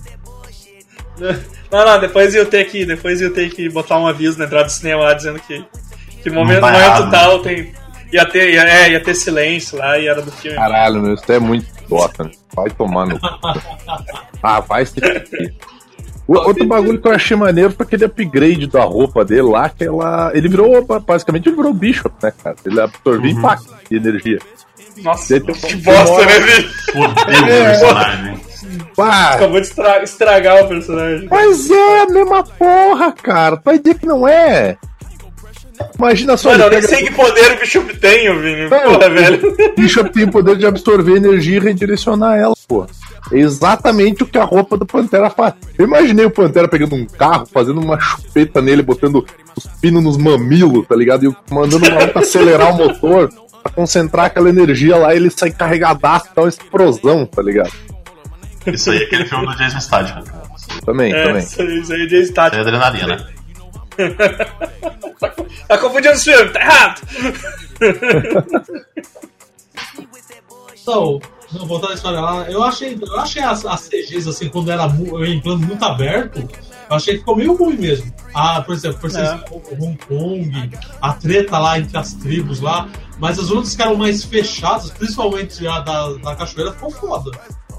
Não, 1.69 1.85
não, 1.85 1.99
depois 1.99 2.33
eu 2.33 2.45
ter 2.45 2.63
que, 2.69 2.85
depois 2.85 3.19
eu 3.21 3.33
ter 3.33 3.49
que 3.49 3.67
botar 3.67 3.99
um 3.99 4.07
aviso 4.07 4.39
na 4.39 4.45
entrada 4.45 4.65
do 4.65 4.71
cinema 4.71 5.03
lá 5.03 5.13
dizendo 5.13 5.37
que, 5.37 5.65
que 6.23 6.29
no 6.29 6.35
momento, 6.35 6.61
tá 6.61 6.71
momento 6.71 7.11
tal 7.11 7.39
tem. 7.41 7.73
Ia 8.13 8.25
ter, 8.25 8.53
ia, 8.53 8.63
é, 8.63 8.91
ia 8.91 9.03
ter 9.03 9.13
silêncio 9.15 9.77
lá 9.77 9.99
e 9.99 10.07
era 10.07 10.21
do 10.21 10.31
filme. 10.31 10.55
Caralho, 10.55 11.01
meu, 11.01 11.13
isso 11.15 11.29
é 11.29 11.39
muito 11.39 11.67
idiota, 11.83 12.23
meu. 12.23 12.33
Vai 12.55 12.69
tomar 12.69 13.05
no. 13.05 13.19
cu. 13.19 13.27
ah, 14.41 14.61
vai 14.61 14.85
se. 14.85 14.93
O- 16.27 16.37
Outro 16.47 16.65
bagulho 16.67 16.99
que 17.01 17.07
eu 17.07 17.11
achei 17.13 17.37
maneiro 17.37 17.71
foi 17.71 17.85
aquele 17.85 18.05
upgrade 18.05 18.67
da 18.67 18.81
roupa 18.83 19.23
dele 19.23 19.43
lá, 19.43 19.69
que 19.69 19.85
ela. 19.85 20.31
Ele 20.33 20.49
virou, 20.49 20.83
basicamente, 21.05 21.47
ele 21.47 21.55
virou 21.55 21.73
Bishop, 21.73 22.13
né, 22.21 22.33
cara? 22.43 22.55
Ele 22.65 22.81
absorvia 22.81 23.31
impacto 23.31 23.73
de 23.89 23.95
energia. 23.97 24.39
Nossa, 25.03 25.39
que 25.39 25.75
bosta, 25.77 26.25
né? 26.25 26.69
Odeio 26.95 27.43
o 27.43 27.65
personagem. 27.65 28.39
Acabou 28.97 29.61
de 29.61 29.67
estra- 29.67 30.03
estragar 30.03 30.63
o 30.63 30.67
personagem. 30.67 31.27
mas 31.29 31.69
é 31.69 32.01
a 32.01 32.05
mesma 32.07 32.43
porra, 32.43 33.11
cara. 33.11 33.57
Tu 33.57 33.63
vai 33.63 33.79
dizer 33.79 33.99
que 33.99 34.05
não 34.07 34.27
é? 34.27 34.75
Imagina 35.97 36.35
só, 36.35 36.49
Mano, 36.49 36.63
eu 36.63 36.69
nem 36.71 36.81
sei 36.81 37.03
que 37.05 37.13
poder 37.13 37.51
o 37.51 37.59
Bishop 37.59 37.97
tem, 37.97 38.35
Vini. 38.41 38.67
Porra, 38.67 39.09
velho. 39.11 39.47
O 39.47 39.75
Bishop 39.79 40.09
tem 40.11 40.23
o 40.23 40.31
poder 40.31 40.57
de 40.57 40.65
absorver 40.65 41.17
energia 41.17 41.57
e 41.57 41.59
redirecionar 41.59 42.35
ela, 42.37 42.55
pô. 42.67 42.87
É 43.31 43.37
exatamente 43.39 44.23
o 44.23 44.25
que 44.25 44.37
a 44.37 44.43
roupa 44.43 44.77
do 44.77 44.85
Pantera 44.85 45.29
faz. 45.29 45.53
Eu 45.77 45.85
imaginei 45.85 46.25
o 46.25 46.31
Pantera 46.31 46.67
pegando 46.67 46.95
um 46.95 47.05
carro, 47.05 47.45
fazendo 47.45 47.79
uma 47.81 47.99
chupeta 47.99 48.61
nele, 48.61 48.81
botando 48.81 49.25
os 49.55 49.65
pinos 49.81 50.01
nos 50.03 50.17
mamilos, 50.17 50.87
tá 50.87 50.95
ligado? 50.95 51.25
E 51.25 51.53
mandando 51.53 51.87
o 51.87 51.93
maluco 51.93 52.19
acelerar 52.19 52.73
o 52.73 52.77
motor 52.77 53.29
pra 53.63 53.71
concentrar 53.73 54.25
aquela 54.27 54.49
energia 54.49 54.95
lá 54.97 55.13
e 55.13 55.17
ele 55.17 55.29
sai 55.29 55.51
carregadaço, 55.51 56.29
dá 56.35 56.43
uma 56.43 56.49
explosão, 56.49 57.25
tá 57.25 57.41
ligado? 57.41 57.71
Isso 58.65 58.91
aí 58.91 58.99
é 59.01 59.03
aquele 59.03 59.25
filme 59.25 59.45
do 59.45 59.55
Jason 59.55 59.79
Statham. 59.79 60.23
cara. 60.23 60.47
Também, 60.85 61.13
É, 61.13 61.23
também. 61.23 61.43
isso 61.43 61.61
aí, 61.61 61.79
isso 61.81 61.93
aí 61.93 62.09
já 62.09 62.17
está. 62.17 62.47
Isso 62.47 62.55
é 62.57 62.59
adrenalina. 62.61 63.27
Tá 65.67 65.77
confundindo 65.79 66.13
os 66.13 66.23
filmes, 66.23 66.51
tá 66.53 66.61
errado. 66.61 67.01
Então, 70.81 71.19
Voltando 71.65 71.91
à 71.91 71.95
história 71.95 72.19
lá, 72.19 72.49
eu 72.49 72.63
achei, 72.63 72.97
eu 73.01 73.19
achei 73.19 73.41
as, 73.41 73.65
as 73.65 73.87
CGs, 73.87 74.29
assim, 74.29 74.49
quando 74.49 74.71
era 74.71 74.85
em 75.25 75.39
plano 75.39 75.65
muito 75.65 75.83
aberto, 75.83 76.39
eu 76.89 76.95
achei 76.95 77.15
que 77.15 77.19
ficou 77.19 77.35
meio 77.35 77.55
ruim 77.55 77.77
mesmo. 77.77 78.13
Ah, 78.33 78.61
por 78.61 78.75
exemplo, 78.75 78.99
por 78.99 79.09
exemplo, 79.09 79.61
Hong 79.79 79.97
Kong, 80.07 80.69
a 81.01 81.13
treta 81.13 81.57
lá 81.57 81.79
entre 81.79 81.97
as 81.97 82.13
tribos 82.13 82.59
lá, 82.59 82.87
mas 83.19 83.39
as 83.39 83.49
outras 83.49 83.75
que 83.75 83.81
eram 83.81 83.95
mais 83.95 84.23
fechadas, 84.23 84.91
principalmente 84.91 85.67
a 85.67 85.79
da, 85.79 86.13
da 86.13 86.35
cachoeira, 86.35 86.71
ficou 86.71 86.91
foda. 86.91 87.31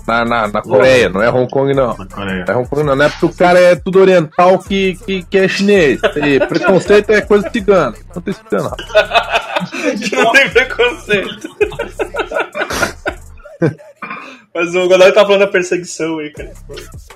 Na, 0.07 0.25
na, 0.25 0.49
na 0.49 0.63
Coreia, 0.63 1.11
não 1.11 1.23
é 1.23 1.31
Hong 1.31 1.51
Kong, 1.51 1.75
não. 1.75 1.95
Na 1.95 2.07
Coreia. 2.07 2.45
Não 2.47 2.55
é 2.55 2.57
Hong 2.57 2.69
Kong, 2.69 2.83
não. 2.83 2.97
Não 2.97 3.05
é 3.05 3.09
porque 3.11 3.27
o 3.27 3.35
cara 3.35 3.61
é 3.61 3.77
tudo 3.77 4.01
oriental 4.01 4.59
que, 4.59 4.95
que, 5.05 5.23
que 5.23 5.39
é 5.39 5.47
chinês. 5.47 6.01
E 6.17 6.41
preconceito 6.47 7.11
é 7.11 7.21
coisa 7.21 7.51
cigana. 7.51 7.95
Não 8.15 8.23
tem 8.23 8.33
cigano. 8.33 8.71
rapaz. 8.71 9.39
não 10.11 10.33
tem 10.33 10.51
preconceito. 10.51 11.49
Mas 14.55 14.75
o 14.75 14.89
Godoy 14.89 15.13
tá 15.13 15.23
falando 15.23 15.41
da 15.41 15.47
perseguição 15.47 16.19
aí, 16.19 16.33
cara. 16.33 16.53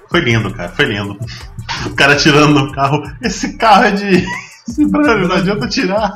Foi 0.09 0.20
lindo, 0.20 0.53
cara, 0.55 0.68
foi 0.70 0.84
lindo. 0.84 1.18
O 1.86 1.95
cara 1.95 2.16
tirando 2.16 2.55
no 2.55 2.72
carro. 2.72 3.03
Esse 3.22 3.57
carro 3.57 3.84
é 3.84 3.90
de. 3.93 4.24
Esse 4.68 4.86
brano, 4.86 5.26
não 5.26 5.36
adianta 5.36 5.66
tirar. 5.66 6.14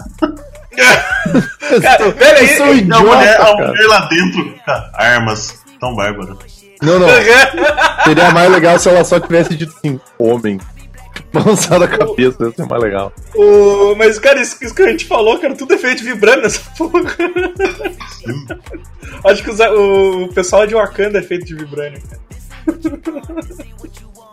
Cara, 1.82 2.12
pera 2.12 2.38
aí. 2.38 2.50
Eu 2.50 2.56
sou 2.56 2.66
E 2.66 2.70
a 2.70 2.74
idiota, 2.74 3.02
mulher, 3.02 3.40
a 3.40 3.54
mulher 3.56 3.86
lá 3.88 4.00
dentro, 4.08 4.54
cara, 4.64 4.90
armas. 4.94 5.64
Tão 5.80 5.94
bárbaro. 5.94 6.38
Não, 6.82 6.98
não. 6.98 7.08
Seria 8.04 8.30
mais 8.30 8.50
legal 8.50 8.78
se 8.78 8.88
ela 8.88 9.04
só 9.04 9.18
tivesse 9.18 9.54
dito 9.56 9.74
assim, 9.76 9.98
homem. 10.18 10.60
Balançado 11.44 11.84
a 11.84 11.88
cabeça, 11.88 12.44
ia 12.44 12.50
ser 12.52 12.66
mais 12.66 12.82
legal. 12.82 13.12
O... 13.34 13.94
Mas, 13.96 14.18
cara, 14.18 14.40
isso, 14.40 14.56
isso 14.62 14.74
que 14.74 14.82
a 14.82 14.88
gente 14.88 15.04
falou, 15.06 15.38
cara, 15.38 15.54
tudo 15.54 15.74
é 15.74 15.78
feito 15.78 15.98
de 15.98 16.04
vibrando 16.12 16.42
nessa 16.42 16.60
porra. 16.76 17.02
Acho 19.24 19.42
que 19.42 19.50
os- 19.50 19.60
o, 19.60 20.28
pessoal 20.34 20.66
de 20.66 20.74
Wakanda 20.74 21.18
é 21.18 21.22
feito 21.22 21.44
de 21.46 21.54
vibrânio, 21.54 22.00
cara. 22.08 22.20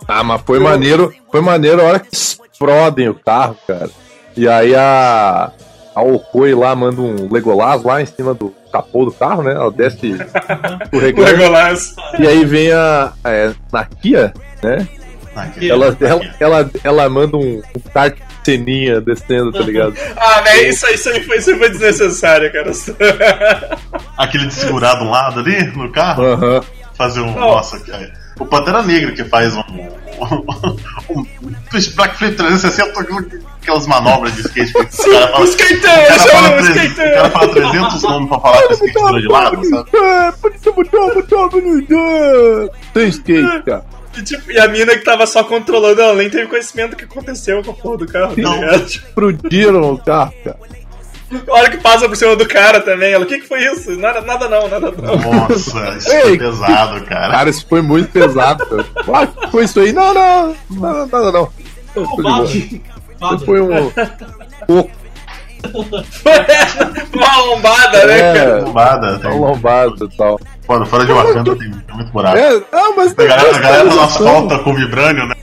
Ah, 0.05 0.21
mas 0.21 0.41
foi 0.41 0.59
maneiro. 0.59 1.13
Foi 1.31 1.39
maneiro 1.39 1.81
a 1.81 1.85
hora 1.85 1.99
que 1.99 2.13
explodem 2.13 3.07
o 3.07 3.15
carro, 3.15 3.55
cara. 3.65 3.89
E 4.35 4.47
aí 4.49 4.75
a. 4.75 5.49
A 5.95 6.01
Okoi 6.01 6.53
lá 6.55 6.75
manda 6.75 6.99
um 6.99 7.31
Legolas 7.31 7.83
lá 7.83 8.01
em 8.01 8.05
cima 8.05 8.33
do 8.33 8.53
capô 8.71 9.05
do 9.05 9.11
carro, 9.13 9.43
né? 9.43 9.53
Ela 9.53 9.71
desce 9.71 10.17
O. 10.91 10.97
Legolas. 10.97 11.95
E 12.19 12.27
aí 12.27 12.43
vem 12.43 12.71
a. 12.73 13.13
É, 13.23 13.53
Nakia, 13.71 14.33
né? 14.61 14.85
Ela, 15.69 15.97
ela, 15.99 16.21
ela, 16.39 16.71
ela 16.83 17.09
manda 17.09 17.37
um, 17.37 17.61
um 17.75 17.79
de 17.79 18.15
ceninha 18.45 19.01
descendo, 19.01 19.51
tá 19.51 19.59
ligado? 19.59 19.93
Ah, 20.17 20.41
velho, 20.41 20.69
isso, 20.69 20.85
aí- 20.85 20.95
isso, 20.95 21.09
aí 21.09 21.23
foi, 21.23 21.37
isso 21.37 21.49
aí 21.51 21.57
foi 21.57 21.69
desnecessário, 21.69 22.51
cara. 22.51 22.71
Aquele 24.17 24.47
de 24.47 24.53
segurar 24.53 24.95
de 24.95 25.03
um 25.05 25.09
lado 25.09 25.39
ali 25.39 25.63
no 25.75 25.91
carro. 25.91 26.23
Aham. 26.23 26.61
Fazer 26.95 27.21
um. 27.21 27.31
Nossa, 27.33 27.79
cara. 27.79 28.11
O 28.39 28.45
Pantera 28.45 28.81
Negra 28.83 29.11
que 29.11 29.23
faz 29.25 29.55
um. 29.55 29.61
um, 31.09 31.19
um 31.19 31.53
twist 31.69 31.95
Black 31.95 32.17
Flip 32.17 32.35
360, 32.35 32.99
aquelas 33.61 33.87
manobras 33.87 34.33
de 34.35 34.41
skate. 34.41 34.73
que 34.73 34.79
O 34.79 35.11
cara 35.11 35.27
fala, 35.27 35.39
O 35.39 35.43
skater, 35.45 35.77
o 35.77 36.07
cara 36.07 36.19
fala, 36.29 36.47
o 36.47 36.51
300, 36.63 36.75
o 36.75 36.85
skater. 36.89 37.13
cara 37.13 37.29
fala 37.29 37.47
300 37.53 38.03
nomes 38.03 38.29
pra 38.29 38.39
falar 38.39 38.57
que 38.61 38.67
o 38.67 38.73
skate 38.73 38.93
virou 38.93 39.19
de 39.21 39.27
lado, 39.27 39.65
sabe? 39.69 39.89
Tem 42.93 43.07
skate, 43.09 43.63
cara. 43.63 43.85
E, 44.17 44.21
tipo, 44.23 44.51
e 44.51 44.59
a 44.59 44.67
mina 44.67 44.95
que 44.97 45.03
tava 45.03 45.25
só 45.25 45.43
controlando 45.43 46.01
ela 46.01 46.13
nem 46.13 46.29
teve 46.29 46.47
conhecimento 46.47 46.91
do 46.91 46.95
que 46.97 47.05
aconteceu 47.05 47.63
com 47.63 47.71
a 47.71 47.73
porra 47.73 47.97
do 47.97 48.05
carro. 48.07 48.35
Tá 48.35 48.41
Não. 48.41 48.55
ligado? 48.59 48.85
Tipo, 48.85 49.05
Explodiram 49.07 49.93
o 49.93 49.97
carro, 49.97 50.33
cara. 50.43 50.57
a 51.47 51.53
hora 51.53 51.69
que 51.71 51.77
passa 51.77 52.07
por 52.07 52.15
cima 52.15 52.35
do 52.35 52.47
cara 52.47 52.79
também, 52.79 53.11
ela, 53.13 53.23
o 53.23 53.27
que, 53.27 53.39
que 53.39 53.47
foi 53.47 53.63
isso? 53.63 53.91
Nada, 53.97 54.21
nada 54.21 54.47
não, 54.47 54.67
nada 54.67 54.91
não. 54.91 55.17
Nossa, 55.17 55.89
isso 55.97 56.11
Ei, 56.11 56.21
foi 56.21 56.37
pesado, 56.37 57.05
cara. 57.05 57.31
Cara, 57.31 57.49
isso 57.49 57.65
foi 57.67 57.81
muito 57.81 58.09
pesado, 58.11 58.65
cara. 58.65 58.85
Ah, 59.13 59.25
que 59.27 59.51
foi 59.51 59.63
isso 59.65 59.79
aí? 59.79 59.91
Não, 59.91 60.13
não, 60.13 60.55
nada, 60.69 61.05
nada 61.11 61.31
não. 61.31 61.49
Foi 63.45 63.61
um. 63.61 63.67
pouco, 64.67 64.91
Uma 67.13 67.37
lombada, 67.45 68.05
né, 68.05 68.17
cara? 68.33 68.37
é, 68.37 68.55
Lombada, 68.61 69.19
tem- 69.19 69.31
uma 69.31 69.47
lombada 69.51 70.05
e 70.05 70.17
tal. 70.17 70.39
Fora, 70.65 70.85
fora 70.85 71.05
de 71.05 71.11
Wakanda 71.11 71.55
tem, 71.57 71.71
tem 71.71 71.95
muito 71.95 72.11
buraco. 72.11 72.37
É, 72.37 72.61
não, 72.71 72.95
mas 72.95 73.11
A 73.11 73.15
galera, 73.25 73.55
a 73.55 73.59
galera 73.59 73.83
no 73.83 73.89
customização. 73.91 74.27
asfalto 74.47 74.63
com 74.63 74.73
vibrânio, 74.75 75.27
né? 75.27 75.35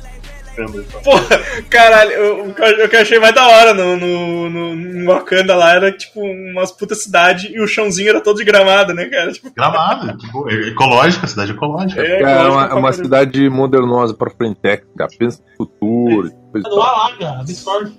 Porra, 1.04 1.40
caralho, 1.70 2.10
eu- 2.10 2.44
o 2.50 2.54
que 2.54 2.62
eu- 2.62 2.84
o 2.84 2.88
que 2.88 2.96
eu 2.96 3.00
achei 3.00 3.18
mais 3.18 3.34
da 3.34 3.46
hora 3.48 3.72
no, 3.72 3.96
no, 3.96 4.50
no, 4.50 4.76
no 4.76 5.06
Wakanda 5.10 5.54
lá 5.54 5.72
era 5.74 5.90
tipo 5.90 6.20
umas 6.20 6.70
puta 6.70 6.94
cidade 6.94 7.50
e 7.50 7.60
o 7.62 7.66
chãozinho 7.66 8.10
era 8.10 8.20
todo 8.20 8.36
de 8.38 8.44
gramado, 8.44 8.92
né, 8.92 9.06
cara? 9.06 9.32
Tipo, 9.32 9.50
Gramado, 9.54 10.14
tipo, 10.18 10.50
é- 10.50 10.68
ecológica, 10.68 11.26
cidade 11.26 11.52
ecológica. 11.52 12.02
é, 12.02 12.20
É 12.22 12.26
uma, 12.48 12.64
é 12.66 12.74
uma 12.74 12.92
cidade 12.92 13.48
modernosa 13.48 14.12
pra 14.12 14.30
frente, 14.30 14.58
cara. 14.62 15.10
Pensa 15.18 15.40
no 15.48 15.56
futuro. 15.66 16.30
coisa 16.52 16.66
e 16.66 16.70
Não 16.70 16.78
tal. 16.78 16.82
alaga, 16.82 17.40
absorve. 17.40 17.92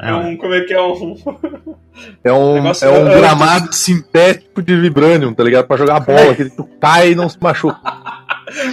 É 0.00 0.12
um, 0.14 0.36
como 0.36 0.54
é 0.54 0.60
que 0.62 0.74
é 0.74 0.82
um. 0.82 1.16
É 2.22 2.32
um, 2.32 2.54
Negócio- 2.54 2.86
é 2.86 2.90
um 2.90 3.08
é- 3.08 3.16
gramado 3.18 3.72
sintético 3.74 4.60
de 4.62 4.76
vibranium, 4.78 5.32
tá 5.32 5.42
ligado? 5.42 5.66
Pra 5.66 5.76
jogar 5.76 6.00
bola, 6.00 6.34
que 6.34 6.50
tu 6.50 6.64
cai 6.80 7.12
e 7.12 7.14
não 7.14 7.28
se 7.28 7.38
machuca. 7.40 7.78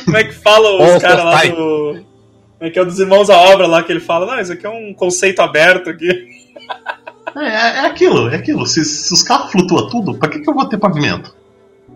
Como 0.05 0.17
é 0.17 0.23
que 0.25 0.33
fala 0.33 0.95
os 0.95 1.01
caras 1.01 1.23
lá 1.25 1.31
pai. 1.31 1.49
do. 1.51 2.03
Como 2.57 2.69
é 2.69 2.69
que 2.69 2.79
é 2.79 2.81
o 2.81 2.85
dos 2.85 2.99
irmãos 2.99 3.29
à 3.29 3.37
obra 3.37 3.67
lá 3.67 3.83
que 3.83 3.91
ele 3.91 3.99
fala? 3.99 4.25
Não, 4.25 4.39
isso 4.39 4.51
aqui 4.53 4.65
é 4.65 4.69
um 4.69 4.93
conceito 4.93 5.41
aberto 5.41 5.89
aqui. 5.89 6.09
É, 7.35 7.45
é, 7.45 7.77
é 7.77 7.85
aquilo, 7.85 8.29
é 8.29 8.35
aquilo. 8.35 8.65
Se, 8.67 8.83
se 8.83 9.13
os 9.13 9.23
carros 9.23 9.51
flutuam 9.51 9.87
tudo, 9.89 10.15
pra 10.15 10.29
que, 10.29 10.39
que 10.39 10.49
eu 10.49 10.53
vou 10.53 10.65
ter 10.67 10.77
pavimento? 10.77 11.33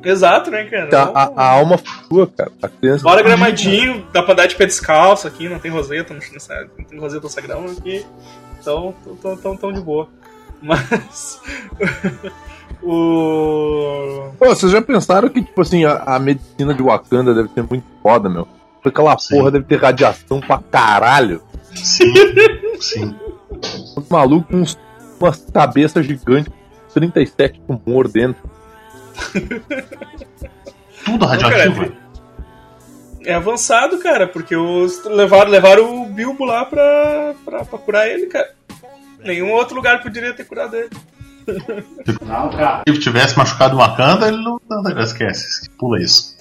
Exato, 0.04 0.50
né, 0.52 0.64
cara? 0.66 0.90
A, 1.14 1.24
a- 1.24 1.32
a 1.36 1.50
alma 1.52 1.78
flutua, 1.78 2.28
cara. 2.28 2.52
A 2.62 2.68
criança. 2.70 3.04
Bora 3.04 3.22
gramadinho, 3.22 4.06
dá 4.14 4.24
pra 4.24 4.34
dar 4.34 4.46
de 4.48 4.56
pé 4.56 4.66
descalço 4.66 5.28
aqui, 5.28 5.50
não 5.50 5.60
tem 5.60 5.70
roseta, 5.72 6.14
não, 6.14 6.22
não 6.78 6.86
tem 6.86 7.00
roseta 7.00 7.24
nessa 7.24 7.42
grama 7.42 7.72
aqui. 7.72 8.06
Então, 8.68 8.94
tão, 9.22 9.38
tão, 9.38 9.56
tão, 9.56 9.72
de 9.72 9.80
boa. 9.80 10.10
Mas. 10.62 11.42
o. 12.84 14.30
Pô, 14.38 14.46
vocês 14.48 14.74
já 14.74 14.82
pensaram 14.82 15.30
que, 15.30 15.42
tipo 15.42 15.62
assim, 15.62 15.86
a, 15.86 16.04
a 16.06 16.20
medicina 16.20 16.74
de 16.74 16.84
Wakanda 16.84 17.34
deve 17.34 17.48
ser 17.54 17.64
muito 17.64 17.86
foda, 18.04 18.28
meu? 18.28 18.46
Porque 18.76 18.90
aquela 18.90 19.18
Sim. 19.18 19.38
porra 19.38 19.52
deve 19.52 19.66
ter 19.66 19.80
radiação 19.82 20.42
pra 20.42 20.58
caralho. 20.60 21.42
Sim, 21.74 22.14
sim. 22.82 23.16
Os 23.96 24.10
malucos 24.10 24.78
com 25.18 25.26
umas 25.26 25.46
cabeças 25.54 26.06
gigantes, 26.06 26.52
37 26.94 27.62
tumor 27.62 28.10
dentro. 28.10 28.50
Tudo 31.06 31.26
radioativo. 31.26 31.94
É 33.24 33.34
avançado, 33.34 33.98
cara, 34.00 34.28
porque 34.28 34.56
os 34.56 35.04
levaram, 35.06 35.52
levaram 35.52 36.02
o 36.02 36.06
Bilbo 36.06 36.46
lá 36.46 36.66
pra, 36.66 37.36
pra, 37.46 37.66
pra 37.66 37.80
curar 37.80 38.08
ele, 38.10 38.28
cara. 38.28 38.57
Nenhum 39.24 39.52
outro 39.52 39.76
lugar 39.76 40.02
poderia 40.02 40.34
ter 40.34 40.46
curado 40.46 40.76
ele. 40.76 40.90
Se 42.06 42.18
ele 42.86 43.00
tivesse 43.00 43.38
machucado 43.38 43.76
o 43.76 43.80
Wakanda, 43.80 44.28
ele 44.28 44.38
não. 44.38 44.60
não, 44.70 44.84
não, 44.84 45.02
esquece, 45.02 45.70
pula 45.78 46.02
isso. 46.02 46.36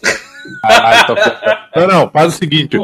Caralho, 0.62 1.14
tá... 1.14 1.68
Não, 1.76 1.86
não, 1.86 2.10
faz 2.10 2.34
o 2.34 2.38
seguinte. 2.38 2.76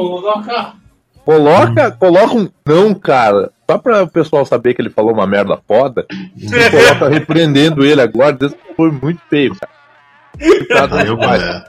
Carro. 0.45 0.83
Coloca, 1.25 1.91
coloca 1.91 2.35
um 2.35 2.49
não, 2.65 2.93
cara. 2.93 3.51
Só 3.69 3.77
pra 3.77 4.03
o 4.03 4.07
pessoal 4.07 4.45
saber 4.45 4.73
que 4.73 4.81
ele 4.81 4.89
falou 4.89 5.13
uma 5.13 5.25
merda 5.25 5.57
foda. 5.67 6.05
Você 6.37 6.69
coloca 6.71 7.09
repreendendo 7.09 7.85
ele 7.85 8.01
agora, 8.01 8.35
que 8.35 8.49
foi 8.75 8.91
muito 8.91 9.21
feio, 9.29 9.55
cara. 9.55 9.71
Eu, 10.39 11.21
é, 11.21 11.63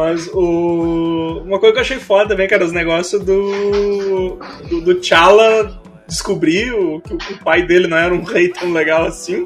Mas 0.00 0.26
o. 0.32 1.42
Uma 1.44 1.58
coisa 1.58 1.74
que 1.74 1.78
eu 1.78 1.82
achei 1.82 1.98
foda 1.98 2.30
também, 2.30 2.48
cara, 2.48 2.64
os 2.64 2.72
negócios 2.72 3.22
do. 3.22 4.38
do, 4.70 4.80
do 4.80 4.94
T'Challa 4.94 5.78
descobrir 6.08 6.72
o- 6.72 7.00
que 7.02 7.12
o, 7.14 7.18
pai 7.44 7.62
dele 7.66 7.86
não 7.86 7.96
era 7.98 8.12
um 8.14 8.24
rei 8.24 8.48
tão 8.48 8.72
legal 8.72 9.04
assim. 9.04 9.44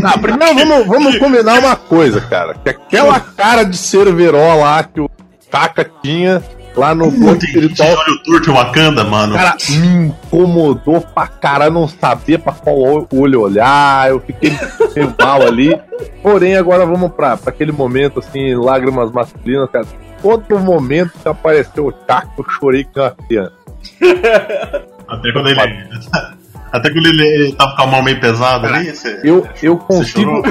Tá, 0.00 0.16
primeiro 0.16 0.54
vamos, 0.54 0.86
vamos 0.86 1.18
combinar 1.18 1.58
uma 1.58 1.74
coisa, 1.74 2.20
cara. 2.20 2.54
Que 2.54 2.70
aquela 2.70 3.18
cara 3.18 3.64
de 3.64 3.76
cerveró 3.76 4.54
lá 4.54 4.82
que 4.84 5.00
o 5.00 5.10
Kaka 5.50 5.84
tinha 6.02 6.40
lá 6.76 6.94
no 6.94 7.10
plano 7.10 7.38
tem 7.38 7.48
gente 7.50 7.52
de 7.52 7.72
espiritual, 7.72 7.90
olho 8.06 8.22
turco 8.22 8.50
em 8.50 8.52
Wakanda, 8.54 9.04
mano. 9.04 9.34
cara, 9.34 9.56
me 9.70 9.86
incomodou 10.08 11.00
pra 11.00 11.26
caralho 11.26 11.72
não 11.72 11.88
saber 11.88 12.38
pra 12.38 12.52
qual 12.52 13.06
olho 13.12 13.40
olhar. 13.40 14.10
Eu 14.10 14.20
fiquei 14.20 14.50
meio 14.94 15.14
mal 15.20 15.42
ali. 15.42 15.78
Porém, 16.22 16.56
agora 16.56 16.84
vamos 16.84 17.12
pra, 17.12 17.36
pra 17.36 17.50
aquele 17.50 17.72
momento 17.72 18.18
assim, 18.20 18.54
lágrimas 18.54 19.10
masculinas, 19.12 19.70
cara. 19.70 19.86
Todo 20.22 20.58
momento 20.58 21.12
que 21.22 21.28
apareceu 21.28 21.86
o 21.88 21.92
Kaka, 21.92 22.30
eu 22.38 22.44
chorei 22.58 22.84
com 22.84 23.02
a 23.02 23.10
criança. 23.10 23.52
Até 25.08 25.32
quando 25.32 25.48
ele. 25.48 25.60
Até 26.72 26.90
quando 26.90 27.06
ele, 27.06 27.52
tava 27.52 27.76
com 27.76 27.82
a 27.82 27.86
mão 27.86 28.02
meio 28.02 28.18
pesada 28.18 28.66
ali. 28.66 28.90
Você, 28.90 29.20
Eu, 29.22 29.46
eu 29.62 29.76
consigo. 29.76 30.42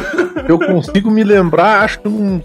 eu 0.47 0.57
consigo 0.57 1.11
me 1.11 1.21
lembrar, 1.23 1.81
acho 1.83 1.99
que 1.99 2.07
uns 2.07 2.41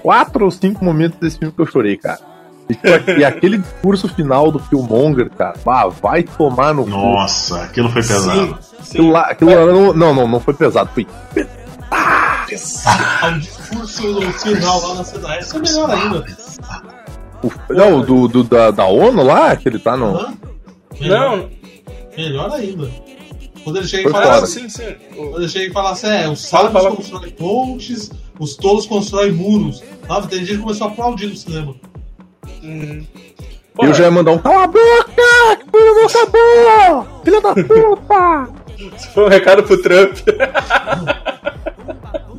quatro 0.00 0.44
ou 0.44 0.50
cinco 0.50 0.84
momentos 0.84 1.18
desse 1.18 1.36
filme 1.38 1.52
que 1.52 1.60
eu 1.60 1.66
chorei, 1.66 1.96
cara. 1.96 2.20
E, 2.68 2.74
tipo, 2.74 3.10
e 3.12 3.24
aquele 3.24 3.58
discurso 3.58 4.08
final 4.08 4.50
do 4.50 4.58
Killmonger, 4.58 5.30
cara, 5.30 5.54
ah, 5.66 5.88
vai 5.88 6.22
tomar 6.24 6.74
no 6.74 6.84
cu. 6.84 6.90
Nossa, 6.90 7.62
aquilo 7.62 7.88
foi 7.90 8.02
pesado. 8.02 8.38
Sim, 8.38 8.54
Aquilo 8.78 9.04
sim. 9.06 9.10
lá, 9.12 9.20
aquilo 9.22 9.50
lá 9.50 9.66
não, 9.72 9.92
não, 9.94 10.14
não, 10.14 10.28
não 10.28 10.40
foi 10.40 10.54
pesado, 10.54 10.90
foi 10.92 11.06
Ah, 11.90 12.46
o 13.34 13.38
discurso 13.38 14.32
final 14.32 14.80
lá 14.88 14.94
na 14.96 15.04
cena 15.04 15.34
essa 15.36 15.56
é 15.56 15.60
melhor 15.60 15.90
ainda. 15.90 16.24
o- 17.42 17.72
não, 17.72 18.00
do, 18.00 18.28
do- 18.28 18.44
da, 18.44 18.70
da 18.70 18.86
ONU 18.86 19.22
lá, 19.22 19.54
que 19.56 19.68
ele 19.68 19.78
tá 19.78 19.96
no. 19.96 20.16
Hã? 20.16 20.34
Melhor, 21.00 21.36
Não, 21.38 21.50
melhor 22.16 22.50
ainda. 22.52 22.90
Quando 23.62 23.76
ele 23.78 23.88
chega 23.88 24.08
e 24.08 24.12
fala 24.12 24.26
não, 24.36 24.44
assim, 24.44 24.66
quando 25.14 25.36
ele 25.38 25.48
chega 25.48 25.66
e 25.66 25.72
fala 25.72 25.90
assim, 25.90 26.06
é, 26.06 26.28
os 26.28 26.40
sábios 26.40 26.72
fala. 26.72 26.94
constroem 26.96 27.30
pontes, 27.32 28.10
os 28.38 28.56
tolos 28.56 28.86
constroem 28.86 29.32
muros. 29.32 29.82
Sabe? 30.06 30.28
Tem 30.28 30.38
gente 30.44 30.56
que 30.58 30.62
começou 30.62 30.86
a 30.86 30.90
aplaudir 30.90 31.26
no 31.26 31.36
cinema. 31.36 31.74
Hum. 32.66 33.04
Eu 33.82 33.92
já 33.94 34.04
ia 34.04 34.10
mandar 34.10 34.32
um 34.32 34.38
cala 34.38 34.64
a 34.64 34.66
boca! 34.66 35.56
Que 35.58 35.70
filho 35.78 35.94
não 35.94 36.06
acabou! 36.06 37.22
Filha 37.24 37.40
da 37.40 37.54
puta! 37.54 38.48
Isso 38.96 39.10
foi 39.12 39.24
um 39.24 39.28
recado 39.28 39.62
pro 39.62 39.80
Trump. 39.82 40.16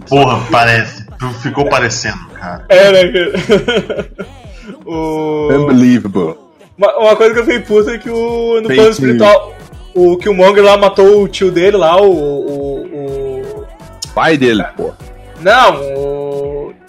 Porra, 0.10 0.40
parece. 0.52 1.06
Ficou 1.42 1.66
parecendo, 1.70 2.18
cara. 2.40 2.66
é, 2.70 2.92
né, 2.92 3.12
cara? 3.12 4.10
o... 4.86 5.50
Unbelievable. 5.52 6.36
Uma, 6.78 6.98
uma 6.98 7.16
coisa 7.16 7.34
que 7.34 7.40
eu 7.40 7.46
fiquei 7.46 7.60
puta 7.62 7.92
é 7.92 7.98
que 7.98 8.10
o, 8.10 8.62
no 8.62 8.68
plano 8.68 8.90
espiritual, 8.90 9.56
o 9.96 10.16
Killmonger 10.18 10.64
lá 10.64 10.78
matou 10.78 11.24
o 11.24 11.28
tio 11.28 11.52
dele 11.52 11.76
lá, 11.78 12.00
o. 12.00 12.12
o, 12.12 12.82
o- 12.86 13.68
Pai 14.14 14.36
dele, 14.38 14.64
pô. 14.76 14.92
não, 15.42 15.76
o, 15.80 16.27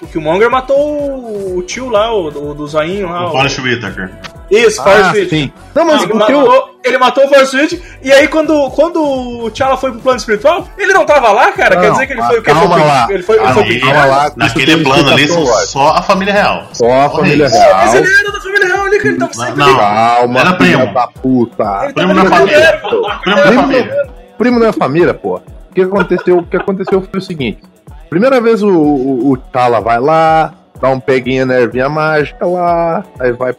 o 0.03 0.07
Killmonger 0.07 0.51
matou 0.51 1.57
o 1.57 1.63
tio 1.63 1.89
lá, 1.89 2.13
o 2.15 2.31
do, 2.31 2.55
do 2.55 2.67
zoinho 2.67 3.09
lá. 3.11 3.25
O 3.25 3.29
o- 3.29 3.33
Forrest 3.33 3.59
Whitaker. 3.59 4.11
Isso, 4.51 4.83
Forrest 4.83 5.05
Ah, 5.05 5.09
Whitaker. 5.13 5.29
sim. 5.29 5.53
Não, 5.75 5.85
mas 5.85 6.03
Ele 6.03 6.13
o 6.15 6.27
teu. 6.27 6.39
matou, 6.41 6.81
ele 6.83 6.99
matou 6.99 7.25
o 7.25 7.29
Force 7.29 7.55
Whitaker, 7.57 7.99
e 8.03 8.11
aí 8.13 8.29
quando, 8.29 8.71
quando 8.71 9.03
o 9.03 9.51
T'Challa 9.51 9.77
foi 9.77 9.91
pro 9.93 10.01
plano 10.01 10.17
espiritual, 10.19 10.67
ele 10.79 10.93
não 10.95 11.05
tava 11.05 11.31
lá, 11.33 11.53
cara? 11.53 11.77
Quer 11.77 11.87
Não, 11.89 11.93
dizer 11.93 12.07
que 12.07 12.13
ele 12.15 12.23
foi 12.23 12.39
o 12.39 12.43
que? 12.43 12.51
Ele 12.51 12.59
calma 12.61 12.75
foi, 12.79 12.85
lá. 12.87 13.07
ele 13.11 13.23
foi, 13.23 13.37
ele 13.37 13.45
Ah, 13.45 13.53
foi 13.53 13.63
não, 13.63 13.69
pro 13.69 13.77
e- 13.77 13.81
calma 13.81 14.05
lá, 14.07 14.33
naquele 14.37 14.83
plano 14.85 15.11
ali 15.11 15.29
só, 15.29 15.89
a 15.95 16.03
família 16.03 16.33
real. 16.33 16.67
Só 16.73 16.91
a 16.91 17.11
família 17.11 17.49
real. 17.49 17.75
Mas 17.77 17.95
ele 17.95 18.07
era 18.09 18.33
da 18.33 18.41
família 18.41 18.67
real 18.67 18.87
ali, 18.87 18.99
que 19.01 19.09
ele 19.09 19.19
tava 19.19 19.33
sempre 19.35 19.55
Não, 19.57 19.67
ali. 19.67 19.77
Calma, 19.77 20.41
Era 20.41 20.57
filha 20.57 20.77
primo. 20.79 20.95
da 20.95 21.07
puta. 21.09 21.81
Ele 21.85 21.93
Primo 21.93 22.11
ali 22.13 22.21
com 22.21 22.27
família. 22.37 22.57
ele. 22.69 22.79
Primo 22.79 23.03
da 23.37 23.43
Primo, 23.43 23.61
família. 23.63 24.07
primo 24.39 24.59
não 24.61 24.67
é 24.67 24.73
família, 24.73 25.15
pô. 25.15 25.35
O 25.71 25.75
que 25.75 25.83
aconteceu? 25.83 26.39
O 26.39 26.47
que 26.47 26.57
aconteceu 26.57 27.03
foi 27.03 27.19
o 27.21 27.23
seguinte: 27.23 27.61
primeira 28.09 28.41
vez 28.41 28.63
o, 28.63 28.71
o, 28.71 29.31
o 29.31 29.37
T'Challa 29.37 29.81
vai 29.81 30.01
lá, 30.01 30.55
dá 30.81 30.91
um 30.91 31.01
peguinha 31.01 31.47
na 31.47 31.61
ervinha 31.61 31.89
mágica 31.89 32.47
lá, 32.47 33.05
aí 33.21 33.33
vai. 33.33 33.55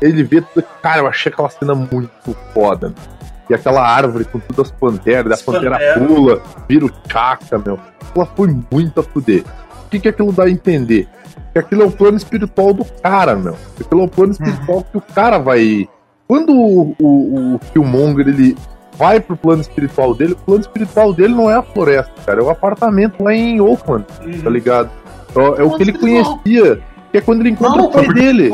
Ele 0.00 0.22
vê 0.22 0.40
tudo. 0.40 0.66
Cara, 0.82 1.00
eu 1.00 1.06
achei 1.06 1.32
aquela 1.32 1.48
cena 1.50 1.74
muito 1.74 2.36
foda. 2.52 2.88
Meu. 2.88 3.22
E 3.50 3.54
aquela 3.54 3.86
árvore 3.86 4.24
com 4.24 4.38
todas 4.38 4.70
as 4.70 4.78
panteras, 4.78 5.26
da 5.26 5.34
As 5.34 5.42
pantera 5.42 5.78
pula, 5.98 6.42
vira 6.68 6.86
o 6.86 6.92
caca, 7.08 7.58
meu. 7.58 7.78
Ela 8.14 8.26
foi 8.26 8.48
muito 8.70 9.00
a 9.00 9.02
fuder. 9.02 9.44
O 9.84 9.88
que, 9.90 10.00
que 10.00 10.08
aquilo 10.08 10.32
dá 10.32 10.44
a 10.44 10.50
entender? 10.50 11.06
Que 11.52 11.58
aquilo 11.58 11.82
é 11.82 11.84
o 11.84 11.90
plano 11.90 12.16
espiritual 12.16 12.72
do 12.72 12.84
cara, 12.84 13.36
meu. 13.36 13.56
Aquilo 13.78 14.00
é 14.00 14.04
o 14.04 14.08
plano 14.08 14.32
espiritual 14.32 14.84
que 14.90 14.96
o 14.96 15.00
cara 15.00 15.38
vai. 15.38 15.86
Quando 16.26 16.52
o, 16.52 16.96
o, 16.98 17.54
o 17.54 17.58
Killmonger 17.58 18.28
ele 18.28 18.56
vai 18.96 19.20
pro 19.20 19.36
plano 19.36 19.62
espiritual 19.62 20.14
dele, 20.14 20.32
o 20.34 20.36
plano 20.36 20.60
espiritual 20.60 21.12
dele 21.12 21.34
não 21.34 21.50
é 21.50 21.54
a 21.54 21.62
floresta, 21.62 22.12
cara, 22.24 22.40
é 22.40 22.42
o 22.44 22.50
apartamento 22.50 23.22
lá 23.22 23.34
em 23.34 23.60
Oakland, 23.60 24.04
tá 24.42 24.50
ligado? 24.50 24.90
É, 25.34 25.60
é 25.60 25.64
o 25.64 25.70
que 25.76 25.82
ele 25.82 25.92
conhecia, 25.94 26.80
que 27.10 27.18
é 27.18 27.20
quando 27.20 27.40
ele 27.40 27.50
encontra 27.50 27.78
Não, 27.78 27.86
o 27.86 27.90
pai 27.90 28.04
porque- 28.04 28.20
dele. 28.20 28.50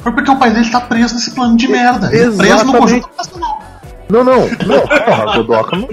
Foi 0.00 0.12
porque 0.12 0.30
o 0.30 0.36
pai 0.36 0.50
dele 0.50 0.68
tá 0.70 0.80
preso 0.80 1.14
nesse 1.14 1.30
plano 1.32 1.56
de 1.56 1.68
merda. 1.68 2.08
Ele 2.14 2.32
é 2.34 2.36
preso 2.36 2.64
no 2.64 2.72
conjunto 2.78 3.08
nacional. 3.16 3.62
Não, 4.08 4.24
não, 4.24 4.40
não, 4.66 4.80
porra, 4.80 5.36
Godoka, 5.36 5.76
não 5.76 5.88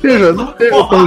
seja, 0.00 0.32
não 0.32 0.54
seja 0.58 0.86
tão, 0.88 1.06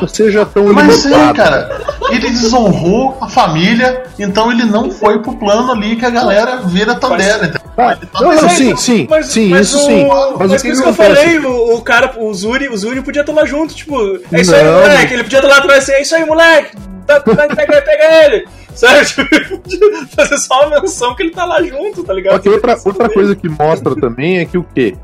não 0.00 0.08
seja 0.08 0.46
tão 0.46 0.64
Mas 0.72 1.04
é, 1.04 1.08
limitado. 1.08 1.34
cara. 1.36 1.80
Ele 2.10 2.30
desonrou 2.30 3.18
a 3.20 3.28
família, 3.28 4.04
então 4.18 4.52
ele 4.52 4.64
não 4.64 4.90
foi 4.90 5.20
pro 5.20 5.36
plano 5.36 5.72
ali 5.72 5.96
que 5.96 6.06
a 6.06 6.10
galera 6.10 6.58
vira 6.58 6.94
Tandera. 6.94 7.46
entendeu? 7.46 7.60
Tá, 7.74 7.98
não, 8.20 8.32
não, 8.34 8.48
aí, 8.48 8.50
sim, 8.50 8.76
sim, 8.76 9.06
mas- 9.10 9.26
sim, 9.26 9.48
mas 9.50 9.68
isso 9.68 9.78
o- 9.78 9.86
sim. 9.86 10.06
Mas, 10.06 10.16
Mas, 10.38 10.50
o 10.52 10.54
por 10.54 10.60
que, 10.62 10.68
isso 10.68 10.82
que 10.82 10.88
eu 10.88 10.94
falei, 10.94 11.38
o, 11.38 11.74
o 11.76 11.82
cara, 11.82 12.12
o 12.18 12.32
Zuri, 12.34 12.68
o 12.68 12.76
Zuri 12.76 13.00
podia 13.02 13.20
estar 13.22 13.32
lá 13.32 13.44
junto, 13.44 13.74
tipo, 13.74 13.96
é 14.32 14.40
isso 14.40 14.54
aí, 14.54 14.62
Não. 14.64 14.80
moleque, 14.80 15.14
ele 15.14 15.22
podia 15.24 15.38
estar 15.38 15.48
lá 15.48 15.58
atrás 15.58 15.82
assim, 15.84 15.92
é 15.92 16.02
isso 16.02 16.14
aí, 16.14 16.24
moleque, 16.24 16.76
dá, 17.06 17.20
pega, 17.20 17.82
pega 17.82 18.24
ele, 18.26 18.46
sabe? 18.74 19.00
Tipo, 19.66 20.06
fazer 20.14 20.38
só 20.38 20.66
uma 20.66 20.80
menção 20.80 21.14
que 21.14 21.22
ele 21.22 21.30
tá 21.30 21.44
lá 21.44 21.62
junto, 21.62 22.02
tá 22.04 22.12
ligado? 22.12 22.34
Outra, 22.46 22.78
outra 22.84 23.08
coisa 23.08 23.34
que 23.34 23.48
mostra 23.48 23.94
também 23.96 24.38
é 24.38 24.44
que 24.44 24.58
o 24.58 24.64
quê? 24.74 24.94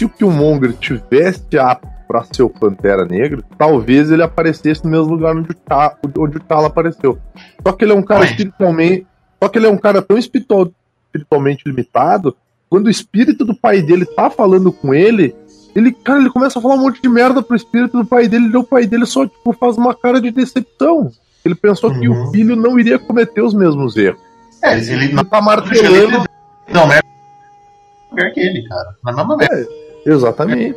Se 0.00 0.06
o 0.06 0.08
Killmonger 0.08 0.72
tivesse 0.78 1.58
apto 1.58 1.86
pra 2.08 2.24
ser 2.24 2.42
o 2.42 2.48
Pantera 2.48 3.04
Negra, 3.04 3.42
talvez 3.58 4.10
ele 4.10 4.22
aparecesse 4.22 4.82
no 4.82 4.90
mesmo 4.90 5.08
lugar 5.12 5.36
onde 5.36 5.50
o, 5.50 5.54
Ta, 5.54 5.94
onde 6.16 6.38
o 6.38 6.40
T'Challa 6.40 6.68
apareceu. 6.68 7.18
Só 7.62 7.70
que 7.74 7.84
ele 7.84 7.92
é 7.92 7.94
um 7.94 8.02
cara 8.02 8.20
Ué. 8.22 8.26
espiritualmente. 8.30 9.06
Só 9.42 9.50
que 9.50 9.58
ele 9.58 9.66
é 9.66 9.70
um 9.70 9.76
cara 9.76 10.00
tão 10.00 10.16
espiritual, 10.16 10.70
espiritualmente 11.04 11.64
limitado, 11.66 12.34
quando 12.70 12.86
o 12.86 12.90
espírito 12.90 13.44
do 13.44 13.54
pai 13.54 13.82
dele 13.82 14.06
tá 14.06 14.30
falando 14.30 14.72
com 14.72 14.94
ele, 14.94 15.34
ele, 15.76 15.92
cara, 15.92 16.18
ele 16.20 16.30
começa 16.30 16.58
a 16.58 16.62
falar 16.62 16.76
um 16.76 16.80
monte 16.80 17.02
de 17.02 17.08
merda 17.10 17.42
pro 17.42 17.54
espírito 17.54 17.98
do 17.98 18.06
pai 18.06 18.26
dele, 18.26 18.46
e 18.50 18.56
o 18.56 18.64
pai 18.64 18.86
dele 18.86 19.04
só, 19.04 19.26
tipo, 19.26 19.52
faz 19.52 19.76
uma 19.76 19.94
cara 19.94 20.18
de 20.18 20.30
decepção. 20.30 21.10
Ele 21.44 21.54
pensou 21.54 21.92
que 21.92 22.08
o 22.08 22.12
Uhum. 22.14 22.30
filho 22.32 22.56
não 22.56 22.78
iria 22.78 22.98
cometer 22.98 23.42
os 23.42 23.52
mesmos 23.52 23.98
erros. 23.98 24.18
É, 24.64 24.78
ele 24.78 24.92
Ele 25.04 25.12
não 25.12 25.24
tá 25.24 25.42
martelando 25.42 26.24
Não, 26.72 26.90
é 26.90 27.00
pior 28.14 28.32
que 28.32 28.40
ele, 28.40 28.66
cara. 28.66 28.94
Na 29.04 29.12
mesma 29.12 29.36
merda. 29.36 29.89
Exatamente. 30.04 30.76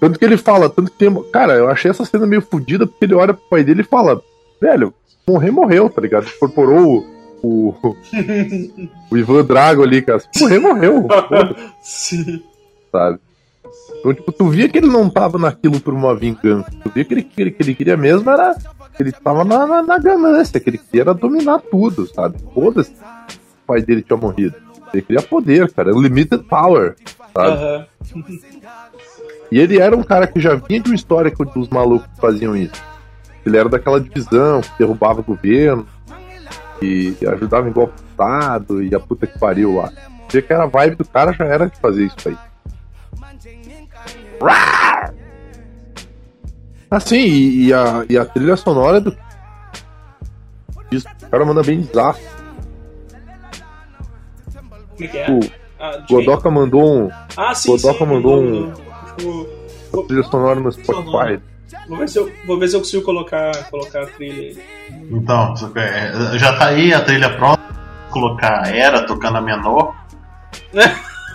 Tanto 0.00 0.18
que 0.18 0.24
ele 0.24 0.36
fala, 0.36 0.70
tanto 0.70 0.90
que 0.90 0.98
tem. 0.98 1.12
Cara, 1.30 1.54
eu 1.54 1.68
achei 1.68 1.90
essa 1.90 2.04
cena 2.04 2.26
meio 2.26 2.42
fodida 2.42 2.86
porque 2.86 3.04
ele 3.04 3.14
olha 3.14 3.34
pro 3.34 3.48
pai 3.48 3.64
dele 3.64 3.82
e 3.82 3.84
fala: 3.84 4.20
Velho, 4.60 4.94
morrer, 5.26 5.50
morreu, 5.50 5.90
tá 5.90 6.00
ligado? 6.00 6.26
Incorporou 6.28 6.98
o. 6.98 7.18
O, 7.40 7.72
o 9.12 9.16
Ivan 9.16 9.44
Drago 9.44 9.84
ali, 9.84 10.02
cara. 10.02 10.20
Morrer, 10.40 10.58
morreu. 10.58 11.06
Sim. 11.80 12.42
sabe? 12.90 13.20
Então, 14.00 14.12
tipo, 14.12 14.32
tu 14.32 14.48
via 14.48 14.68
que 14.68 14.78
ele 14.78 14.88
não 14.88 15.08
tava 15.08 15.38
naquilo 15.38 15.80
por 15.80 15.94
uma 15.94 16.16
vingança. 16.16 16.68
Tu 16.82 16.90
via 16.90 17.04
que 17.04 17.14
ele, 17.14 17.22
que 17.22 17.40
ele, 17.42 17.50
que 17.52 17.62
ele 17.62 17.74
queria 17.74 17.96
mesmo 17.96 18.28
era. 18.28 18.56
Ele 18.98 19.12
tava 19.12 19.44
na, 19.44 19.64
na, 19.66 19.82
na 19.84 19.98
ganância, 19.98 20.58
que 20.58 20.68
ele 20.68 20.78
queria 20.78 21.14
dominar 21.14 21.60
tudo, 21.70 22.08
sabe? 22.12 22.36
Foda-se. 22.52 22.90
O 22.90 23.66
pai 23.68 23.80
dele 23.82 24.02
tinha 24.02 24.16
morrido. 24.16 24.56
Ele 24.92 25.02
queria 25.02 25.22
poder, 25.22 25.72
cara. 25.72 25.94
Unlimited 25.94 26.44
power, 26.44 26.96
sabe? 27.34 27.48
Aham. 27.48 27.86
E 29.50 29.58
ele 29.58 29.78
era 29.78 29.96
um 29.96 30.02
cara 30.02 30.26
que 30.26 30.40
já 30.40 30.54
vinha 30.54 30.80
de 30.80 30.90
uma 30.90 30.94
história 30.94 31.30
que 31.30 31.42
os 31.58 31.68
malucos 31.68 32.08
faziam 32.20 32.56
isso. 32.56 32.82
Ele 33.44 33.56
era 33.56 33.68
daquela 33.68 34.00
divisão 34.00 34.60
que 34.60 34.70
derrubava 34.78 35.20
o 35.20 35.24
governo 35.24 35.86
e 36.82 37.16
ajudava 37.26 37.68
em 37.68 37.72
golpe 37.72 37.94
de 37.96 38.08
Estado 38.10 38.82
e 38.82 38.94
a 38.94 39.00
puta 39.00 39.26
que 39.26 39.38
pariu 39.38 39.76
lá. 39.76 39.90
Vê 40.30 40.42
que 40.42 40.52
era 40.52 40.64
a 40.64 40.66
vibe 40.66 40.96
do 40.96 41.04
cara 41.04 41.32
já 41.32 41.44
era 41.46 41.66
de 41.66 41.78
fazer 41.78 42.04
isso 42.04 42.28
aí. 42.28 42.36
Assim, 46.90 47.16
e, 47.16 47.66
e 47.66 47.74
a, 47.74 48.04
e 48.08 48.18
a 48.18 48.24
trilha 48.24 48.56
sonora 48.56 49.00
do. 49.00 49.16
Isso, 50.90 51.06
o 51.22 51.30
cara 51.30 51.44
manda 51.44 51.62
bem 51.62 51.80
desastre. 51.80 52.37
Como 54.98 55.04
é 55.04 55.08
que 55.08 55.18
é? 55.18 55.30
O 55.30 55.40
Ah, 55.80 56.02
quem? 56.06 56.16
Godoka 56.16 56.50
mandou 56.50 57.04
um, 57.04 57.10
Ah, 57.36 57.54
sim, 57.54 57.70
Godoka 57.70 57.98
sim. 58.04 58.06
mandou 58.06 58.42
um- 58.42 58.72
Tipo, 58.72 59.48
uma 59.92 60.06
trilha 60.06 60.22
sonora 60.24 60.60
no 60.60 60.72
Spotify. 60.72 61.40
vou, 61.88 61.98
ver 61.98 62.08
se 62.08 62.18
eu, 62.18 62.32
vou 62.46 62.58
ver 62.58 62.68
se 62.68 62.76
eu 62.76 62.80
consigo 62.80 63.04
colocar, 63.04 63.52
colocar 63.70 64.02
a 64.02 64.06
trilha 64.06 64.42
aí. 64.42 64.58
Então, 65.10 65.54
é, 65.76 66.38
já 66.38 66.56
tá 66.58 66.66
aí 66.66 66.92
a 66.92 67.00
trilha 67.04 67.30
pronta. 67.36 67.58
Vou 68.10 68.22
Colocar 68.22 68.64
a 68.64 68.68
Era 68.70 69.06
tocando 69.06 69.38
a 69.38 69.40
menor. 69.40 69.94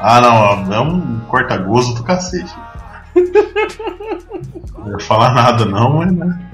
Ah, 0.00 0.20
não, 0.20 0.74
é 0.74 0.80
um 0.80 1.20
corta-gozo 1.28 1.94
do 1.94 2.04
cacete. 2.04 2.52
Não 4.78 4.90
ia 4.92 4.98
falar 5.00 5.34
nada, 5.34 5.64
não, 5.66 5.90
mas 5.98 6.12
né? 6.12 6.48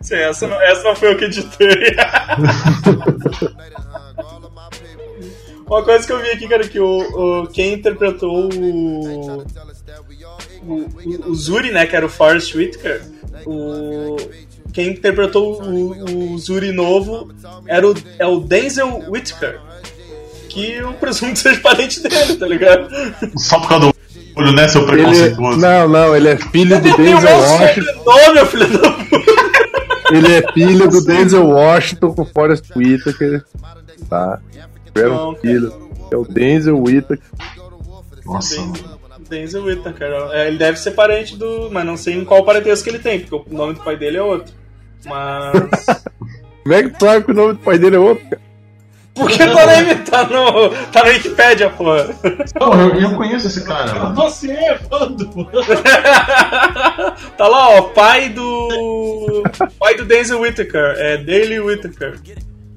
Sim, 0.00 0.16
essa 0.16 0.46
não, 0.48 0.60
essa 0.60 0.82
não 0.82 0.96
foi 0.96 1.12
eu 1.12 1.16
que 1.18 1.24
editei. 1.26 1.94
Uma 5.66 5.82
coisa 5.82 6.06
que 6.06 6.12
eu 6.12 6.20
vi 6.20 6.30
aqui, 6.30 6.48
cara, 6.48 6.68
que 6.68 6.78
o, 6.80 7.42
o- 7.42 7.46
quem 7.46 7.74
interpretou 7.74 8.50
o, 8.52 9.44
o, 10.66 11.30
o- 11.30 11.34
Zuri, 11.34 11.70
né, 11.70 11.86
que 11.86 11.96
era 11.96 12.04
o 12.04 12.10
Forrest 12.10 12.54
Whitaker, 12.54 13.00
o, 13.46 14.16
quem 14.72 14.88
interpretou 14.90 15.62
o, 15.62 16.32
o 16.34 16.38
Zuri 16.38 16.72
novo 16.72 17.32
era 17.66 17.88
o, 17.88 17.94
é 18.18 18.26
o 18.26 18.40
Denzel 18.40 19.04
Whitaker, 19.08 19.60
que 20.52 20.82
o 20.82 20.92
presunto 20.94 21.38
seja 21.38 21.60
parente 21.60 22.00
dele, 22.02 22.36
tá 22.36 22.46
ligado? 22.46 22.88
Só 23.36 23.58
por 23.60 23.68
causa 23.68 23.86
do 23.86 23.94
olho, 24.36 24.52
né, 24.52 24.68
seu 24.68 24.82
Ele, 24.82 24.90
preconceituoso? 24.92 25.58
não, 25.58 25.88
não, 25.88 26.16
ele 26.16 26.28
é 26.28 26.36
filho 26.36 26.80
do 26.80 26.88
Ele 26.88 26.94
o 26.94 26.96
Denzel 26.96 27.38
Washington. 27.38 28.46
filho 28.46 28.68
da. 28.78 28.96
Ele 30.12 30.32
é 30.34 30.52
filho 30.52 30.88
do 30.88 31.04
Denzel 31.04 31.46
Washington 31.46 32.12
com 32.14 32.22
o 32.22 32.26
Forrest 32.26 32.64
Whitaker. 32.76 33.42
Tá. 34.08 34.40
Tiveram 34.86 35.14
Não, 35.16 35.30
um 35.30 35.36
filho. 35.36 35.90
É 36.10 36.16
o 36.16 36.24
Denzel 36.24 36.78
Whitaker. 36.78 37.18
Nossa, 38.26 38.60
mano. 38.60 38.74
Denzel 39.28 39.64
Whittaker. 39.64 40.08
É, 40.32 40.48
ele 40.48 40.58
deve 40.58 40.78
ser 40.78 40.90
parente 40.90 41.36
do. 41.36 41.70
Mas 41.72 41.86
não 41.86 41.96
sei 41.96 42.14
em 42.14 42.24
qual 42.24 42.44
parentesco 42.44 42.84
que 42.84 42.90
ele 42.90 42.98
tem, 42.98 43.20
porque 43.20 43.54
o 43.54 43.56
nome 43.56 43.74
do 43.74 43.80
pai 43.80 43.96
dele 43.96 44.18
é 44.18 44.22
outro. 44.22 44.52
Mas. 45.06 45.86
Como 46.62 46.74
é 46.74 46.82
que 46.82 46.90
tu 46.90 47.04
sabe 47.04 47.24
que 47.24 47.30
o 47.32 47.34
nome 47.34 47.54
do 47.54 47.58
pai 47.60 47.78
dele 47.78 47.96
é 47.96 47.98
outro, 47.98 48.24
cara? 48.28 48.42
Porque 49.14 49.38
tá, 49.38 49.66
na, 49.66 49.94
tá, 49.96 50.24
no, 50.24 50.70
tá 50.90 51.04
na 51.04 51.10
Wikipedia, 51.10 51.68
porra. 51.70 52.08
Pô, 52.58 52.74
eu, 52.74 53.00
eu 53.00 53.14
conheço 53.14 53.46
esse 53.46 53.62
cara, 53.64 53.94
mano. 53.94 54.14
Você 54.22 54.50
é 54.50 54.78
do. 54.78 55.44
tá 57.36 57.46
lá, 57.48 57.68
ó, 57.70 57.82
pai 57.82 58.30
do. 58.30 59.42
Pai 59.78 59.94
do 59.96 60.06
Denzel 60.06 60.40
Whittaker. 60.40 60.94
É 60.96 61.18
Daily 61.18 61.60
Whittaker. 61.60 62.18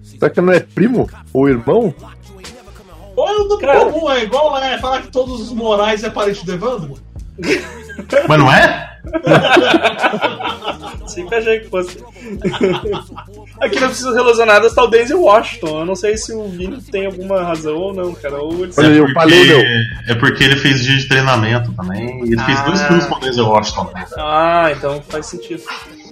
Será 0.02 0.30
que 0.30 0.42
não 0.42 0.52
é 0.52 0.60
primo? 0.60 1.10
Ou 1.34 1.48
irmão? 1.48 1.96
Ou 3.16 3.30
é 3.30 3.48
do 3.48 3.58
Cara. 3.58 3.86
comum, 3.86 4.12
é 4.12 4.24
igual 4.24 4.58
é, 4.58 4.78
falar 4.78 5.02
que 5.02 5.08
todos 5.08 5.40
os 5.40 5.54
Morais 5.54 6.04
é 6.04 6.10
parente 6.10 6.46
do 6.46 6.54
Evandro? 6.54 6.98
Mas 8.28 8.40
não 8.40 8.52
é? 8.52 8.95
Sempre 11.08 11.36
achei 11.38 11.60
que 11.60 11.70
fosse. 11.70 11.98
Aqui 13.62 13.80
não 13.80 13.88
precisa 13.88 14.14
relacionadas 14.14 14.74
tá 14.74 14.84
o 14.84 14.88
Denzel 14.88 15.22
Washington. 15.22 15.80
Eu 15.82 15.86
não 15.86 15.96
sei 15.96 16.18
se 16.18 16.34
o 16.34 16.48
Vini 16.50 16.82
tem 16.82 17.06
alguma 17.06 17.42
razão 17.44 17.76
ou 17.76 17.94
não, 17.94 18.14
cara. 18.14 18.38
Ou 18.42 18.66
ele 18.66 18.74
aí, 18.78 18.98
eu 18.98 19.08
falei, 19.14 19.46
meu. 19.46 19.60
é 20.08 20.16
porque 20.16 20.44
ele 20.44 20.56
fez 20.58 20.84
dia 20.84 20.98
de 20.98 21.08
treinamento 21.08 21.72
também. 21.74 22.26
E 22.26 22.34
ele 22.34 22.42
fez 22.42 22.62
dois 22.64 22.82
Ah. 22.82 22.88
filmes 22.88 23.06
com 23.06 23.16
o 23.16 23.20
Denzel 23.20 23.46
Washington. 23.46 23.92
né? 23.94 24.06
Ah, 24.18 24.72
então 24.76 25.02
faz 25.08 25.28
sentido. 25.28 25.62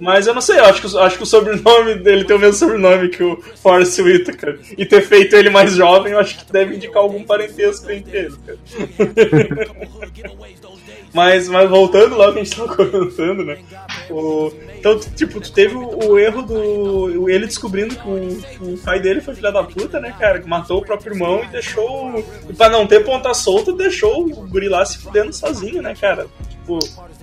Mas 0.00 0.26
eu 0.26 0.34
não 0.34 0.40
sei, 0.40 0.58
eu 0.58 0.64
acho 0.64 0.80
que, 0.80 0.86
o- 0.86 0.98
acho 1.00 1.16
que 1.16 1.22
o 1.22 1.26
sobrenome 1.26 1.96
dele 1.96 2.24
tem 2.24 2.36
o 2.36 2.38
mesmo 2.38 2.54
sobrenome 2.54 3.08
que 3.10 3.22
o 3.22 3.40
Forrest 3.62 3.98
Whitaker. 4.00 4.58
E 4.78 4.86
ter 4.86 5.02
feito 5.02 5.34
ele 5.36 5.50
mais 5.50 5.74
jovem, 5.74 6.12
eu 6.12 6.18
acho 6.20 6.38
que 6.44 6.52
deve 6.52 6.76
indicar 6.76 7.02
algum 7.02 7.22
parentesco 7.24 7.90
entre 7.90 8.16
eles, 8.18 8.36
cara. 8.46 8.58
mas, 11.14 11.48
mas 11.48 11.70
voltando 11.70 12.16
lá 12.16 12.32
que 12.32 12.40
a 12.40 12.44
gente 12.44 12.56
tava 12.56 12.74
comentando, 12.76 13.44
né? 13.44 13.62
O, 14.10 14.52
então, 14.76 14.98
tipo, 14.98 15.40
tu 15.40 15.50
teve 15.52 15.74
o, 15.74 16.10
o 16.10 16.18
erro 16.18 16.42
do. 16.42 17.30
Ele 17.30 17.46
descobrindo 17.46 17.94
que 17.94 18.06
o, 18.06 18.42
que 18.42 18.64
o 18.64 18.78
pai 18.78 19.00
dele 19.00 19.20
foi 19.20 19.34
filha 19.34 19.52
da 19.52 19.62
puta, 19.62 20.00
né, 20.00 20.14
cara? 20.18 20.40
Que 20.40 20.48
matou 20.48 20.80
o 20.80 20.84
próprio 20.84 21.14
irmão 21.14 21.42
e 21.42 21.46
deixou. 21.46 22.22
E 22.48 22.52
pra 22.52 22.68
não 22.68 22.86
ter 22.86 23.04
ponta 23.04 23.32
solta, 23.32 23.72
deixou 23.72 24.26
o 24.26 24.46
guri 24.48 24.68
lá 24.68 24.84
se 24.84 24.98
fudendo 24.98 25.32
sozinho, 25.32 25.80
né, 25.80 25.94
cara? 25.98 26.26
Tipo, 26.50 26.78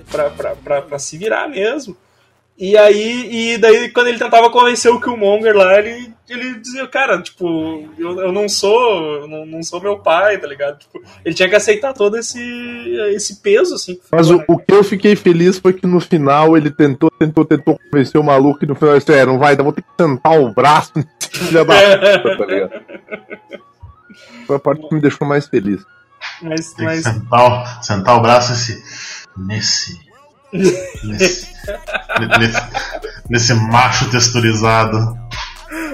pra, 0.10 0.30
pra, 0.30 0.56
pra, 0.56 0.82
pra 0.82 0.98
se 0.98 1.18
virar 1.18 1.48
mesmo. 1.50 1.96
E 2.58 2.78
aí, 2.78 3.54
e 3.54 3.58
daí 3.58 3.90
quando 3.90 4.08
ele 4.08 4.20
tentava 4.20 4.50
convencer 4.50 4.92
o 4.92 5.02
Killmonger 5.02 5.56
lá, 5.56 5.80
ele, 5.80 6.14
ele 6.30 6.60
dizia, 6.60 6.86
cara, 6.88 7.20
tipo, 7.20 7.90
eu, 7.98 8.20
eu 8.20 8.32
não 8.32 8.48
sou, 8.48 9.16
eu 9.22 9.28
não, 9.28 9.46
não 9.48 9.64
sou 9.64 9.82
meu 9.82 9.98
pai, 9.98 10.38
tá 10.38 10.46
ligado? 10.46 10.78
Tipo, 10.78 11.02
ele 11.26 11.34
tinha 11.34 11.50
que 11.50 11.56
aceitar 11.56 11.92
todo 11.94 12.18
esse, 12.18 12.40
esse 13.16 13.38
peso, 13.42 13.74
assim. 13.74 14.00
Mas 14.12 14.30
o, 14.30 14.38
né? 14.38 14.46
o 14.48 14.60
que 14.60 14.74
eu 14.76 14.84
fiquei 14.84 15.16
feliz 15.16 15.58
foi 15.58 15.74
que 15.74 15.88
no 15.88 16.00
final 16.00 16.56
ele 16.56 16.70
tentou, 16.70 17.10
tentou, 17.18 17.44
tentou 17.46 17.80
convencer 17.90 18.22
o 18.22 18.24
maluco 18.24 18.64
e 18.64 18.68
no 18.68 18.76
final 18.76 18.94
ele 18.94 19.00
disse, 19.00 19.14
é, 19.18 19.26
não 19.26 19.40
vai, 19.40 19.54
então 19.54 19.64
vou 19.66 19.74
ter 19.74 19.82
que 19.82 19.88
sentar 20.00 20.40
o 20.40 20.54
braço 20.54 20.92
nesse 20.96 21.08
filho 21.46 21.66
da 21.66 21.66
puta, 21.66 22.38
tá 22.38 22.46
ligado? 22.46 22.72
Foi 24.46 24.56
a 24.56 24.60
parte 24.60 24.88
que 24.88 24.94
me 24.94 25.02
deixou 25.02 25.28
mais 25.28 25.48
feliz. 25.48 25.82
Mas, 26.42 26.76
mas 26.78 27.04
sentar, 27.04 27.80
o- 27.80 27.84
sentar 27.84 28.18
o 28.18 28.22
braço 28.22 28.52
nesse. 28.52 28.84
Nesse. 29.38 30.11
Nesse, 30.54 31.48
nesse, 32.38 32.62
nesse 33.30 33.54
macho 33.54 34.10
texturizado. 34.10 35.18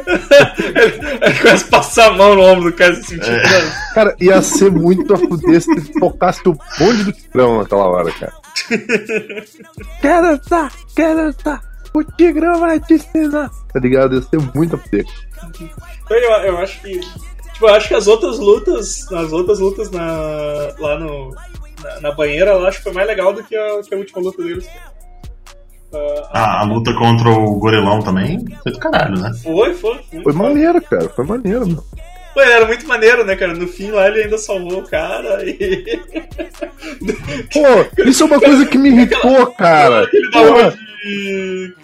ele 0.07 1.39
começa 1.39 1.65
a 1.65 1.69
passar 1.69 2.07
a 2.07 2.13
mão 2.13 2.35
no 2.35 2.41
ombro 2.41 2.71
do 2.71 2.77
cara 2.77 2.95
se 2.95 3.03
sentindo. 3.03 3.35
É. 3.35 3.93
Cara, 3.93 4.15
ia 4.19 4.41
ser 4.41 4.71
muito 4.71 5.13
a 5.13 5.17
fuder 5.17 5.61
se 5.61 5.71
ele 5.71 5.99
tocasse 5.99 6.41
o 6.47 6.57
bonde 6.79 7.03
do 7.03 7.11
Tigrão 7.11 7.59
naquela 7.59 7.85
hora, 7.85 8.11
cara. 8.11 8.33
quero 10.01 10.39
tá, 10.39 10.71
quero 10.95 11.33
tá. 11.33 11.61
O 11.93 12.03
Tigrão 12.03 12.59
vai 12.59 12.79
te 12.79 12.95
ensinar. 12.95 13.49
Tá 13.73 13.79
ligado? 13.79 14.15
Ia 14.15 14.21
ser 14.21 14.39
muito 14.55 14.75
a 14.75 14.79
fuder. 14.79 15.05
Eu, 16.09 16.17
eu 16.17 16.57
acho 16.57 16.81
que. 16.81 16.99
Tipo, 17.53 17.67
eu 17.67 17.73
acho 17.73 17.87
que 17.87 17.95
as 17.95 18.07
outras 18.07 18.39
lutas. 18.39 19.11
As 19.11 19.31
outras 19.31 19.59
lutas 19.59 19.91
na, 19.91 20.03
lá 20.79 20.99
no. 20.99 21.35
Na, 21.83 22.01
na 22.01 22.11
banheira, 22.11 22.51
eu 22.51 22.65
acho 22.65 22.77
que 22.77 22.83
foi 22.83 22.93
mais 22.93 23.07
legal 23.07 23.33
do 23.33 23.43
que 23.43 23.55
a, 23.55 23.81
que 23.87 23.93
a 23.93 23.97
última 23.97 24.21
luta 24.21 24.43
deles. 24.43 24.67
Ah, 25.93 26.29
Ah, 26.33 26.61
a 26.61 26.63
luta 26.63 26.93
contra 26.93 27.29
o 27.29 27.55
gorilão 27.59 27.99
também 27.99 28.45
foi 28.63 28.71
do 28.71 28.79
caralho, 28.79 29.19
né? 29.19 29.31
foi, 29.41 29.73
foi. 29.73 29.99
Foi, 30.23 30.33
maneiro, 30.33 30.81
cara. 30.81 31.09
Foi 31.09 31.25
maneiro, 31.25 31.65
meu. 31.67 31.83
Pô, 32.33 32.41
ele 32.41 32.51
era 32.51 32.67
muito 32.67 32.87
maneiro, 32.87 33.23
né, 33.25 33.35
cara? 33.35 33.53
No 33.53 33.67
fim 33.67 33.89
lá 33.91 34.07
ele 34.07 34.23
ainda 34.23 34.37
salvou 34.37 34.79
o 34.79 34.87
cara 34.87 35.43
e. 35.43 35.99
Pô, 37.53 38.03
isso 38.03 38.23
é 38.23 38.25
uma 38.25 38.39
coisa 38.39 38.65
que 38.65 38.77
me 38.77 38.89
irritou, 38.89 39.47
cara. 39.53 40.07
Ele 40.11 40.29
de. 40.29 40.73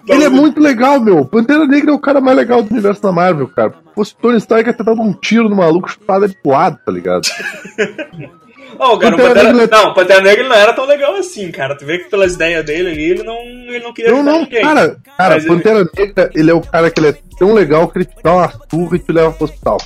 Ele 0.09 0.23
é 0.23 0.29
muito 0.29 0.59
legal, 0.59 0.99
meu. 0.99 1.25
Pantera 1.25 1.65
Negra 1.65 1.91
é 1.91 1.93
o 1.93 1.99
cara 1.99 2.19
mais 2.19 2.35
legal 2.35 2.61
do 2.61 2.71
universo 2.71 3.01
da 3.01 3.11
Marvel, 3.11 3.47
cara. 3.47 3.71
Se 3.71 3.95
fosse 3.95 4.15
Tony 4.17 4.37
Stark 4.37 4.67
ia 4.67 4.73
ter 4.73 4.83
dado 4.83 5.01
um 5.01 5.13
tiro 5.13 5.47
no 5.47 5.55
maluco 5.55 5.89
ele 6.25 6.35
pro 6.43 6.51
lado, 6.51 6.77
tá 6.85 6.91
ligado? 6.91 7.21
Não, 8.79 8.97
cara, 8.99 9.15
o 9.15 9.17
Pantera 9.17 9.33
Pantera, 9.33 9.53
Negra- 9.53 9.77
não, 9.77 9.93
Pantera 9.93 10.21
Negra 10.21 10.39
ele 10.41 10.49
não 10.49 10.55
era 10.55 10.73
tão 10.73 10.85
legal 10.85 11.15
assim, 11.15 11.51
cara. 11.51 11.75
Tu 11.77 11.85
vê 11.85 11.99
que 11.99 12.09
pelas 12.09 12.33
ideias 12.33 12.65
dele 12.65 12.89
ali, 12.91 13.03
ele 13.11 13.23
não, 13.23 13.37
ele 13.37 13.79
não 13.79 13.93
queria 13.93 14.11
Não, 14.11 14.23
não, 14.23 14.39
ninguém. 14.41 14.61
cara, 14.61 14.97
cara, 15.17 15.35
Mas 15.35 15.45
ele- 15.45 15.55
Pantera 15.55 15.89
Negra, 15.97 16.29
ele 16.35 16.51
é 16.51 16.53
o 16.53 16.61
cara 16.61 16.89
que 16.91 16.99
ele 16.99 17.07
é 17.09 17.17
tão 17.37 17.53
legal 17.53 17.87
que 17.87 17.97
ele 17.99 18.05
te 18.05 18.15
dá 18.23 18.33
uma 18.33 18.53
surra 18.69 18.95
e 18.95 18.99
te 18.99 19.11
leva 19.11 19.31
pro 19.31 19.45
hospital. 19.45 19.77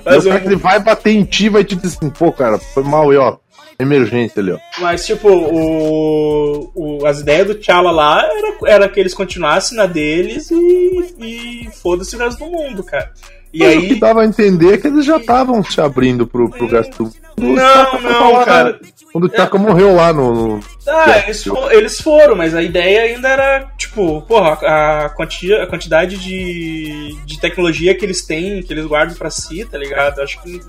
Mas 0.05 0.25
o 0.25 0.29
cara 0.29 0.39
o- 0.39 0.41
que 0.43 0.49
ele 0.49 0.57
vai 0.57 0.81
bater 0.81 1.11
em 1.11 1.25
ti 1.25 1.47
e 1.47 1.49
vai 1.51 1.65
te 1.65 1.77
dizer 1.77 1.97
assim, 1.99 2.11
pô, 2.11 2.33
cara, 2.33 2.59
foi 2.59 2.83
mal 2.83 3.11
aí, 3.11 3.17
ó. 3.17 3.37
Emergência 3.79 4.41
ali, 4.41 4.53
ó. 4.53 4.59
Mas, 4.79 5.05
tipo, 5.05 5.29
o, 5.29 6.71
o- 6.75 7.07
as 7.07 7.21
ideias 7.21 7.47
do 7.49 7.55
T'Challa 7.57 7.91
lá 7.91 8.23
era, 8.25 8.73
era 8.73 8.89
que 8.89 9.01
eles 9.01 9.12
continuassem 9.12 9.77
na 9.77 9.85
deles 9.87 10.49
e, 10.51 11.15
e 11.19 11.69
foda-se 11.83 12.15
o 12.15 12.19
resto 12.19 12.39
do 12.45 12.51
mundo, 12.51 12.85
cara. 12.85 13.11
E 13.55 13.59
Mas 13.61 13.76
o 13.76 13.80
que 13.82 13.92
aí. 13.92 14.00
dava 14.00 14.22
a 14.22 14.26
entender 14.26 14.74
é 14.74 14.78
que 14.78 14.88
eles 14.88 15.05
já 15.05 15.16
estavam 15.16 15.62
se 15.62 15.80
abrindo 15.80 16.26
pro, 16.26 16.50
pro 16.50 16.66
gasto. 16.66 17.09
Não, 17.38 18.00
não, 18.00 18.44
cara. 18.44 18.80
Quando 19.12 19.28
o 19.28 19.30
Chaka 19.30 19.57
morreu 19.57 19.94
lá 19.94 20.12
no. 20.12 20.57
no- 20.57 20.61
Ah, 20.88 21.20
eles, 21.24 21.44
fo- 21.44 21.70
eles 21.70 22.00
foram, 22.00 22.34
mas 22.34 22.52
a 22.52 22.61
ideia 22.61 23.02
ainda 23.02 23.28
era, 23.28 23.66
tipo, 23.78 24.20
porra, 24.22 24.59
a, 24.61 25.09
quantia, 25.11 25.62
a 25.62 25.66
quantidade 25.68 26.16
de, 26.18 27.16
de 27.24 27.38
tecnologia 27.40 27.94
que 27.94 28.05
eles 28.05 28.26
têm, 28.26 28.61
que 28.61 28.72
eles 28.72 28.84
guardam 28.86 29.14
pra 29.16 29.30
si, 29.30 29.64
tá 29.64 29.78
ligado? 29.78 30.20
Acho 30.20 30.42
que 30.42 30.61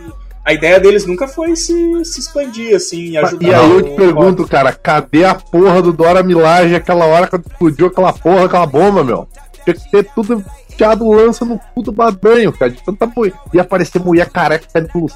a 0.43 0.53
ideia 0.53 0.79
deles 0.79 1.07
nunca 1.07 1.27
foi 1.27 1.55
se, 1.55 1.73
se 2.05 2.19
expandir, 2.19 2.75
assim, 2.75 3.11
e 3.11 3.17
ajudar 3.17 3.47
E 3.47 3.51
aí 3.53 3.71
eu 3.71 3.81
te 3.81 3.95
pergunto, 3.95 4.47
cara, 4.47 4.71
cadê 4.71 5.23
a 5.23 5.33
porra 5.33 5.81
do 5.81 5.91
Dora 5.91 6.21
Milaje 6.21 6.75
aquela 6.75 7.05
hora 7.05 7.25
quando 7.25 7.47
explodiu 7.47 7.87
aquela 7.87 8.13
porra, 8.13 8.45
aquela 8.45 8.67
bomba, 8.67 9.03
meu? 9.03 9.27
Tinha 9.63 9.73
que 9.75 9.89
ter 9.89 10.03
tudo 10.13 10.45
enfiado 10.75 11.09
lança 11.09 11.43
no 11.45 11.57
cu 11.73 11.81
do 11.81 11.91
badanho, 11.91 12.51
cara. 12.53 12.71
De 12.71 12.83
tanta 12.83 13.07
mulher. 13.07 13.33
Ia 13.53 13.61
aparecer 13.61 13.99
mulher 13.99 14.29
careca 14.29 14.65
saindo 14.69 14.89
pelo, 14.89 15.07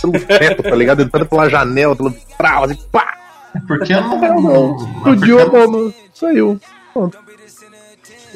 pelo 0.00 0.12
teto, 0.26 0.62
tá 0.62 0.74
ligado? 0.76 1.02
Entrando 1.02 1.26
pela 1.26 1.48
janela, 1.48 1.96
pelo 1.96 2.14
trau, 2.38 2.64
assim, 2.64 2.78
pá! 2.92 3.14
Porque 3.66 3.94
não. 3.94 4.20
Não, 4.20 4.40
não. 4.40 4.76
mas 4.76 4.96
Explodiu 4.96 5.40
a 5.40 5.46
bomba. 5.46 5.92
Saiu. 6.12 6.60
Pronto. 6.92 7.18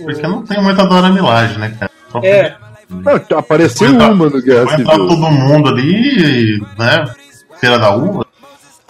porque 0.02 0.22
não 0.22 0.42
tem 0.44 0.62
muita 0.62 0.84
Dora 0.86 1.10
Milagem, 1.10 1.58
né, 1.58 1.74
cara? 1.78 1.90
Só 2.10 2.20
É, 2.24 2.56
Não, 2.88 3.38
apareceu 3.38 3.88
entrar- 3.90 4.10
uma 4.12 4.28
no 4.30 4.42
Guerra 4.42 4.64
Vai 4.64 4.80
entrar 4.80 4.92
Civil. 4.94 5.08
todo 5.08 5.30
mundo 5.30 5.68
ali, 5.68 6.60
né? 6.78 7.04
Feira 7.58 7.78
da 7.78 7.94
uva. 7.94 8.26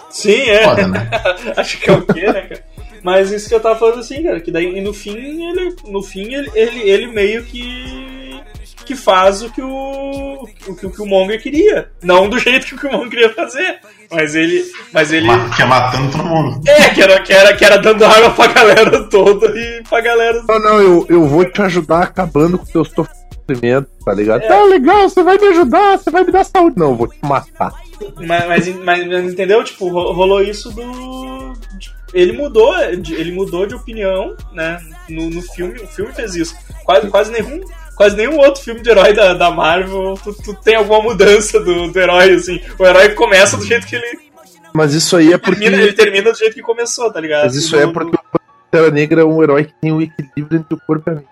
sim, 0.09 0.31
é. 0.49 0.63
Foda, 0.63 0.87
né? 0.87 1.09
Acho 1.57 1.77
que 1.79 1.89
é 1.89 1.93
o 1.93 2.01
quê, 2.01 2.31
né, 2.31 2.41
cara? 2.41 2.63
Mas 3.03 3.31
isso 3.31 3.49
que 3.49 3.55
eu 3.55 3.59
tava 3.59 3.77
falando 3.79 3.99
assim, 3.99 4.21
cara, 4.23 4.39
que 4.39 4.51
daí 4.51 4.65
e 4.77 4.81
no 4.81 4.93
fim 4.93 5.15
ele. 5.49 5.75
No 5.87 6.01
fim 6.03 6.33
ele, 6.33 6.51
ele, 6.53 6.79
ele 6.89 7.07
meio 7.07 7.43
que. 7.43 8.39
que 8.85 8.95
faz 8.95 9.41
o 9.41 9.49
que 9.51 9.61
o. 9.61 10.43
o 10.67 10.75
que 10.75 10.85
o 10.85 10.91
Killmonger 10.91 11.41
queria. 11.41 11.89
Não 12.03 12.29
do 12.29 12.37
jeito 12.37 12.65
que 12.67 12.75
o 12.75 12.77
Killmonger 12.77 13.09
queria 13.09 13.33
fazer. 13.33 13.79
Mas 14.11 14.35
ele. 14.35 14.63
Mas 14.93 15.11
ele. 15.11 15.27
Que 15.55 15.61
é 15.61 15.65
matando 15.65 16.11
todo 16.11 16.23
mundo. 16.25 16.61
É, 16.67 16.89
que 16.89 17.01
era, 17.01 17.19
que, 17.21 17.33
era, 17.33 17.53
que 17.55 17.65
era 17.65 17.77
dando 17.77 18.05
arma 18.05 18.29
pra 18.31 18.47
galera 18.47 19.03
toda 19.09 19.47
e 19.57 19.81
pra 19.89 20.01
galera. 20.01 20.43
Não, 20.47 20.59
não, 20.59 20.79
eu, 20.81 21.05
eu 21.09 21.25
vou 21.25 21.43
te 21.45 21.61
ajudar 21.61 22.03
acabando 22.03 22.57
com 22.59 22.65
o 22.65 22.67
teu 22.67 22.85
sofrimento, 22.85 23.87
tá 24.05 24.13
ligado? 24.13 24.43
É. 24.43 24.47
Tá 24.47 24.63
legal, 24.65 25.09
você 25.09 25.23
vai 25.23 25.37
me 25.37 25.47
ajudar, 25.47 25.97
você 25.97 26.11
vai 26.11 26.23
me 26.23 26.31
dar 26.31 26.43
saúde. 26.43 26.75
Não, 26.77 26.89
eu 26.91 26.95
vou 26.95 27.07
te 27.07 27.17
matar. 27.23 27.71
Mas, 28.17 28.47
mas, 28.47 28.67
mas, 28.77 29.07
mas 29.07 29.33
entendeu? 29.33 29.63
Tipo, 29.63 29.87
ro- 29.89 30.11
rolou 30.11 30.41
isso 30.43 30.69
do. 30.71 31.53
de- 31.79 32.00
Ele 32.13 32.33
mudou, 32.33 32.73
de- 32.97 33.13
ele 33.15 33.31
mudou 33.31 33.65
de 33.65 33.73
opinião, 33.75 34.35
né? 34.51 34.77
No, 35.09 35.29
no 35.29 35.41
filme, 35.41 35.79
o 35.79 35.87
filme 35.87 36.11
fez 36.13 36.35
isso. 36.35 36.55
Quase, 36.83 37.09
quase 37.09 37.31
nenhum. 37.31 37.61
Quase 37.95 38.15
nenhum 38.17 38.37
outro 38.37 38.63
filme 38.63 38.81
de 38.81 38.89
herói 38.89 39.13
da, 39.13 39.33
da 39.33 39.51
Marvel 39.51 40.15
tu, 40.23 40.33
tu 40.33 40.53
tem 40.55 40.75
alguma 40.75 41.01
mudança 41.01 41.59
do, 41.59 41.91
do 41.91 41.99
herói, 41.99 42.33
assim. 42.33 42.59
O 42.79 42.85
herói 42.85 43.09
começa 43.09 43.55
do 43.57 43.63
jeito 43.65 43.85
que 43.87 43.95
ele. 43.95 44.31
Mas 44.73 44.93
isso 44.93 45.15
aí 45.17 45.31
é 45.33 45.37
porque. 45.37 45.59
Termina, 45.61 45.83
ele 45.83 45.93
termina 45.93 46.31
do 46.31 46.37
jeito 46.37 46.53
que 46.55 46.61
começou, 46.61 47.11
tá 47.11 47.19
ligado? 47.19 47.43
Mas 47.43 47.55
isso 47.55 47.75
aí 47.75 47.83
é 47.83 47.87
porque 47.87 48.15
o 48.15 48.39
Pantera 48.71 48.91
Negra 48.91 49.21
é 49.21 49.25
um 49.25 49.41
herói 49.43 49.65
que 49.65 49.73
tem 49.81 49.91
um 49.91 50.01
equilíbrio 50.01 50.59
entre 50.59 50.73
o 50.73 50.79
corpo 50.87 51.09
e 51.09 51.11
a 51.11 51.15
mente. 51.15 51.27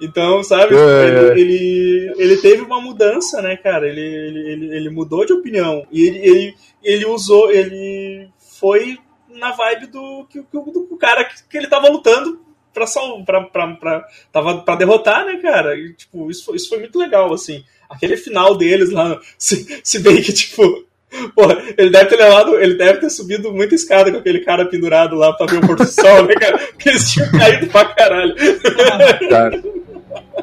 Então, 0.00 0.42
sabe, 0.42 0.74
É. 0.74 1.32
ele, 1.32 1.40
ele, 1.40 2.12
ele 2.16 2.36
teve 2.38 2.62
uma 2.62 2.80
mudança, 2.80 3.40
né, 3.42 3.56
cara? 3.56 3.88
Ele, 3.88 4.00
ele, 4.00 4.52
ele, 4.52 4.76
ele 4.76 4.90
mudou 4.90 5.24
de 5.24 5.32
opinião. 5.32 5.86
E 5.90 6.06
ele, 6.06 6.18
ele, 6.18 6.54
ele 6.82 7.06
usou, 7.06 7.50
ele 7.50 8.28
foi 8.60 8.98
na 9.28 9.52
vibe 9.52 9.86
do, 9.88 10.26
que, 10.30 10.40
do 10.40 10.96
cara 10.98 11.24
que, 11.24 11.34
que 11.48 11.58
ele 11.58 11.66
tava 11.68 11.88
lutando 11.90 12.40
pra, 12.72 12.86
sal, 12.86 13.24
pra, 13.24 13.42
pra, 13.42 13.66
pra, 13.76 14.04
tava 14.32 14.58
pra 14.62 14.76
derrotar, 14.76 15.24
né, 15.26 15.36
cara? 15.36 15.76
E, 15.78 15.92
tipo, 15.94 16.30
isso, 16.30 16.44
foi- 16.44 16.56
isso 16.56 16.68
foi 16.68 16.78
muito 16.78 16.98
legal, 16.98 17.32
assim. 17.32 17.62
Aquele 17.88 18.16
final 18.16 18.56
deles 18.56 18.90
lá, 18.90 19.18
se, 19.38 19.80
se 19.84 19.98
bem 20.00 20.20
que, 20.22 20.32
tipo, 20.32 20.84
Porra, 21.34 21.56
ele 21.78 21.90
deve 21.90 22.06
ter 22.06 22.16
levado, 22.16 22.56
ele 22.60 22.74
deve 22.74 22.98
ter 23.00 23.10
subido 23.10 23.52
muita 23.52 23.74
escada 23.74 24.10
com 24.10 24.18
aquele 24.18 24.40
cara 24.40 24.66
pendurado 24.66 25.14
lá 25.16 25.32
pra 25.32 25.46
ver 25.46 25.58
o 25.58 25.66
pôr 25.66 25.76
do 25.76 25.86
sol, 25.86 26.24
né, 26.24 26.34
cara? 26.34 26.58
Porque 26.58 26.88
eles 26.90 27.10
tinham 27.10 27.30
caído 27.30 27.66
pra 27.68 27.84
caralho. 27.86 28.34
Cara, 29.30 29.62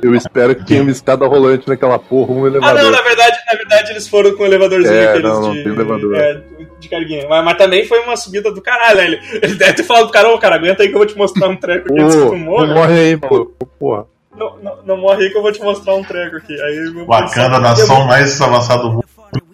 eu 0.02 0.16
espero 0.16 0.56
que 0.56 0.66
tenha 0.66 0.82
uma 0.82 0.92
escada 0.92 1.28
rolante 1.28 1.68
naquela 1.68 2.00
porra, 2.00 2.32
um 2.34 2.46
Ah, 2.46 2.48
elevador. 2.48 2.82
não, 2.84 2.92
na 2.92 3.02
verdade, 3.02 3.38
na 3.52 3.58
verdade 3.58 3.92
eles 3.92 4.08
foram 4.08 4.36
com 4.36 4.44
o 4.44 4.46
elevadorzinho 4.46 4.96
É, 4.96 5.08
aqueles 5.10 5.24
não, 5.30 5.42
não 5.42 5.54
de, 5.54 5.64
tem 5.64 5.74
elevador. 5.74 6.16
é, 6.16 6.42
de 6.80 6.90
carguinha. 6.90 7.28
Mas, 7.30 7.46
mas 7.46 7.58
também 7.58 7.86
foi 7.86 8.00
uma 8.00 8.16
subida 8.16 8.52
do 8.52 8.62
caralho. 8.62 8.98
né? 8.98 9.06
Ele, 9.06 9.20
ele 9.42 9.56
deve 9.56 9.74
ter 9.74 9.84
falado 9.84 10.04
pro 10.04 10.12
cara, 10.14 10.30
ô 10.34 10.38
cara, 10.40 10.56
aguenta 10.56 10.82
aí 10.84 10.90
que 10.90 10.96
eu 10.96 11.00
vou 11.00 11.08
te 11.08 11.18
mostrar 11.18 11.50
um 11.50 11.56
treco 11.56 11.88
que 11.94 11.94
não 12.02 12.38
morra. 12.38 12.68
morre 12.74 13.00
aí, 13.00 13.16
maluco. 13.18 13.68
Porra. 13.80 14.06
Não, 14.36 14.58
não, 14.64 14.78
não 14.86 14.98
morre 14.98 15.26
aí 15.26 15.30
que 15.30 15.38
eu 15.38 15.42
vou 15.44 15.52
te 15.52 15.62
mostrar 15.62 15.94
um 15.94 16.04
treco 16.04 16.38
aqui. 16.38 16.60
Aí, 16.60 16.90
meu 16.92 17.06
Wakanda, 17.06 17.58
a 17.58 17.60
nação 17.60 18.06
mais 18.08 18.42
avançada 18.42 18.82
do 18.82 18.92
mundo, 18.94 19.06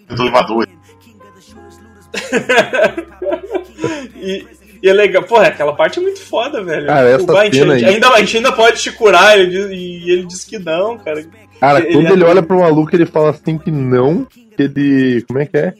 do 0.08 0.22
elevador. 0.22 0.66
E, 4.16 4.44
e 4.82 4.88
é 4.88 4.92
legal. 4.92 5.22
Porra, 5.22 5.46
aquela 5.48 5.72
parte 5.74 5.98
é 5.98 6.02
muito 6.02 6.20
foda, 6.20 6.62
velho. 6.62 6.86
Cara, 6.86 7.08
essa 7.08 7.32
O- 7.32 7.36
a, 7.36 7.44
gente, 7.44 7.56
cena 7.56 7.74
aí- 7.74 7.84
ainda, 7.84 8.08
a 8.10 8.18
gente 8.20 8.36
ainda 8.36 8.52
pode 8.52 8.80
te 8.80 8.92
curar, 8.92 9.38
ele 9.38 9.50
diz- 9.50 9.70
e 9.70 10.10
ele 10.10 10.26
diz 10.26 10.44
que 10.44 10.58
não, 10.58 10.98
cara. 10.98 11.24
Cara, 11.60 11.80
Ele- 11.80 11.92
quando 11.92 12.06
ele- 12.06 12.12
ele 12.14 12.24
olha 12.24 12.42
pro 12.42 12.60
maluco, 12.60 12.94
ele 12.94 13.06
fala 13.06 13.30
assim 13.30 13.58
que 13.58 13.70
não, 13.70 14.24
que 14.56 14.62
ele. 14.62 15.24
Como 15.26 15.38
é 15.38 15.46
que 15.46 15.56
é? 15.56 15.74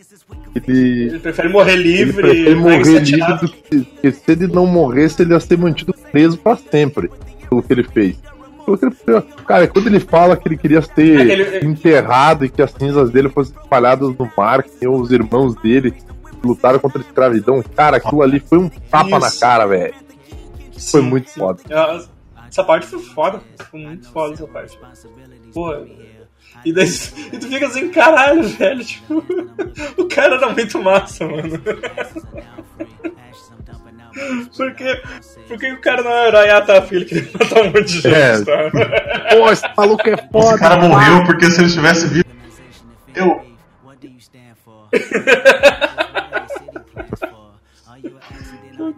Ele. 0.54 1.04
Ele 1.08 1.18
prefere 1.18 1.48
morrer 1.48 1.72
Ele 1.74 1.82
livre. 1.82 2.22
prefere 2.22 2.54
vai 2.54 2.54
morrer 2.78 2.98
livre 3.00 3.38
do 3.40 3.48
que, 3.48 3.84
que 4.02 4.12
se 4.12 4.32
ele 4.32 4.46
não 4.46 4.66
morresse, 4.66 5.22
ele 5.22 5.32
ia 5.32 5.40
ser 5.40 5.56
mantido 5.58 5.94
preso 6.12 6.36
pra 6.38 6.56
sempre 6.56 7.10
pelo 7.48 7.62
que 7.62 7.72
ele 7.72 7.84
fez. 7.84 8.16
Que 8.64 8.86
ele- 8.86 9.22
Cara, 9.46 9.66
quando 9.66 9.86
ele 9.88 9.98
fala 10.00 10.36
que 10.36 10.46
ele 10.46 10.56
queria 10.56 10.80
ser 10.82 11.20
Aquele- 11.20 11.66
enterrado 11.66 12.44
e 12.44 12.48
que 12.48 12.62
as 12.62 12.70
cinzas 12.72 13.10
dele 13.10 13.28
fossem 13.28 13.54
espalhadas 13.60 14.08
no 14.16 14.30
mar, 14.36 14.62
que 14.62 14.86
os 14.86 15.10
irmãos 15.10 15.54
dele 15.56 15.90
que 15.90 16.02
lutaram 16.42 16.78
contra 16.78 16.98
a 17.00 17.04
escravidão, 17.04 17.62
cara, 17.62 17.96
aquilo 17.98 18.22
ali 18.22 18.40
foi 18.40 18.58
um 18.58 18.68
tapa 18.68 19.18
na 19.18 19.28
Isso. 19.28 19.40
cara, 19.40 19.66
velho. 19.66 19.94
Foi 20.90 21.00
muito 21.02 21.30
sim. 21.30 21.40
foda. 21.40 21.62
Ah, 21.70 22.00
Essa 22.48 22.64
parte 22.64 22.86
foi 22.86 22.98
foda. 23.00 23.40
Foi 23.70 23.80
muito 23.80 24.08
foda 24.10 24.34
essa 24.34 24.46
parte. 24.46 24.78
Porra. 25.52 25.84
E, 26.64 26.72
daí, 26.72 26.88
e 27.32 27.38
tu 27.38 27.48
fica 27.48 27.66
assim, 27.66 27.90
caralho, 27.90 28.42
velho. 28.42 28.84
Tipo, 28.84 29.24
o 30.02 30.04
cara 30.08 30.36
era 30.36 30.50
muito 30.50 30.82
massa, 30.82 31.26
mano. 31.26 31.60
Porque, 34.56 35.02
porque 35.48 35.72
o 35.72 35.80
cara 35.80 36.02
não 36.02 36.10
é 36.10 36.28
herói, 36.28 36.50
ah 36.50 36.60
tá, 36.60 36.82
filho, 36.82 37.06
que 37.06 37.14
matar 37.38 37.62
um 37.62 37.66
monte 37.66 37.84
de 37.84 38.00
gente, 38.00 38.14
É. 38.14 38.44
tá? 38.44 38.70
Pô, 39.30 39.50
esse 39.50 39.64
maluco 39.76 40.08
é 40.08 40.16
foda. 40.30 40.48
Esse 40.50 40.58
cara 40.58 40.76
morreu 40.76 41.24
porque 41.24 41.50
se 41.50 41.60
ele 41.62 41.70
tivesse 41.72 42.08
vivo. 42.08 42.24
Eu. 43.14 43.40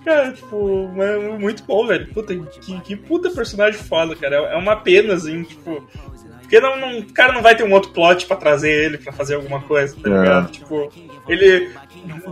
Cara, 0.04 0.32
tipo, 0.32 0.90
é 0.96 1.38
muito 1.38 1.62
bom, 1.64 1.86
velho. 1.86 2.06
Puta, 2.12 2.34
que, 2.34 2.80
que 2.80 2.96
puta 2.96 3.30
personagem 3.30 3.78
foda, 3.80 4.14
cara. 4.16 4.36
É 4.36 4.56
uma 4.56 4.76
pena, 4.76 5.14
assim, 5.14 5.42
tipo. 5.42 5.82
Porque 6.40 6.60
não, 6.60 6.78
não, 6.78 6.98
o 6.98 7.12
cara 7.14 7.32
não 7.32 7.40
vai 7.42 7.54
ter 7.56 7.64
um 7.64 7.72
outro 7.72 7.92
plot 7.92 8.26
pra 8.26 8.36
trazer 8.36 8.70
ele 8.70 8.98
pra 8.98 9.10
fazer 9.12 9.36
alguma 9.36 9.60
coisa, 9.62 9.96
tá 10.02 10.10
É. 10.10 10.12
ligado? 10.20 10.50
Tipo, 10.50 10.92
ele. 11.26 11.70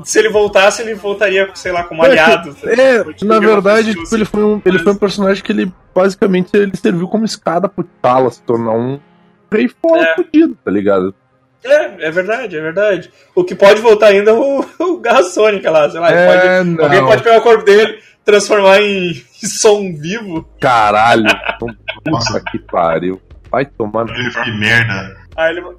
Se 0.05 0.19
ele 0.19 0.29
voltasse, 0.29 0.83
ele 0.83 0.95
voltaria, 0.95 1.49
sei 1.55 1.73
lá, 1.73 1.85
como 1.85 2.05
É, 2.05 2.09
aliado. 2.11 2.55
É, 2.65 2.71
ligado? 2.75 3.15
Tipo, 3.15 3.25
na 3.27 3.39
verdade, 3.39 3.95
tipo, 3.95 4.15
ele, 4.15 4.25
foi 4.25 4.43
um, 4.45 4.61
ele 4.67 4.79
foi 4.81 4.93
um 4.93 4.97
personagem 4.97 5.43
que 5.43 5.53
ele 5.53 5.73
basicamente 5.95 6.51
ele 6.57 6.77
serviu 6.77 7.09
como 7.09 7.25
escada 7.25 7.69
pro 7.69 7.85
T'Challa 7.85 8.31
se 8.31 8.43
tornar 8.43 8.73
um 8.73 8.99
rei 9.51 9.69
foda 9.69 10.03
É. 10.03 10.15
fudido, 10.17 10.57
tá 10.65 10.71
ligado? 10.71 11.15
É, 11.63 12.07
é 12.07 12.11
verdade, 12.11 12.57
é 12.57 12.61
verdade. 12.61 13.11
O 13.35 13.45
que 13.45 13.55
pode 13.55 13.81
voltar 13.81 14.09
ainda 14.09 14.31
é 14.31 14.35
o, 14.35 14.65
o 14.81 14.97
Garra 14.99 15.23
Sônica 15.25 15.71
lá, 15.71 15.91
sei 15.91 16.01
lá. 16.01 16.11
É, 16.11 16.27
pode- 16.27 16.71
não. 16.71 16.85
alguém 16.85 17.05
pode 17.05 17.23
pegar 17.23 17.39
o 17.39 17.43
corpo 17.43 17.65
dele, 17.65 17.99
transformar 18.25 18.81
em, 18.81 19.11
em 19.43 19.47
som 19.47 19.95
vivo. 19.95 20.49
Caralho, 20.61 21.25
puta 21.59 21.77
Nossa. 22.07 22.41
que 22.51 22.59
pariu. 22.59 23.21
Vai 23.51 23.67
tomar 23.67 24.05
no 24.07 24.13
que 24.15 24.51
merda. 24.59 25.17
Aí 25.37 25.51
ele 25.53 25.61
vai. 25.63 25.75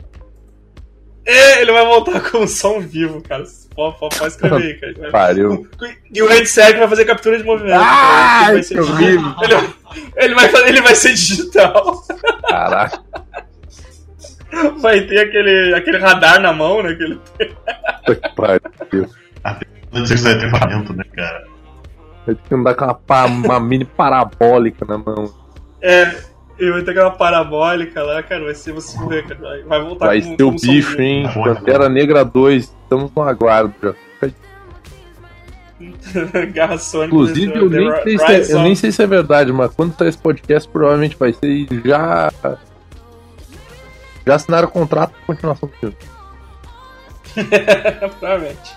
É, 1.26 1.62
ele 1.62 1.72
vai 1.72 1.86
voltar 1.86 2.20
com 2.20 2.46
som 2.48 2.80
vivo, 2.80 3.22
cara. 3.22 3.44
Pode, 3.76 3.98
pode, 4.00 4.18
pode 4.18 4.32
escrever 4.34 4.64
aí, 4.84 4.94
cara. 4.96 5.12
pariu. 5.12 5.68
E 6.14 6.22
o 6.22 6.28
headset 6.28 6.78
vai 6.78 6.88
fazer 6.90 7.06
captura 7.06 7.38
de 7.38 7.44
movimento. 7.44 7.80
Ai, 7.82 8.44
Ele 8.46 8.54
vai 8.54 8.64
ser 8.64 8.80
horrível. 8.82 9.34
Ele, 9.42 9.70
ele 10.18 10.36
vai, 10.36 10.50
fazer- 10.50 10.68
ele 10.68 10.82
vai 10.82 10.96
ser 10.96 11.14
digital. 11.14 12.04
Caralho. 12.50 12.92
Vai 14.80 15.02
ter 15.02 15.20
aquele, 15.20 15.74
aquele 15.74 15.97
radar 15.97 16.41
na 16.41 16.52
mão, 16.52 16.84
né? 16.84 16.89
Aquele... 16.89 17.20
Que 18.06 18.36
pariu. 18.36 19.10
Não 19.91 20.06
sei 20.06 20.18
se 20.18 20.24
vai 20.24 20.38
ter 20.38 20.47
equipamento, 20.47 20.93
né, 20.93 21.04
cara? 21.16 21.45
Vai 22.26 22.36
ter 22.36 22.41
que 22.47 22.56
andar 22.56 22.76
com 22.76 22.86
uma, 22.86 23.26
uma 23.26 23.60
mini 23.60 23.86
parabólica 23.86 24.86
na 24.86 24.97
mão. 24.97 25.34
É, 25.82 26.16
ele 26.60 26.72
vai 26.72 26.84
ter 26.84 26.91
aquela 26.91 27.12
parabólica 27.12 28.04
lá, 28.04 28.22
cara. 28.22 28.43
Vai 28.45 28.56
ser 28.56 28.74
você 28.74 28.97
ver, 29.08 29.26
cara. 29.28 29.64
Vai- 29.66 29.82
voltar 29.82 30.06
Vai 30.08 30.22
com, 30.22 30.36
ser 30.38 30.43
o 30.43 30.52
com 30.52 30.56
bicho, 30.58 31.02
hein? 31.02 31.24
Tá 31.24 31.34
bom, 31.34 31.43
Pantera 31.43 31.89
Negra 31.89 32.24
2, 32.24 32.64
estamos 32.84 33.12
no 33.16 33.22
aguardo 33.24 33.74
já. 33.82 33.93
Garra 36.54 36.78
Sônica. 36.78 37.08
Inclusive, 37.16 37.58
eu 37.58 37.70
The 37.70 37.78
nem, 37.78 38.04
sei 38.04 38.18
se 38.20 38.52
é, 38.52 38.56
eu 38.56 38.62
nem 38.62 38.76
sei 38.76 38.91
se 38.91 39.02
é 39.02 39.08
verdade, 39.08 39.52
mas 39.52 39.74
quando 39.74 39.95
tá 39.95 40.08
esse 40.08 40.18
podcast, 40.18 40.70
provavelmente 40.70 41.18
vai 41.18 41.34
ser 41.34 41.47
e 41.47 41.68
já. 41.84 42.32
Já 44.26 44.36
assinaram 44.36 44.67
o 44.67 44.72
contrato 44.72 45.11
pra 45.13 45.26
continuação 45.26 45.69
do 45.69 45.76
filme. 45.76 45.97
Provavelmente. 48.19 48.76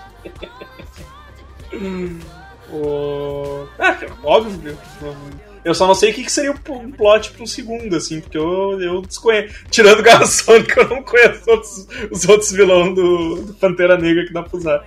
o... 2.71 3.65
Ah, 3.77 3.93
cara, 3.93 4.13
óbvio. 4.23 4.77
eu- 5.01 5.15
Eu 5.63 5.73
só 5.73 5.87
não 5.87 5.95
sei 5.95 6.11
o 6.11 6.13
que, 6.13 6.23
que 6.23 6.31
seria 6.31 6.51
o 6.51 6.73
um 6.73 6.91
plot 6.91 7.31
pra 7.31 7.41
um 7.43 7.47
segundo, 7.47 7.95
assim, 7.95 8.21
porque 8.21 8.37
eu, 8.37 8.79
eu 8.79 9.01
desconheço. 9.01 9.65
Tirando 9.71 9.99
o 9.99 10.03
Garra 10.03 10.25
Sônica, 10.27 10.79
eu 10.81 10.87
não 10.89 11.01
conheço 11.03 11.49
outros- 11.49 11.87
os 12.11 12.27
outros 12.29 12.51
vilões 12.51 12.93
do, 12.93 13.41
do 13.41 13.53
Pantera 13.55 13.97
Negra 13.97 14.25
que 14.27 14.31
dá 14.33 14.43
pra 14.43 14.57
usar. 14.57 14.85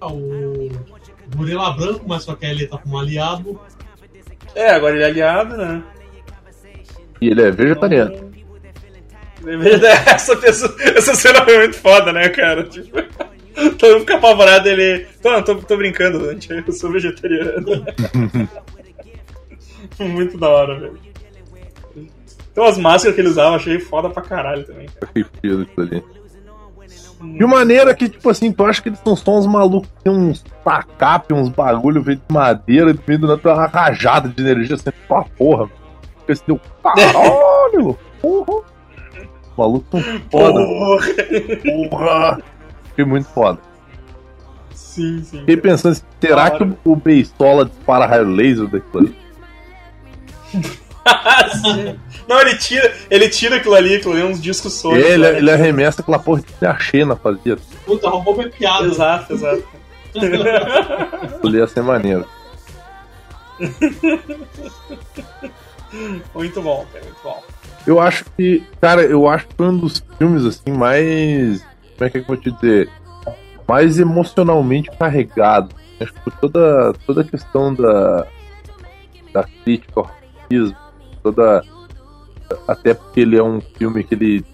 Ah, 0.00 0.06
O 0.12 0.70
Gorila 1.34 1.72
Branco, 1.72 2.04
mas 2.06 2.22
só 2.22 2.34
que 2.36 2.46
ele 2.46 2.66
tá 2.68 2.78
como 2.78 2.98
aliado. 2.98 3.58
É, 4.54 4.70
agora 4.70 4.94
ele 4.94 5.02
é 5.02 5.06
aliado, 5.06 5.56
né? 5.56 5.82
E 7.20 7.28
ele 7.28 7.42
é 7.42 7.50
vegetariano. 7.50 8.30
Essa, 10.06 10.36
pessoa, 10.36 10.74
essa 10.80 11.14
cena 11.14 11.44
foi 11.44 11.58
muito 11.58 11.76
foda, 11.76 12.12
né, 12.12 12.28
cara? 12.30 12.64
Tipo, 12.64 13.02
todo 13.78 13.92
mundo 13.92 14.00
fica 14.00 14.16
apavorado, 14.16 14.68
ele. 14.68 15.06
Não, 15.22 15.42
tô, 15.42 15.54
tô 15.56 15.76
brincando, 15.76 16.18
Dante, 16.18 16.48
eu 16.66 16.72
sou 16.72 16.90
vegetariano. 16.90 17.84
muito 20.00 20.36
da 20.36 20.48
hora, 20.48 20.78
velho. 20.78 20.98
Então 22.50 22.64
as 22.64 22.78
máscaras 22.78 23.14
que 23.14 23.20
ele 23.20 23.28
usava, 23.28 23.56
achei 23.56 23.78
foda 23.78 24.08
pra 24.10 24.22
caralho 24.22 24.64
também. 24.64 24.88
Achei 25.02 25.24
ali. 25.76 26.02
De 27.20 27.46
maneira 27.46 27.94
que, 27.94 28.08
tipo 28.08 28.28
assim, 28.28 28.52
tu 28.52 28.64
acha 28.64 28.82
que 28.82 28.88
eles 28.90 29.00
são 29.00 29.16
só 29.16 29.38
uns 29.38 29.46
malucos 29.46 29.88
que 29.90 30.04
tem 30.04 30.12
uns 30.12 30.44
tacape, 30.64 31.32
uns 31.32 31.48
bagulho 31.48 32.04
feito 32.04 32.22
de 32.28 32.34
madeira, 32.34 32.90
e 32.90 32.98
meio 33.06 33.20
do 33.20 33.26
nada 33.26 33.40
uma 33.44 33.66
rajada 33.66 34.28
de 34.28 34.42
energia 34.42 34.74
assim, 34.74 34.90
pra 35.08 35.22
porra. 35.22 35.70
Assim, 36.28 36.42
deu 36.46 36.60
caralho! 36.82 37.98
Porra! 38.20 38.75
Os 39.56 39.58
malucos 39.58 39.88
são 39.90 40.20
foda, 40.30 40.66
Porra! 40.66 41.90
porra! 41.90 42.42
Fiquei 42.90 43.04
muito 43.04 43.28
foda. 43.28 43.58
Sim, 44.74 45.22
sim. 45.24 45.40
Fiquei 45.40 45.56
pensando, 45.56 45.92
assim, 45.92 46.02
será 46.20 46.50
Da 46.50 46.56
que 46.58 46.64
o, 46.64 46.76
o 46.84 46.96
Beisola 46.96 47.64
dispara 47.64 48.06
raio 48.06 48.28
laser 48.28 48.66
daquilo 48.66 48.98
ali? 48.98 49.16
Sim. 51.52 51.98
Não, 52.28 52.40
ele 52.40 52.56
tira, 52.56 52.94
ele 53.10 53.28
tira 53.28 53.56
aquilo 53.56 53.74
ali, 53.74 53.94
aquilo 53.96 54.14
ali, 54.14 54.22
uns 54.24 54.40
discos 54.42 54.74
sônicos. 54.74 55.08
Ele, 55.08 55.30
né? 55.30 55.38
ele 55.38 55.50
arremessa 55.50 56.02
aquela 56.02 56.18
porra 56.18 56.42
que 56.42 56.66
a 56.66 56.76
Xena 56.78 57.14
fazia. 57.16 57.56
Puta, 57.84 58.08
roubou 58.08 58.36
minha 58.36 58.50
piada. 58.50 58.86
Exato, 58.86 59.32
exato. 59.32 59.62
Ali 61.44 61.58
ia 61.58 61.66
ser 61.66 61.82
maneiro. 61.82 62.26
Muito 66.34 66.60
bom, 66.62 66.86
cara, 66.92 67.04
muito 67.04 67.22
bom. 67.22 67.42
Eu 67.86 68.00
acho 68.00 68.24
que, 68.36 68.64
cara, 68.80 69.02
eu 69.02 69.28
acho 69.28 69.46
que 69.46 69.54
foi 69.54 69.68
um 69.68 69.78
dos 69.78 70.02
filmes 70.18 70.44
assim 70.44 70.72
mais. 70.72 71.62
Como 71.96 72.08
é 72.08 72.10
que 72.10 72.18
eu 72.18 72.24
vou 72.24 72.36
te 72.36 72.50
dizer? 72.50 72.90
Mais 73.66 73.98
emocionalmente 73.98 74.90
carregado. 74.98 75.74
Acho 76.00 76.12
que 76.12 76.20
por 76.20 76.32
toda, 76.34 76.92
toda 77.06 77.20
a 77.22 77.24
questão 77.24 77.72
da, 77.72 78.26
da 79.32 79.44
crítica 79.64 80.00
ao 80.00 80.10
racismo, 80.10 80.76
toda. 81.22 81.62
Até 82.68 82.94
porque 82.94 83.20
ele 83.20 83.36
é 83.36 83.42
um 83.42 83.60
filme 83.60 84.04
que 84.04 84.14
ele 84.14 84.44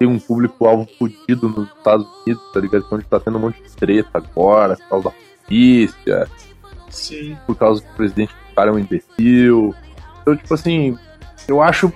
tem 0.00 0.08
um 0.08 0.18
público-alvo 0.18 0.88
fudido 0.98 1.48
nos 1.48 1.68
Estados 1.68 2.06
Unidos, 2.24 2.42
tá 2.54 2.60
ligado? 2.60 2.86
Onde 2.90 3.04
tá 3.04 3.20
tendo 3.20 3.36
um 3.36 3.40
monte 3.40 3.62
de 3.62 3.70
treta 3.76 4.10
agora, 4.14 4.74
por 4.76 4.88
causa 4.88 5.04
da 5.04 5.14
polícia, 5.44 6.28
Sim. 6.88 7.36
por 7.46 7.54
causa 7.54 7.82
do 7.82 7.88
presidente 7.94 8.32
do 8.32 8.54
cara 8.54 8.70
é 8.70 8.72
um 8.72 8.78
imbecil. 8.78 9.74
Então, 10.22 10.34
tipo 10.34 10.54
assim, 10.54 10.98
eu 11.46 11.60
acho, 11.60 11.92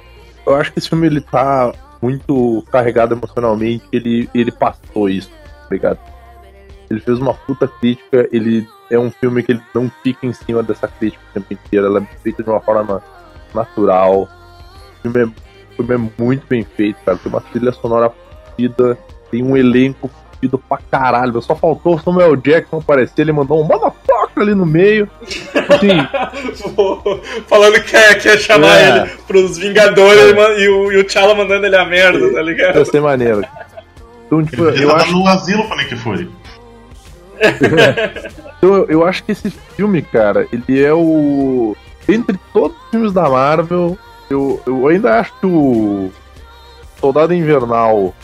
eu 0.46 0.54
acho 0.54 0.72
que 0.72 0.78
esse 0.78 0.88
filme 0.88 1.06
ele 1.06 1.20
tá 1.20 1.72
muito 2.00 2.64
carregado 2.70 3.14
emocionalmente, 3.14 3.84
ele, 3.92 4.28
ele 4.34 4.52
passou 4.52 5.08
isso, 5.08 5.30
tá 5.30 5.68
ligado? 5.70 5.98
Ele 6.90 7.00
fez 7.00 7.18
uma 7.18 7.32
puta 7.32 7.66
crítica, 7.66 8.28
ele 8.30 8.68
é 8.90 8.98
um 8.98 9.10
filme 9.10 9.42
que 9.42 9.52
ele 9.52 9.62
não 9.74 9.90
fica 10.02 10.26
em 10.26 10.32
cima 10.32 10.62
dessa 10.62 10.86
crítica 10.86 11.22
o 11.30 11.34
tempo 11.34 11.54
inteiro, 11.54 11.86
ela 11.86 12.00
é 12.00 12.16
feita 12.22 12.42
de 12.42 12.50
uma 12.50 12.60
forma 12.60 13.02
natural. 13.54 14.22
O 14.22 15.02
filme 15.02 15.22
é, 15.22 15.24
o 15.24 15.76
filme 15.76 15.94
é 15.94 16.22
muito 16.22 16.46
bem 16.46 16.62
feito, 16.62 16.98
cara. 17.04 17.18
Tem 17.18 17.32
uma 17.32 17.40
trilha 17.40 17.72
sonora 17.72 18.10
fodida, 18.10 18.98
tem 19.30 19.42
um 19.42 19.56
elenco 19.56 20.08
fodido 20.08 20.58
pra 20.58 20.78
caralho. 20.78 21.40
Só 21.40 21.54
faltou 21.54 21.94
o 21.94 22.00
Samuel 22.00 22.36
Jackson 22.36 22.78
aparecer, 22.78 23.22
ele 23.22 23.32
mandou 23.32 23.62
um 23.62 23.66
ali 24.42 24.54
no 24.54 24.66
meio. 24.66 25.08
Assim, 25.68 25.98
Falando 27.46 27.74
que 27.74 27.90
quer, 27.90 28.20
quer 28.20 28.38
chamar 28.38 28.76
É. 28.78 28.88
ele 29.00 29.10
pros 29.26 29.56
Vingadores 29.58 30.34
man- 30.34 30.54
e, 30.58 30.68
o, 30.68 30.92
e 30.92 30.96
o 30.98 31.04
T'Challa 31.04 31.34
mandando 31.34 31.66
ele 31.66 31.76
a 31.76 31.84
merda, 31.84 32.32
tá 32.32 32.42
ligado? 32.42 32.76
ia 32.78 32.84
ser 32.84 33.00
maneiro. 33.00 33.44
Então, 34.26 34.44
tipo, 34.44 34.64
Ele 34.68 34.84
eu 34.84 34.88
tá 34.90 34.96
acho, 34.96 35.12
no 35.12 35.26
asilo 35.28 35.66
pro 35.68 35.76
Nick 35.76 35.96
Fury. 35.96 36.28
então, 37.40 38.74
eu- 38.74 38.86
eu 38.88 39.04
acho 39.06 39.22
que 39.24 39.32
esse 39.32 39.50
filme, 39.76 40.02
cara, 40.02 40.46
ele 40.52 40.82
é 40.82 40.92
o. 40.92 41.76
Entre 42.08 42.38
todos 42.52 42.76
os 42.76 42.90
filmes 42.90 43.12
da 43.12 43.28
Marvel, 43.28 43.96
eu, 44.30 44.60
eu 44.66 44.86
ainda 44.88 45.18
acho 45.20 45.32
que 45.40 45.46
o 45.46 46.10
Soldado 47.00 47.32
Invernal. 47.34 48.14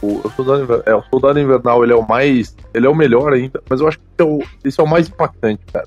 O, 0.00 0.20
o 0.26 0.30
Soldado 0.30 0.62
Invernal, 0.62 0.82
é, 0.86 0.94
o 0.94 1.02
Soldado 1.10 1.40
Invernal 1.40 1.82
ele 1.84 1.92
é 1.92 1.96
o 1.96 2.06
mais. 2.06 2.56
Ele 2.72 2.86
é 2.86 2.90
o 2.90 2.94
melhor 2.94 3.32
ainda, 3.32 3.60
mas 3.68 3.80
eu 3.80 3.88
acho 3.88 3.98
que 3.98 4.04
esse 4.04 4.22
é 4.22 4.24
o, 4.24 4.38
esse 4.64 4.80
é 4.80 4.82
o 4.82 4.86
mais 4.86 5.08
impactante, 5.08 5.62
cara. 5.72 5.86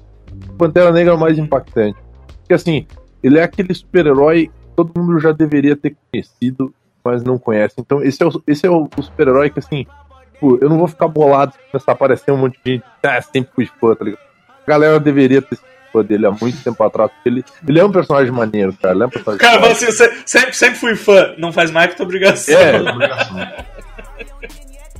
Pantera 0.57 0.91
Negra 0.91 1.13
é 1.13 1.15
o 1.15 1.19
mais 1.19 1.37
impactante. 1.37 1.97
Porque 2.39 2.53
assim, 2.53 2.85
ele 3.23 3.39
é 3.39 3.43
aquele 3.43 3.73
super-herói 3.73 4.47
que 4.47 4.75
todo 4.75 4.91
mundo 4.99 5.19
já 5.19 5.31
deveria 5.31 5.75
ter 5.75 5.95
conhecido, 6.11 6.73
mas 7.03 7.23
não 7.23 7.37
conhece. 7.37 7.75
Então, 7.79 8.01
esse 8.03 8.21
é 8.21 8.25
o, 8.27 8.43
esse 8.45 8.65
é 8.65 8.69
o, 8.69 8.89
o 8.97 9.01
super-herói 9.01 9.49
que 9.49 9.59
assim. 9.59 9.85
Tipo, 10.33 10.57
eu 10.61 10.69
não 10.69 10.77
vou 10.77 10.87
ficar 10.87 11.07
bolado 11.07 11.53
se 11.53 11.59
começar 11.71 11.91
a 11.91 11.93
aparecer 11.95 12.31
um 12.31 12.37
monte 12.37 12.59
de 12.65 12.71
gente. 12.73 12.83
Ah, 13.03 13.21
sempre 13.21 13.51
fui 13.55 13.69
fã, 13.79 13.93
tá 13.95 14.03
ligado? 14.03 14.21
A 14.65 14.69
galera 14.69 14.99
deveria 14.99 15.41
ter 15.41 15.55
sido 15.55 15.65
fã 15.93 16.03
dele 16.03 16.25
há 16.25 16.31
muito 16.31 16.63
tempo 16.63 16.83
atrás. 16.83 17.11
Ele, 17.25 17.43
ele 17.67 17.79
é 17.79 17.85
um 17.85 17.91
personagem 17.91 18.31
maneiro, 18.31 18.73
cara. 18.81 18.93
Ele 18.95 19.03
é 19.03 19.05
um 19.05 19.09
personagem 19.09 19.39
cara 19.39 19.59
maneiro. 19.59 19.77
assim, 19.77 19.91
"Se- 19.91 20.21
sempre, 20.25 20.53
sempre 20.55 20.79
fui 20.79 20.95
fã, 20.95 21.33
não 21.37 21.51
faz 21.53 21.69
mais 21.69 21.91
que 21.91 21.97
tua 21.97 22.05
obrigação. 22.05 22.57
É. 22.57 22.79
Obrigação. 22.91 23.37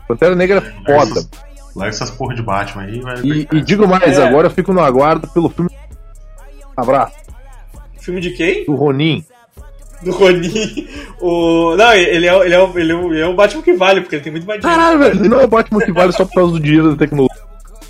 Pantera 0.07 0.36
Negra 0.36 0.59
é 0.59 0.86
foda. 1.05 1.22
Larga 1.76 1.89
essas 1.95 2.11
porra 2.11 2.36
de 2.36 2.41
Batman 2.41 2.84
aí, 2.84 2.99
vai. 2.99 3.22
E, 3.22 3.47
e 3.51 3.61
digo 3.61 3.88
mais, 3.88 4.17
É. 4.19 4.24
agora 4.28 4.47
eu 4.47 4.51
fico 4.51 4.74
no 4.74 4.82
aguardo 4.82 5.28
pelo 5.30 5.49
filme. 5.49 5.69
Abraço, 6.76 7.13
Filme 7.99 8.19
de 8.19 8.32
quem? 8.32 8.65
do 8.65 8.76
Ronin. 8.76 9.24
Do 10.01 10.11
Ronin. 10.11 10.88
O... 11.22 11.76
Não, 11.78 11.93
ele 11.93 12.26
é, 12.26 12.36
o- 12.36 12.43
ele, 12.43 12.53
é 12.55 12.59
o, 12.59 12.78
ele, 12.78 12.91
é 12.91 12.95
o, 12.95 13.13
ele 13.13 13.22
é 13.22 13.28
o 13.28 13.36
Batman 13.36 13.61
que 13.61 13.74
vale, 13.74 14.01
porque 14.01 14.15
ele 14.15 14.24
tem 14.24 14.32
muito 14.32 14.47
mais 14.47 14.59
dinheiro. 14.59 14.82
Caralho, 14.82 14.99
velho, 14.99 15.19
ele 15.19 15.30
não 15.30 15.39
é 15.39 15.45
o 15.45 15.47
Batman 15.47 15.80
que 15.82 15.91
vale 15.91 16.11
só 16.11 16.26
por 16.26 16.34
causa 16.34 16.51
do 16.53 16.59
dinheiro 16.59 16.91
da 16.91 16.97
tecnologia. 16.97 17.38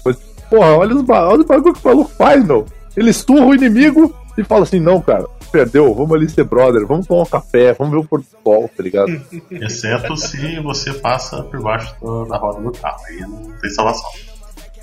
Mas, 0.05 0.17
porra, 0.49 0.75
olha 0.77 0.95
os, 0.95 1.09
olha 1.09 1.39
os 1.39 1.45
bagulho 1.45 1.73
que 1.73 1.79
o 1.83 1.87
maluco 1.87 2.11
faz, 2.17 2.45
meu. 2.45 2.65
Ele 2.97 3.09
esturra 3.09 3.45
o 3.45 3.55
inimigo 3.55 4.13
e 4.37 4.43
fala 4.43 4.63
assim: 4.63 4.79
não, 4.81 4.99
cara, 5.01 5.25
perdeu, 5.51 5.93
vamos 5.93 6.11
ali 6.15 6.29
ser 6.29 6.43
brother, 6.45 6.85
vamos 6.87 7.05
tomar 7.07 7.23
um 7.23 7.25
café, 7.25 7.73
vamos 7.73 7.93
ver 7.93 7.99
o 7.99 8.03
pôr 8.07 8.19
do 8.21 8.27
sol, 8.43 8.69
tá 8.75 8.81
ligado? 8.83 9.11
Exceto 9.51 10.15
se 10.17 10.59
você 10.61 10.93
passa 10.93 11.43
por 11.43 11.61
baixo 11.61 11.93
do- 12.01 12.25
da 12.25 12.37
roda 12.37 12.61
do 12.61 12.71
carro. 12.71 12.97
Aí 13.07 13.19
não 13.21 13.51
tem 13.61 13.69
salvação. 13.71 14.09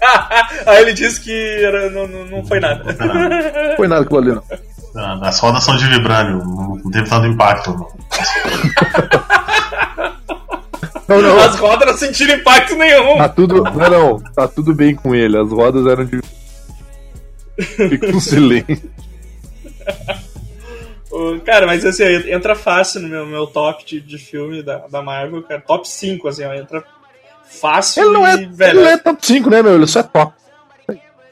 Aí 0.66 0.83
ele 0.83 0.93
disse 0.93 1.21
que 1.21 1.64
era, 1.64 1.91
não, 1.91 2.07
não, 2.07 2.25
não 2.27 2.45
foi 2.47 2.61
nada. 2.61 2.85
Não 2.85 2.95
tem 2.95 3.07
nada. 3.09 3.69
Não 3.71 3.77
foi 3.77 3.89
nada 3.89 4.03
aquilo 4.03 4.19
ali, 4.21 4.33
não. 4.33 4.43
Ah, 4.97 5.19
As 5.29 5.39
rodas 5.41 5.62
são 5.64 5.77
de 5.77 5.87
vibrânio, 5.89 6.39
não 6.39 6.77
não 6.83 6.91
teve 6.91 7.09
tanto 7.09 7.27
impacto. 7.27 7.71
Não. 7.73 7.89
Não, 11.09 11.23
não, 11.23 11.39
As 11.39 11.57
rodas 11.57 11.89
não 11.91 11.97
sentiram 11.97 12.35
impacto 12.35 12.75
nenhum. 12.77 13.16
tá 13.16 13.29
tudo. 13.29 13.62
Não, 13.62 13.91
não, 13.91 14.19
tá 14.35 14.47
tudo 14.47 14.75
bem 14.75 14.95
com 14.95 15.14
ele, 15.14 15.37
as 15.39 15.51
rodas 15.51 15.87
eram 15.87 16.05
de. 16.05 16.21
Fica 17.89 18.09
um 18.14 18.21
silêncio. 18.21 18.91
Cara, 21.45 21.66
mas 21.66 21.85
assim, 21.85 22.05
entra 22.31 22.55
fácil 22.55 23.01
no 23.03 23.09
meu, 23.09 23.27
meu 23.27 23.47
top 23.47 23.85
de, 23.85 24.01
de 24.01 24.19
filme 24.19 24.62
da, 24.62 24.87
da 24.89 25.03
Marvel, 25.03 25.43
cara. 25.43 25.61
Top 25.61 25.89
5, 25.89 26.29
assim, 26.29 26.45
ó, 26.45 26.53
entra 26.55 26.83
fácil 27.61 28.03
Ele 28.05 28.12
não 28.12 28.27
é, 28.27 28.35
e, 28.35 28.47
velho, 28.47 28.71
ele 28.79 28.81
não 28.85 28.91
é 28.91 28.97
top 28.99 29.27
5, 29.27 29.51
né, 29.51 29.62
meu? 29.62 29.75
Ele 29.75 29.87
só 29.87 30.01
é 30.01 30.03
top. 30.03 30.33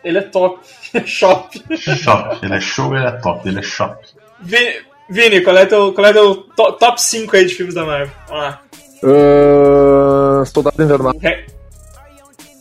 ele 0.04 0.18
é 0.18 0.22
top. 0.22 0.58
Shop. 1.04 1.62
Shop. 1.76 2.38
Ele 2.42 2.54
é 2.54 2.60
show, 2.60 2.96
ele 2.96 3.06
é 3.06 3.10
top, 3.12 3.48
ele 3.48 3.58
é 3.58 3.62
shop. 3.62 3.96
Vi- 4.40 4.80
Vini, 5.10 5.40
qual 5.42 5.56
é 5.56 5.66
teu, 5.66 5.92
qual 5.92 6.06
é 6.06 6.12
teu 6.12 6.34
to- 6.36 6.72
top 6.72 7.00
5 7.00 7.36
aí 7.36 7.44
de 7.44 7.54
filmes 7.54 7.74
da 7.74 7.84
Marvel? 7.84 8.10
Vamos 8.28 8.42
lá. 8.44 8.60
Ahn, 9.04 10.44
Soldado 10.46 10.82
Invernal. 10.82 11.12
Re- 11.20 11.46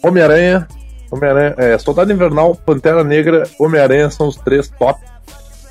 Homem-Aranha. 0.04 0.68
Homem-Aranha. 1.12 1.56
É, 1.58 1.78
Soldado 1.78 2.12
Invernal, 2.12 2.56
Pantera 2.56 3.04
Negra, 3.04 3.44
Homem-Aranha 3.60 4.10
são 4.10 4.28
os 4.28 4.36
três 4.36 4.68
top. 4.70 5.00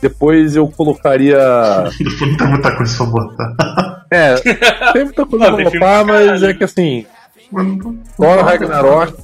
Depois 0.09 0.55
eu 0.55 0.69
colocaria. 0.69 1.39
Não 1.39 1.91
tem 2.37 2.47
muita 2.49 2.77
coisa 2.77 2.97
pra 2.99 3.07
botar. 3.07 4.05
É, 4.11 4.35
tem 4.93 5.05
muita 5.05 5.25
coisa 5.25 5.51
Não, 5.51 5.57
pra 5.57 5.65
botar, 5.71 6.05
mas 6.05 6.27
caralho. 6.27 6.47
é 6.47 6.55
que 6.55 6.65
assim. 6.65 7.07
Thor 8.19 8.45
Ragnarok. 8.45 9.15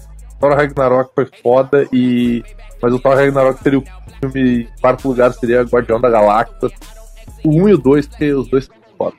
Thor 0.41 0.55
Ragnarok 0.57 1.11
foi 1.15 1.29
foda 1.43 1.87
e. 1.93 2.43
Mas 2.81 2.95
o 2.95 2.99
Thor 2.99 3.15
Ragnarok 3.15 3.63
seria 3.63 3.79
o 3.79 3.85
filme. 4.21 4.63
Em 4.63 4.69
quarto 4.81 5.07
lugar 5.09 5.33
seria 5.35 5.63
Guardião 5.65 6.01
da 6.01 6.09
Galáxia. 6.09 6.71
O 7.45 7.63
1 7.63 7.69
e 7.69 7.75
o 7.75 7.79
2, 7.79 8.07
porque 8.07 8.33
os 8.33 8.49
dois 8.49 8.65
são 8.65 8.75
foda. 8.97 9.17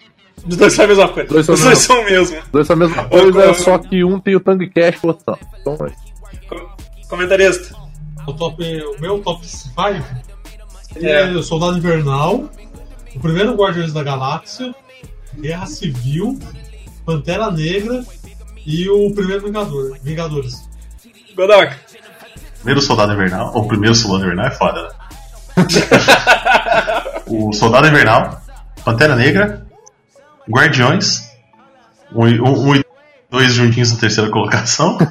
Os 0.48 0.58
dois 0.58 0.74
são 0.74 0.86
a 0.86 0.88
mesma 0.88 1.08
coisa. 1.10 1.30
Dois 1.30 1.48
Os 1.50 1.62
dois 1.62 1.78
são 1.78 2.02
o 2.02 2.06
mesmo. 2.06 2.38
Os 2.40 2.50
dois 2.52 2.66
são 2.68 2.76
a 2.76 2.80
mesma 2.80 3.04
coisa, 3.06 3.52
ô, 3.52 3.54
só 3.54 3.78
que 3.78 4.04
um 4.04 4.20
tem 4.20 4.36
o 4.36 4.40
Tango 4.40 4.68
Cash 4.74 4.96
e 5.04 5.06
o 5.06 5.10
outro 5.10 5.24
não. 5.28 5.38
Então 5.60 5.86
é. 5.86 5.92
Com- 6.50 6.70
Comentarista. 7.08 7.76
O, 8.28 8.34
top, 8.34 8.64
o 8.64 9.02
meu 9.02 9.20
top 9.20 9.46
5 9.48 9.74
É. 10.96 11.22
é 11.22 11.26
o 11.32 11.44
Soldado 11.44 11.78
Invernal, 11.78 12.50
o 13.16 13.20
primeiro 13.20 13.56
Guardiões 13.56 13.94
da 13.94 14.04
Galáxia, 14.04 14.74
Guerra 15.40 15.66
Civil, 15.66 16.38
Pantera 17.06 17.50
Negra 17.52 18.04
e 18.66 18.90
o 18.90 19.14
primeiro 19.14 19.46
Vingador, 19.46 19.98
Vingadores. 20.04 20.68
Godoka. 21.36 21.76
Primeiro 22.58 22.82
Soldado 22.82 23.14
Invernal, 23.14 23.52
ou 23.56 23.64
o 23.64 23.68
primeiro 23.68 23.96
Soldado 23.96 24.26
Invernal 24.26 24.48
é 24.48 24.52
foda, 24.52 24.84
né? 24.84 24.90
o 27.28 27.52
Soldado 27.54 27.88
Invernal, 27.88 28.42
Pantera 28.86 29.16
Negra, 29.16 29.66
Guardiões, 30.50 31.30
um, 32.14 32.28
e- 32.28 32.40
um, 32.40 32.68
um 32.70 32.76
e 32.76 32.86
dois 33.30 33.54
juntinhos 33.54 33.92
na 33.94 34.00
terceira 34.00 34.30
colocação, 34.30 34.98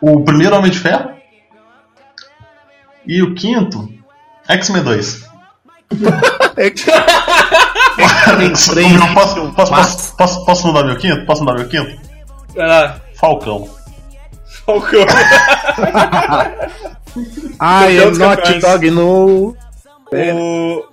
o 0.00 0.22
primeiro 0.22 0.56
Homem 0.56 0.70
de 0.70 0.78
Ferro 0.78 1.10
e 3.06 3.22
o 3.22 3.34
quinto, 3.34 3.88
X-Men 4.48 4.82
2. 4.82 5.26
Não, 8.98 9.14
posso, 9.14 9.52
posso, 9.52 9.72
posso, 9.72 10.16
posso, 10.16 10.44
posso 10.44 10.66
mudar 10.66 10.84
meu 10.84 10.96
quinto? 10.96 11.24
Posso 11.24 11.42
mudar 11.44 11.54
meu 11.58 11.68
quinto? 11.68 11.98
Vai 12.54 12.66
lá. 12.66 13.00
Falcão. 13.14 13.68
Falcão. 14.66 15.04
I 17.60 17.96
Campeão 17.96 18.02
am 18.04 18.10
dos 18.10 18.18
not 18.18 18.60
talking 18.60 18.90
no. 18.90 19.56
O... 20.12 20.84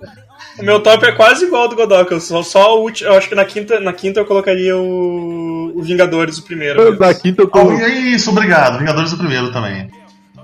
o 0.58 0.62
meu 0.62 0.80
top 0.82 1.04
é 1.06 1.12
quase 1.12 1.44
igual 1.44 1.62
ao 1.64 1.68
do 1.68 1.76
Godoka. 1.76 2.14
eu 2.14 2.20
Só, 2.20 2.42
só 2.42 2.78
o 2.78 2.82
último. 2.82 3.10
Eu 3.10 3.18
acho 3.18 3.28
que 3.28 3.34
na 3.34 3.44
quinta, 3.44 3.80
na 3.80 3.92
quinta 3.92 4.20
eu 4.20 4.24
colocaria 4.26 4.76
o, 4.76 5.72
o 5.76 5.82
Vingadores, 5.82 6.38
o 6.38 6.44
primeiro. 6.44 6.96
Da 6.96 7.12
quinta 7.14 7.42
eu 7.42 7.46
Oh, 7.46 7.58
tô. 7.58 7.72
é 7.72 7.88
isso, 7.88 8.30
obrigado. 8.30 8.78
Vingadores 8.78 9.10
do 9.10 9.18
primeiro 9.18 9.52
também. 9.52 9.90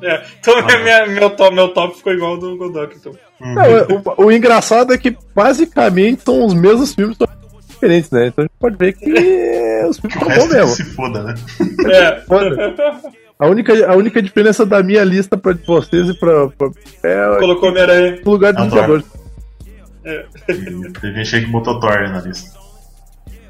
É, 0.03 0.22
Então 0.40 0.55
minha- 0.82 1.07
meu, 1.07 1.30
top, 1.30 1.55
meu 1.55 1.68
top 1.68 1.96
ficou 1.96 2.12
igual 2.12 2.32
ao 2.32 2.38
do 2.38 2.57
Godoka. 2.57 2.94
Então. 2.96 3.12
Não, 3.40 3.62
é, 3.62 3.86
o, 4.16 4.24
o 4.26 4.32
engraçado 4.32 4.92
é 4.92 4.98
que 4.98 5.16
basicamente 5.34 6.22
são 6.24 6.44
os 6.46 6.55
mesmos 6.55 6.94
filmes. 6.94 7.16
diferentes, 7.68 8.11
né? 8.11 8.26
Então 8.28 8.42
a 8.42 8.46
gente 8.46 8.59
pode 8.59 8.76
ver 8.76 8.92
que 8.94 9.11
os 9.88 9.98
filmes 9.98 10.16
O 10.16 10.20
são 10.20 10.28
bons 10.38 10.48
mesmo. 10.53 10.68
se 10.68 10.84
foda, 10.94 11.22
né? 11.22 11.34
É. 11.90 12.20
Foda. 12.22 12.74
A 13.40 13.46
única, 13.46 13.72
a 13.90 13.96
única 13.96 14.20
diferença 14.20 14.66
da 14.66 14.82
minha 14.82 15.03
lista 15.03 15.34
pra 15.34 15.55
vocês 15.66 16.11
e 16.11 16.12
pra. 16.20 16.46
pra 16.51 16.68
é 17.03 17.38
Colocou 17.38 17.70
Homem-Aranha. 17.70 18.20
o 18.22 18.30
lugar 18.30 18.53
dos 18.53 18.64
Adoro. 18.66 19.03
Vingadores. 19.03 19.07
É. 20.05 20.24
E 20.51 20.92
Teve 20.92 21.14
gente 21.24 21.36
aí 21.36 21.44
que 21.46 21.51
botou 21.51 21.80
Thor 21.80 21.90
na 22.11 22.20
lista. 22.20 22.59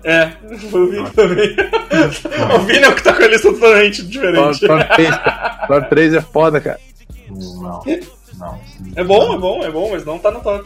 É, 0.05 0.31
o 0.73 0.87
Vini 0.87 1.11
também. 1.11 1.57
o 2.57 2.59
Vini 2.61 2.83
é 2.85 2.89
o 2.89 2.95
que 2.95 3.03
tá 3.03 3.13
com 3.13 3.23
a 3.23 3.27
lista 3.27 3.53
totalmente 3.53 4.03
diferente. 4.07 4.67
Thor 4.67 4.85
3, 4.85 5.11
cara. 5.11 5.67
Thor 5.67 5.85
3 5.85 6.15
é 6.15 6.21
foda, 6.21 6.61
cara. 6.61 6.79
Não, 7.29 7.83
não. 8.39 8.61
É 8.97 9.05
bom, 9.05 9.35
é 9.35 9.39
bom, 9.39 9.65
é 9.65 9.71
bom, 9.71 9.91
mas 9.93 10.05
não 10.05 10.19
tá 10.19 10.31
no 10.31 10.41
top. 10.41 10.65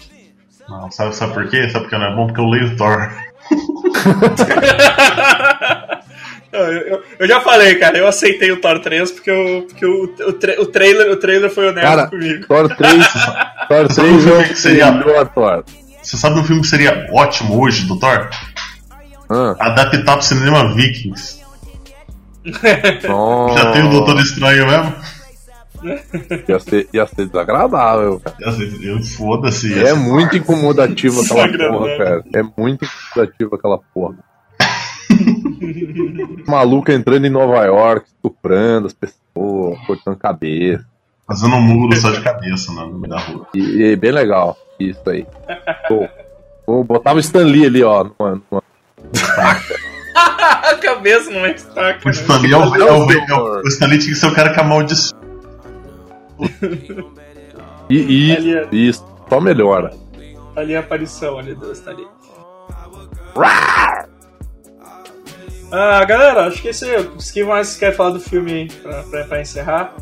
Não, 0.69 0.91
sabe, 0.91 1.15
sabe 1.17 1.35
por 1.35 1.49
quê? 1.49 1.69
Sabe 1.69 1.85
porque 1.85 1.99
não 1.99 2.07
é 2.07 2.15
bom? 2.15 2.27
Porque 2.27 2.41
eu 2.41 2.47
leio 2.49 2.77
Thor. 2.77 3.11
Eu, 6.53 6.63
eu- 6.73 7.03
eu 7.19 7.27
já 7.27 7.41
falei, 7.41 7.75
cara, 7.75 7.99
eu 7.99 8.07
aceitei 8.07 8.53
o 8.53 8.61
Thor 8.61 8.79
3 8.79 9.11
porque, 9.11 9.29
eu, 9.29 9.67
porque 9.69 9.85
o, 9.85 10.05
o, 10.05 10.33
tra- 10.35 10.55
o 10.61 10.67
trailer, 10.67 11.11
o 11.11 11.17
trailer 11.17 11.51
foi 11.51 11.67
honesto 11.69 11.85
Cara, 11.85 12.07
comigo. 12.07 12.47
Thor 12.47 12.77
3. 12.77 13.13
Thor 13.69 13.89
3 13.89 14.23
filme 14.25 14.41
é 14.41 14.45
que 14.45 14.53
o 14.53 14.57
seria- 14.57 14.93
melhor 14.93 15.27
Thor. 15.35 15.65
Você 16.01 16.17
sabe 16.17 16.39
um 16.39 16.45
filme 16.45 16.63
que 16.63 16.69
seria 16.69 17.09
ótimo 17.13 17.61
hoje 17.61 17.85
do 17.89 17.99
Thor? 17.99 18.31
Ah, 19.31 19.57
Adaptar 19.59 20.15
pro 20.17 20.23
cinema 20.25 20.73
Vikings. 20.75 21.43
nossa. 23.09 23.55
Já 23.65 23.73
tem 23.73 23.87
o 23.87 23.91
Doutor 23.91 24.21
Estranho 24.21 24.67
mesmo? 24.67 24.95
Ia 26.49 26.59
ser, 26.61 26.89
ia 26.95 27.07
ser 27.07 27.27
desagradável, 27.27 28.21
cara. 28.21 28.37
Eu- 28.83 29.03
Foda-se. 29.03 29.79
É 29.85 29.93
muito 29.95 30.37
incomodativo 30.37 31.21
aquela 31.25 31.49
porra, 31.49 31.97
cara. 31.99 32.25
É 32.35 32.43
muito 32.43 32.85
incomodativo 32.85 33.55
aquela 33.55 33.79
porra. 33.93 34.15
Maluco 36.47 36.91
entrando 36.91 37.27
em 37.27 37.31
Nova 37.31 37.65
York, 37.65 38.07
estuprando 38.09 38.87
as 38.87 38.93
pessoas, 38.93 39.79
cortando 39.87 40.17
cabeça. 40.17 40.87
Fazendo 41.27 41.55
um 41.57 41.61
muro 41.63 41.97
só 41.97 42.11
de 42.11 42.21
cabeça 42.21 42.73
né, 42.75 42.83
no 42.83 42.99
meio 42.99 43.09
da 43.09 43.19
rua. 43.19 43.47
E, 43.55 43.59
e 43.61 43.93
é 43.93 43.97
bem 43.97 44.11
legal. 44.13 44.57
Isso 44.79 45.01
aí. 45.09 45.27
Pô, 46.67 46.83
botava 46.85 47.17
o 47.17 47.21
Stan 47.21 47.45
Lee 47.45 47.67
ali, 47.67 47.83
ó. 47.83 48.05
Numa, 48.05 48.43
numa... 48.51 48.63
a 50.15 50.75
cabeça 50.77 51.31
não 51.31 51.45
é 51.45 51.53
destaque. 51.55 52.05
O 52.05 52.09
né? 52.09 52.15
Stanley 52.15 52.53
é 52.53 52.57
o, 52.57 52.75
é 52.77 52.85
o, 52.93 53.11
é 53.13 53.35
o, 53.35 53.63
o 53.63 53.69
Stanley 53.69 53.99
tinha 53.99 54.13
que 54.13 54.19
ser 54.19 54.27
o 54.27 54.35
cara 54.35 54.53
que 54.53 54.61
amaldiçoa. 54.61 55.19
E, 57.91 58.31
e 58.31 58.37
Ali 58.37 58.55
é- 58.57 58.69
isso, 58.73 59.05
só 59.29 59.39
melhora. 59.41 59.93
Ali 60.57 60.73
é 60.73 60.79
a 60.79 60.81
aparição 60.81 61.39
ali 61.39 61.55
do 61.55 61.71
Stanley. 61.73 62.07
Ah, 65.71 66.05
galera, 66.05 66.47
acho 66.47 66.63
que 66.63 66.69
é 66.69 66.71
isso 66.71 66.85
aí. 66.85 66.97
O 66.97 67.19
que 67.19 67.45
mais 67.45 67.77
quer 67.77 67.95
falar 67.95 68.11
do 68.11 68.21
filme 68.21 68.53
aí 68.53 68.69
pra, 68.71 69.03
pra, 69.03 69.25
pra 69.25 69.41
encerrar? 69.43 69.95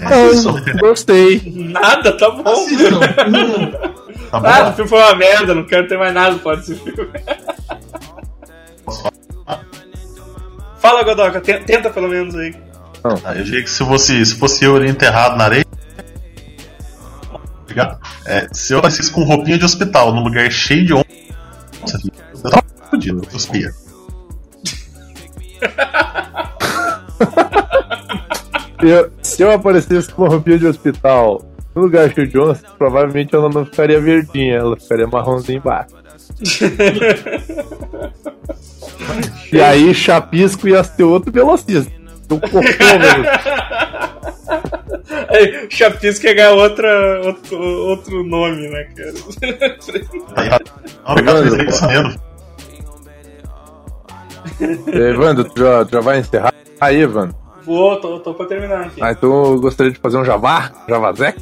É. 0.00 0.78
Gostei. 0.78 1.42
Nada, 1.54 2.16
tá 2.16 2.30
bom. 2.30 2.48
Assistam. 2.50 3.00
Tá 4.30 4.40
bom? 4.40 4.48
Ah, 4.48 4.70
o 4.70 4.72
filme 4.72 4.90
foi 4.90 4.98
uma 4.98 5.14
merda, 5.14 5.54
não 5.54 5.62
quero 5.64 5.86
ter 5.86 5.96
mais 5.96 6.12
nada 6.12 6.32
pra 6.34 6.42
falar 6.42 6.56
desse 6.56 6.74
filme. 6.74 7.08
Fala, 10.80 11.04
Godoka, 11.04 11.40
te- 11.40 11.60
tenta 11.60 11.90
pelo 11.90 12.08
menos 12.08 12.34
aí. 12.34 12.52
Ah, 13.24 13.34
eu 13.36 13.44
diria 13.44 13.62
que 13.62 13.70
se 13.70 13.84
fosse, 13.84 14.26
se 14.26 14.34
fosse 14.34 14.64
eu 14.64 14.74
ali 14.74 14.88
enterrado 14.90 15.36
na 15.36 15.44
areia. 15.44 15.64
Ligado? 17.68 17.98
É, 18.24 18.48
se 18.52 18.72
eu 18.72 18.78
aparecesse 18.80 19.12
com 19.12 19.22
roupinha 19.22 19.56
de 19.58 19.64
hospital 19.64 20.12
num 20.12 20.24
lugar 20.24 20.50
cheio 20.50 20.84
de 20.84 20.92
onça, 20.92 21.06
eu 22.44 22.50
tava 22.50 22.64
fodido, 22.90 23.22
eu 23.22 23.28
cuspia. 23.30 23.70
Eu, 28.82 29.10
se 29.36 29.42
eu 29.42 29.52
aparecesse 29.52 30.10
com 30.10 30.22
uma 30.22 30.30
roupinha 30.30 30.58
de 30.58 30.66
hospital 30.66 31.44
no 31.74 31.82
lugar 31.82 32.08
de 32.08 32.38
onça, 32.38 32.62
provavelmente 32.78 33.34
ela 33.34 33.50
não 33.50 33.66
ficaria 33.66 34.00
verdinha, 34.00 34.54
ela 34.54 34.78
ficaria 34.78 35.06
marronzinha 35.06 35.58
embaixo. 35.58 35.94
e 39.52 39.60
aí, 39.60 39.94
chapisco 39.94 40.66
ia 40.66 40.82
ser 40.82 41.02
outro 41.02 41.30
velocista. 41.30 41.92
Um 42.30 42.40
cocô, 42.40 42.60
velho. 42.60 43.26
Aí, 45.28 45.66
Chapisco 45.68 46.24
ia 46.24 46.34
ganhar 46.34 46.52
outra, 46.52 47.20
outro, 47.20 47.60
outro 47.60 48.24
nome, 48.24 48.70
né, 48.70 48.88
cara? 48.96 49.12
Obrigado, 51.04 51.44
é. 54.62 55.10
Evandro, 55.10 55.44
tu 55.44 55.60
já, 55.60 55.84
tu 55.84 55.92
já 55.92 56.00
vai 56.00 56.20
encerrar? 56.20 56.54
Aí, 56.80 57.02
Evandro. 57.02 57.36
Vou, 57.66 58.00
tô, 58.00 58.20
tô 58.20 58.32
pra 58.32 58.46
terminar 58.46 58.86
aqui. 58.86 59.02
Ah, 59.02 59.10
então 59.10 59.52
eu 59.52 59.60
gostaria 59.60 59.90
de 59.90 59.98
fazer 59.98 60.16
um 60.16 60.24
javá, 60.24 60.70
javazec. 60.88 61.36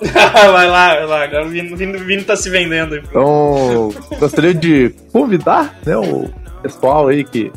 vai 0.32 0.68
lá, 0.68 0.94
vai 0.94 1.06
lá. 1.06 1.24
Agora 1.24 1.46
o 1.46 1.48
Vini, 1.48 1.72
o 1.72 1.76
Vini, 1.76 1.96
o 1.96 2.04
Vini 2.04 2.22
tá 2.22 2.36
se 2.36 2.48
vendendo. 2.48 2.96
Então, 2.96 3.92
gostaria 4.20 4.54
de 4.54 4.94
convidar 5.12 5.74
né, 5.84 5.96
o 5.96 6.30
pessoal 6.62 7.08
aí 7.08 7.24
que, 7.24 7.50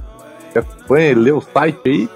que 0.52 0.60
acompanha 0.60 1.12
e 1.12 1.16
lê 1.16 1.32
o 1.32 1.42
site 1.42 1.80
aí. 1.86 2.10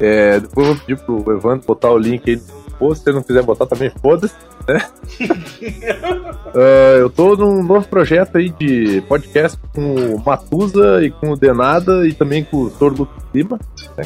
É, 0.00 0.40
depois 0.40 0.66
eu 0.66 0.74
vou 0.74 0.84
pedir 0.84 0.98
pro 1.04 1.32
Evandro 1.32 1.64
botar 1.64 1.92
o 1.92 1.98
link 1.98 2.28
aí 2.28 2.40
post. 2.76 3.04
Se 3.04 3.10
ele 3.10 3.16
não 3.16 3.22
quiser 3.22 3.44
botar 3.44 3.66
também, 3.66 3.90
foda-se. 4.02 4.34
Né? 4.68 4.82
É, 6.54 6.98
eu 7.00 7.08
tô 7.08 7.34
num 7.34 7.62
novo 7.62 7.88
projeto 7.88 8.36
aí 8.36 8.50
de 8.50 9.00
podcast 9.08 9.58
com 9.74 9.94
o 9.94 10.22
Matusa 10.22 11.02
e 11.02 11.10
com 11.10 11.30
o 11.30 11.36
Denada 11.36 12.06
e 12.06 12.12
também 12.12 12.44
com 12.44 12.64
o 12.64 12.70
Tordo 12.70 13.08
Lima. 13.32 13.58
Né? 13.96 14.04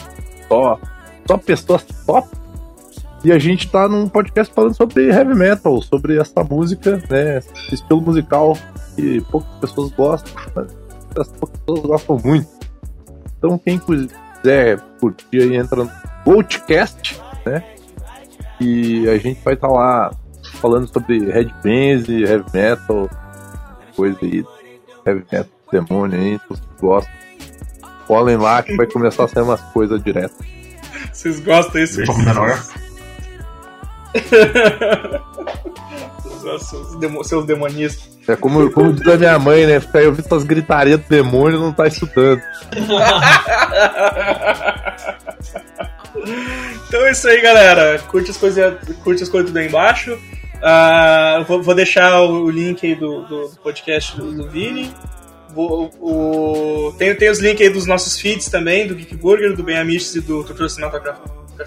Só, 0.49 0.78
só 1.26 1.38
pessoas 1.38 1.84
top. 2.07 2.28
E 3.24 3.32
a 3.32 3.38
gente 3.38 3.68
tá 3.68 3.88
num 3.88 4.09
podcast 4.09 4.53
falando 4.55 4.76
sobre 4.76 5.09
heavy 5.09 5.34
metal, 5.34 5.82
sobre 5.82 6.18
essa 6.18 6.44
música, 6.44 7.03
né? 7.11 7.38
Esse 7.38 7.74
estilo 7.74 8.01
musical 8.01 8.57
que 8.94 9.20
poucas 9.22 9.51
pessoas 9.59 9.90
gostam, 9.92 10.32
mas 10.55 10.76
as 11.18 11.28
poucas 11.28 11.59
pessoas 11.59 11.80
gostam 11.80 12.20
muito. 12.24 12.49
Então 13.38 13.59
quem 13.59 13.78
quiser 13.78 14.80
curtir 15.01 15.42
aí 15.42 15.57
entra 15.57 15.84
no 15.84 15.90
Goldcast, 16.24 17.20
né? 17.44 17.64
E 18.61 19.09
a 19.09 19.18
gente 19.18 19.42
vai 19.42 19.55
estar 19.55 19.68
lá 19.68 20.11
falando 20.61 20.86
sobre 20.86 21.30
headbands 21.30 22.09
e 22.09 22.22
heavy 22.22 22.44
metal, 22.55 23.11
coisa 23.94 24.18
aí, 24.22 24.44
heavy 25.05 25.24
metal 25.30 25.57
demônio 25.72 26.18
aí, 26.18 26.38
se 26.38 26.49
vocês 26.49 26.68
gostam. 26.80 27.26
Colhem 28.07 28.36
lá 28.36 28.62
que 28.62 28.76
vai 28.76 28.86
começar 28.86 29.24
a 29.24 29.28
sair 29.28 29.42
umas 29.42 29.61
coisas 29.72 30.02
direto. 30.02 30.34
Vocês 31.12 31.40
gostam 31.40 31.80
disso? 31.80 32.02
Um 32.02 32.07
pouco 32.07 32.22
menor. 32.22 32.62
seus, 36.61 36.98
demo, 36.98 37.24
seus 37.24 37.44
demonistas. 37.44 38.16
É 38.28 38.36
como, 38.36 38.70
como 38.70 38.92
diz 38.92 39.07
a 39.07 39.16
minha 39.16 39.38
mãe, 39.38 39.66
né? 39.66 39.80
Ficar 39.80 40.00
aí 40.00 40.07
ouvindo 40.07 40.24
essas 40.24 40.44
gritarias 40.44 41.00
do 41.00 41.09
demônio 41.09 41.59
e 41.59 41.61
não 41.61 41.72
tá 41.72 41.86
estudando. 41.86 42.42
Então 46.88 47.04
é 47.04 47.12
isso 47.12 47.28
aí, 47.28 47.40
galera. 47.40 47.98
Curte 48.09 48.30
as 48.30 48.36
coisas, 48.36 48.74
curte 49.04 49.22
as 49.22 49.28
coisas 49.28 49.50
tudo 49.50 49.59
aí 49.59 49.66
embaixo. 49.68 50.18
Ah, 50.62 51.44
vou, 51.46 51.62
vou 51.62 51.74
deixar 51.74 52.20
o 52.22 52.48
link 52.50 52.86
aí 52.86 52.94
do, 52.94 53.22
do, 53.22 53.48
do 53.48 53.57
podcast 53.62 54.16
do, 54.16 54.32
do 54.32 54.48
Vini. 54.48 54.92
Vou, 55.57 55.90
o, 56.02 56.92
tem, 56.98 57.14
tem 57.14 57.30
os 57.30 57.38
links 57.38 57.66
aí 57.66 57.72
dos 57.72 57.86
nossos 57.86 58.20
feeds 58.20 58.50
também, 58.50 58.86
do 58.86 58.94
Geek 58.94 59.16
Burger, 59.16 59.57
do 59.57 59.62
Ben 59.62 59.78
Amiches 59.78 60.14
e 60.14 60.20
do 60.20 60.44
Tortura 60.44 60.68
Cinematográfica 60.68 61.24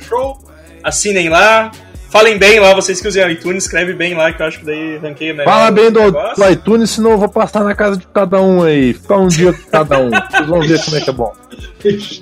Show. 0.08 0.38
Assinem 0.84 1.28
lá. 1.28 1.72
Falem 2.12 2.38
bem 2.38 2.60
lá, 2.60 2.76
vocês 2.76 3.02
que 3.02 3.08
usam 3.08 3.30
iTunes, 3.32 3.64
escreve 3.64 3.94
bem 3.94 4.14
lá, 4.14 4.32
que 4.32 4.42
eu 4.42 4.46
acho 4.46 4.60
que 4.60 4.66
daí 4.66 4.98
ranqueia 4.98 5.34
melhor. 5.34 5.52
Fala 5.52 5.72
bem 5.72 5.88
o 5.88 5.92
do, 5.92 6.12
do 6.12 6.50
iTunes, 6.52 6.92
senão 6.92 7.12
eu 7.12 7.18
vou 7.18 7.30
passar 7.30 7.64
na 7.64 7.74
casa 7.74 7.98
de 7.98 8.06
cada 8.08 8.40
um 8.40 8.62
aí. 8.62 8.94
Ficar 8.94 9.18
um 9.18 9.28
dia 9.28 9.54
com 9.54 9.72
cada 9.72 9.98
um. 9.98 10.12
Vocês 10.12 10.48
vão 10.48 10.62
ver 10.62 10.86
como 10.86 10.98
é 10.98 11.02
que 11.02 11.10
é 11.10 11.14
bom. 11.14 11.34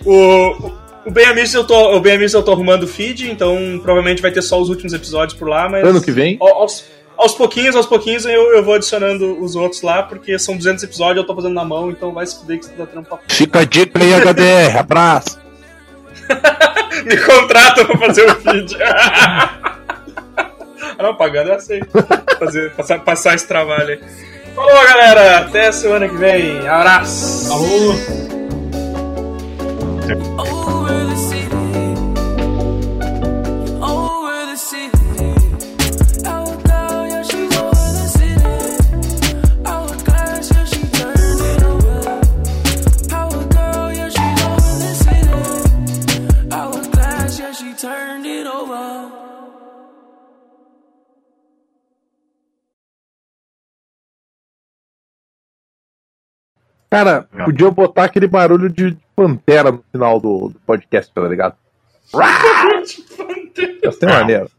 O, 0.05 0.71
o 1.05 1.11
Ben 1.11 1.25
Amiches 1.25 1.53
eu 1.53 1.65
tô, 1.65 1.95
o 1.95 1.99
Ben 1.99 2.15
Amiches 2.15 2.33
eu 2.33 2.43
tô 2.43 2.53
arrumando 2.53 2.83
o 2.83 2.87
feed, 2.87 3.29
então 3.29 3.79
provavelmente 3.83 4.21
vai 4.21 4.31
ter 4.31 4.41
só 4.41 4.61
os 4.61 4.69
últimos 4.69 4.93
episódios 4.93 5.37
por 5.37 5.49
lá, 5.49 5.67
mas 5.67 5.85
Ano 5.85 6.01
que 6.01 6.11
vem? 6.11 6.37
Aos, 6.39 6.83
aos 7.17 7.33
pouquinhos, 7.33 7.75
aos 7.75 7.85
pouquinhos 7.85 8.25
eu, 8.25 8.53
eu 8.53 8.63
vou 8.63 8.75
adicionando 8.75 9.41
os 9.41 9.55
outros 9.55 9.81
lá, 9.81 10.03
porque 10.03 10.37
são 10.37 10.55
200 10.55 10.83
episódios, 10.83 11.17
eu 11.17 11.27
tô 11.27 11.35
fazendo 11.35 11.53
na 11.53 11.65
mão, 11.65 11.89
então 11.89 12.13
vai 12.13 12.25
se 12.25 12.39
fuder 12.39 12.59
que 12.59 12.65
você 12.65 12.73
tá 12.73 12.85
tendo 12.85 13.03
pra... 13.03 13.17
Fica 13.27 13.59
a 13.59 13.65
dica 13.65 13.99
aí, 13.99 14.13
HDR. 14.13 14.77
Abraço. 14.77 15.39
Me 17.05 17.17
contrata 17.17 17.85
pra 17.85 17.97
fazer 17.97 18.29
o 18.29 18.35
feed. 18.35 18.77
ah, 18.83 19.77
não, 21.03 21.15
pagando 21.15 21.49
eu 21.49 21.55
aceito. 21.55 21.87
Fazer, 22.39 22.71
passar, 22.73 22.99
passar 22.99 23.35
esse 23.35 23.47
trabalho 23.47 23.89
aí. 23.89 23.99
Falou, 24.55 24.83
galera! 24.85 25.39
Até 25.39 25.71
semana 25.71 26.09
que 26.09 26.15
vem. 26.15 26.67
Abraço! 26.67 27.51
Alô? 27.53 27.93
Cara, 56.89 57.27
podia 57.45 57.69
botar 57.69 58.05
aquele 58.05 58.27
barulho 58.27 58.69
de 58.69 58.97
pantera 59.15 59.71
no 59.71 59.83
final 59.91 60.19
do, 60.19 60.49
do 60.49 60.59
podcast, 60.65 61.11
tá 61.13 61.21
ligado? 61.21 61.55
Ia 63.83 63.91
ser 63.91 64.05
maneiro. 64.07 64.49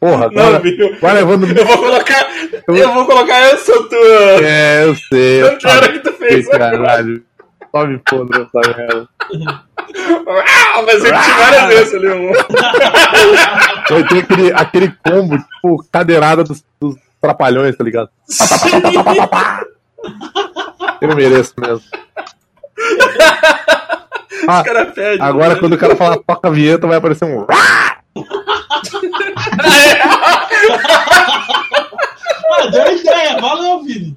Porra, 0.00 0.28
Não, 0.32 0.42
agora, 0.42 0.58
viu? 0.58 0.94
agora 0.96 1.12
levando. 1.14 1.46
Eu 1.46 1.64
vou 1.64 1.78
colocar. 1.78 2.26
Eu 2.66 2.92
vou 2.92 3.06
colocar 3.06 3.38
essa 3.38 3.72
tua. 3.88 4.44
É, 4.44 4.84
eu 4.84 4.96
sei. 4.96 5.42
Eu 5.42 5.50
Pantera 5.52 5.92
que 5.92 5.98
tu 6.00 6.12
fez. 6.14 6.46
sei, 6.46 6.58
caralho. 6.58 7.22
Só 7.70 7.86
me 7.86 8.00
foda 8.08 8.36
essa 8.42 8.76
merda. 8.76 9.08
Ah, 9.24 10.82
mas 10.84 11.04
eu 11.04 11.12
tinha 11.12 11.36
várias 11.36 11.66
vezes 11.68 11.94
ali. 11.94 12.08
Um... 12.08 12.32
Vai 13.88 14.08
ter 14.08 14.18
aquele, 14.18 14.52
aquele 14.52 14.94
combo, 15.04 15.38
tipo, 15.38 15.84
cadeirada 15.92 16.42
dos, 16.44 16.64
dos 16.80 16.96
trapalhões, 17.20 17.76
tá 17.76 17.84
ligado? 17.84 18.10
Eu 21.02 21.14
mereço 21.16 21.52
mesmo. 21.58 21.84
Ah, 24.48 24.58
Os 24.58 24.64
caras 24.64 24.92
pedem. 24.92 25.20
agora 25.24 25.56
quando 25.56 25.74
o 25.74 25.78
cara 25.78 25.94
fala 25.94 26.20
toca 26.20 26.48
a 26.48 26.50
vinheta, 26.50 26.84
vai 26.88 26.96
aparecer 26.96 27.24
um. 27.26 27.46
Ah, 32.54 32.66
deu 32.70 32.82
a 32.82 32.92
ideia, 32.92 33.40
valeu, 33.40 33.82
Vini. 33.84 34.16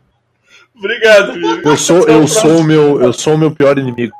Obrigado, 0.76 1.34
filho. 1.34 1.62
Eu 1.64 1.78
sou, 1.78 2.08
eu 2.08 2.28
sou 2.28 2.58
o 2.60 2.64
meu, 2.64 3.02
eu 3.02 3.14
sou 3.14 3.36
o 3.36 3.38
meu 3.38 3.52
pior 3.52 3.78
inimigo. 3.78 4.14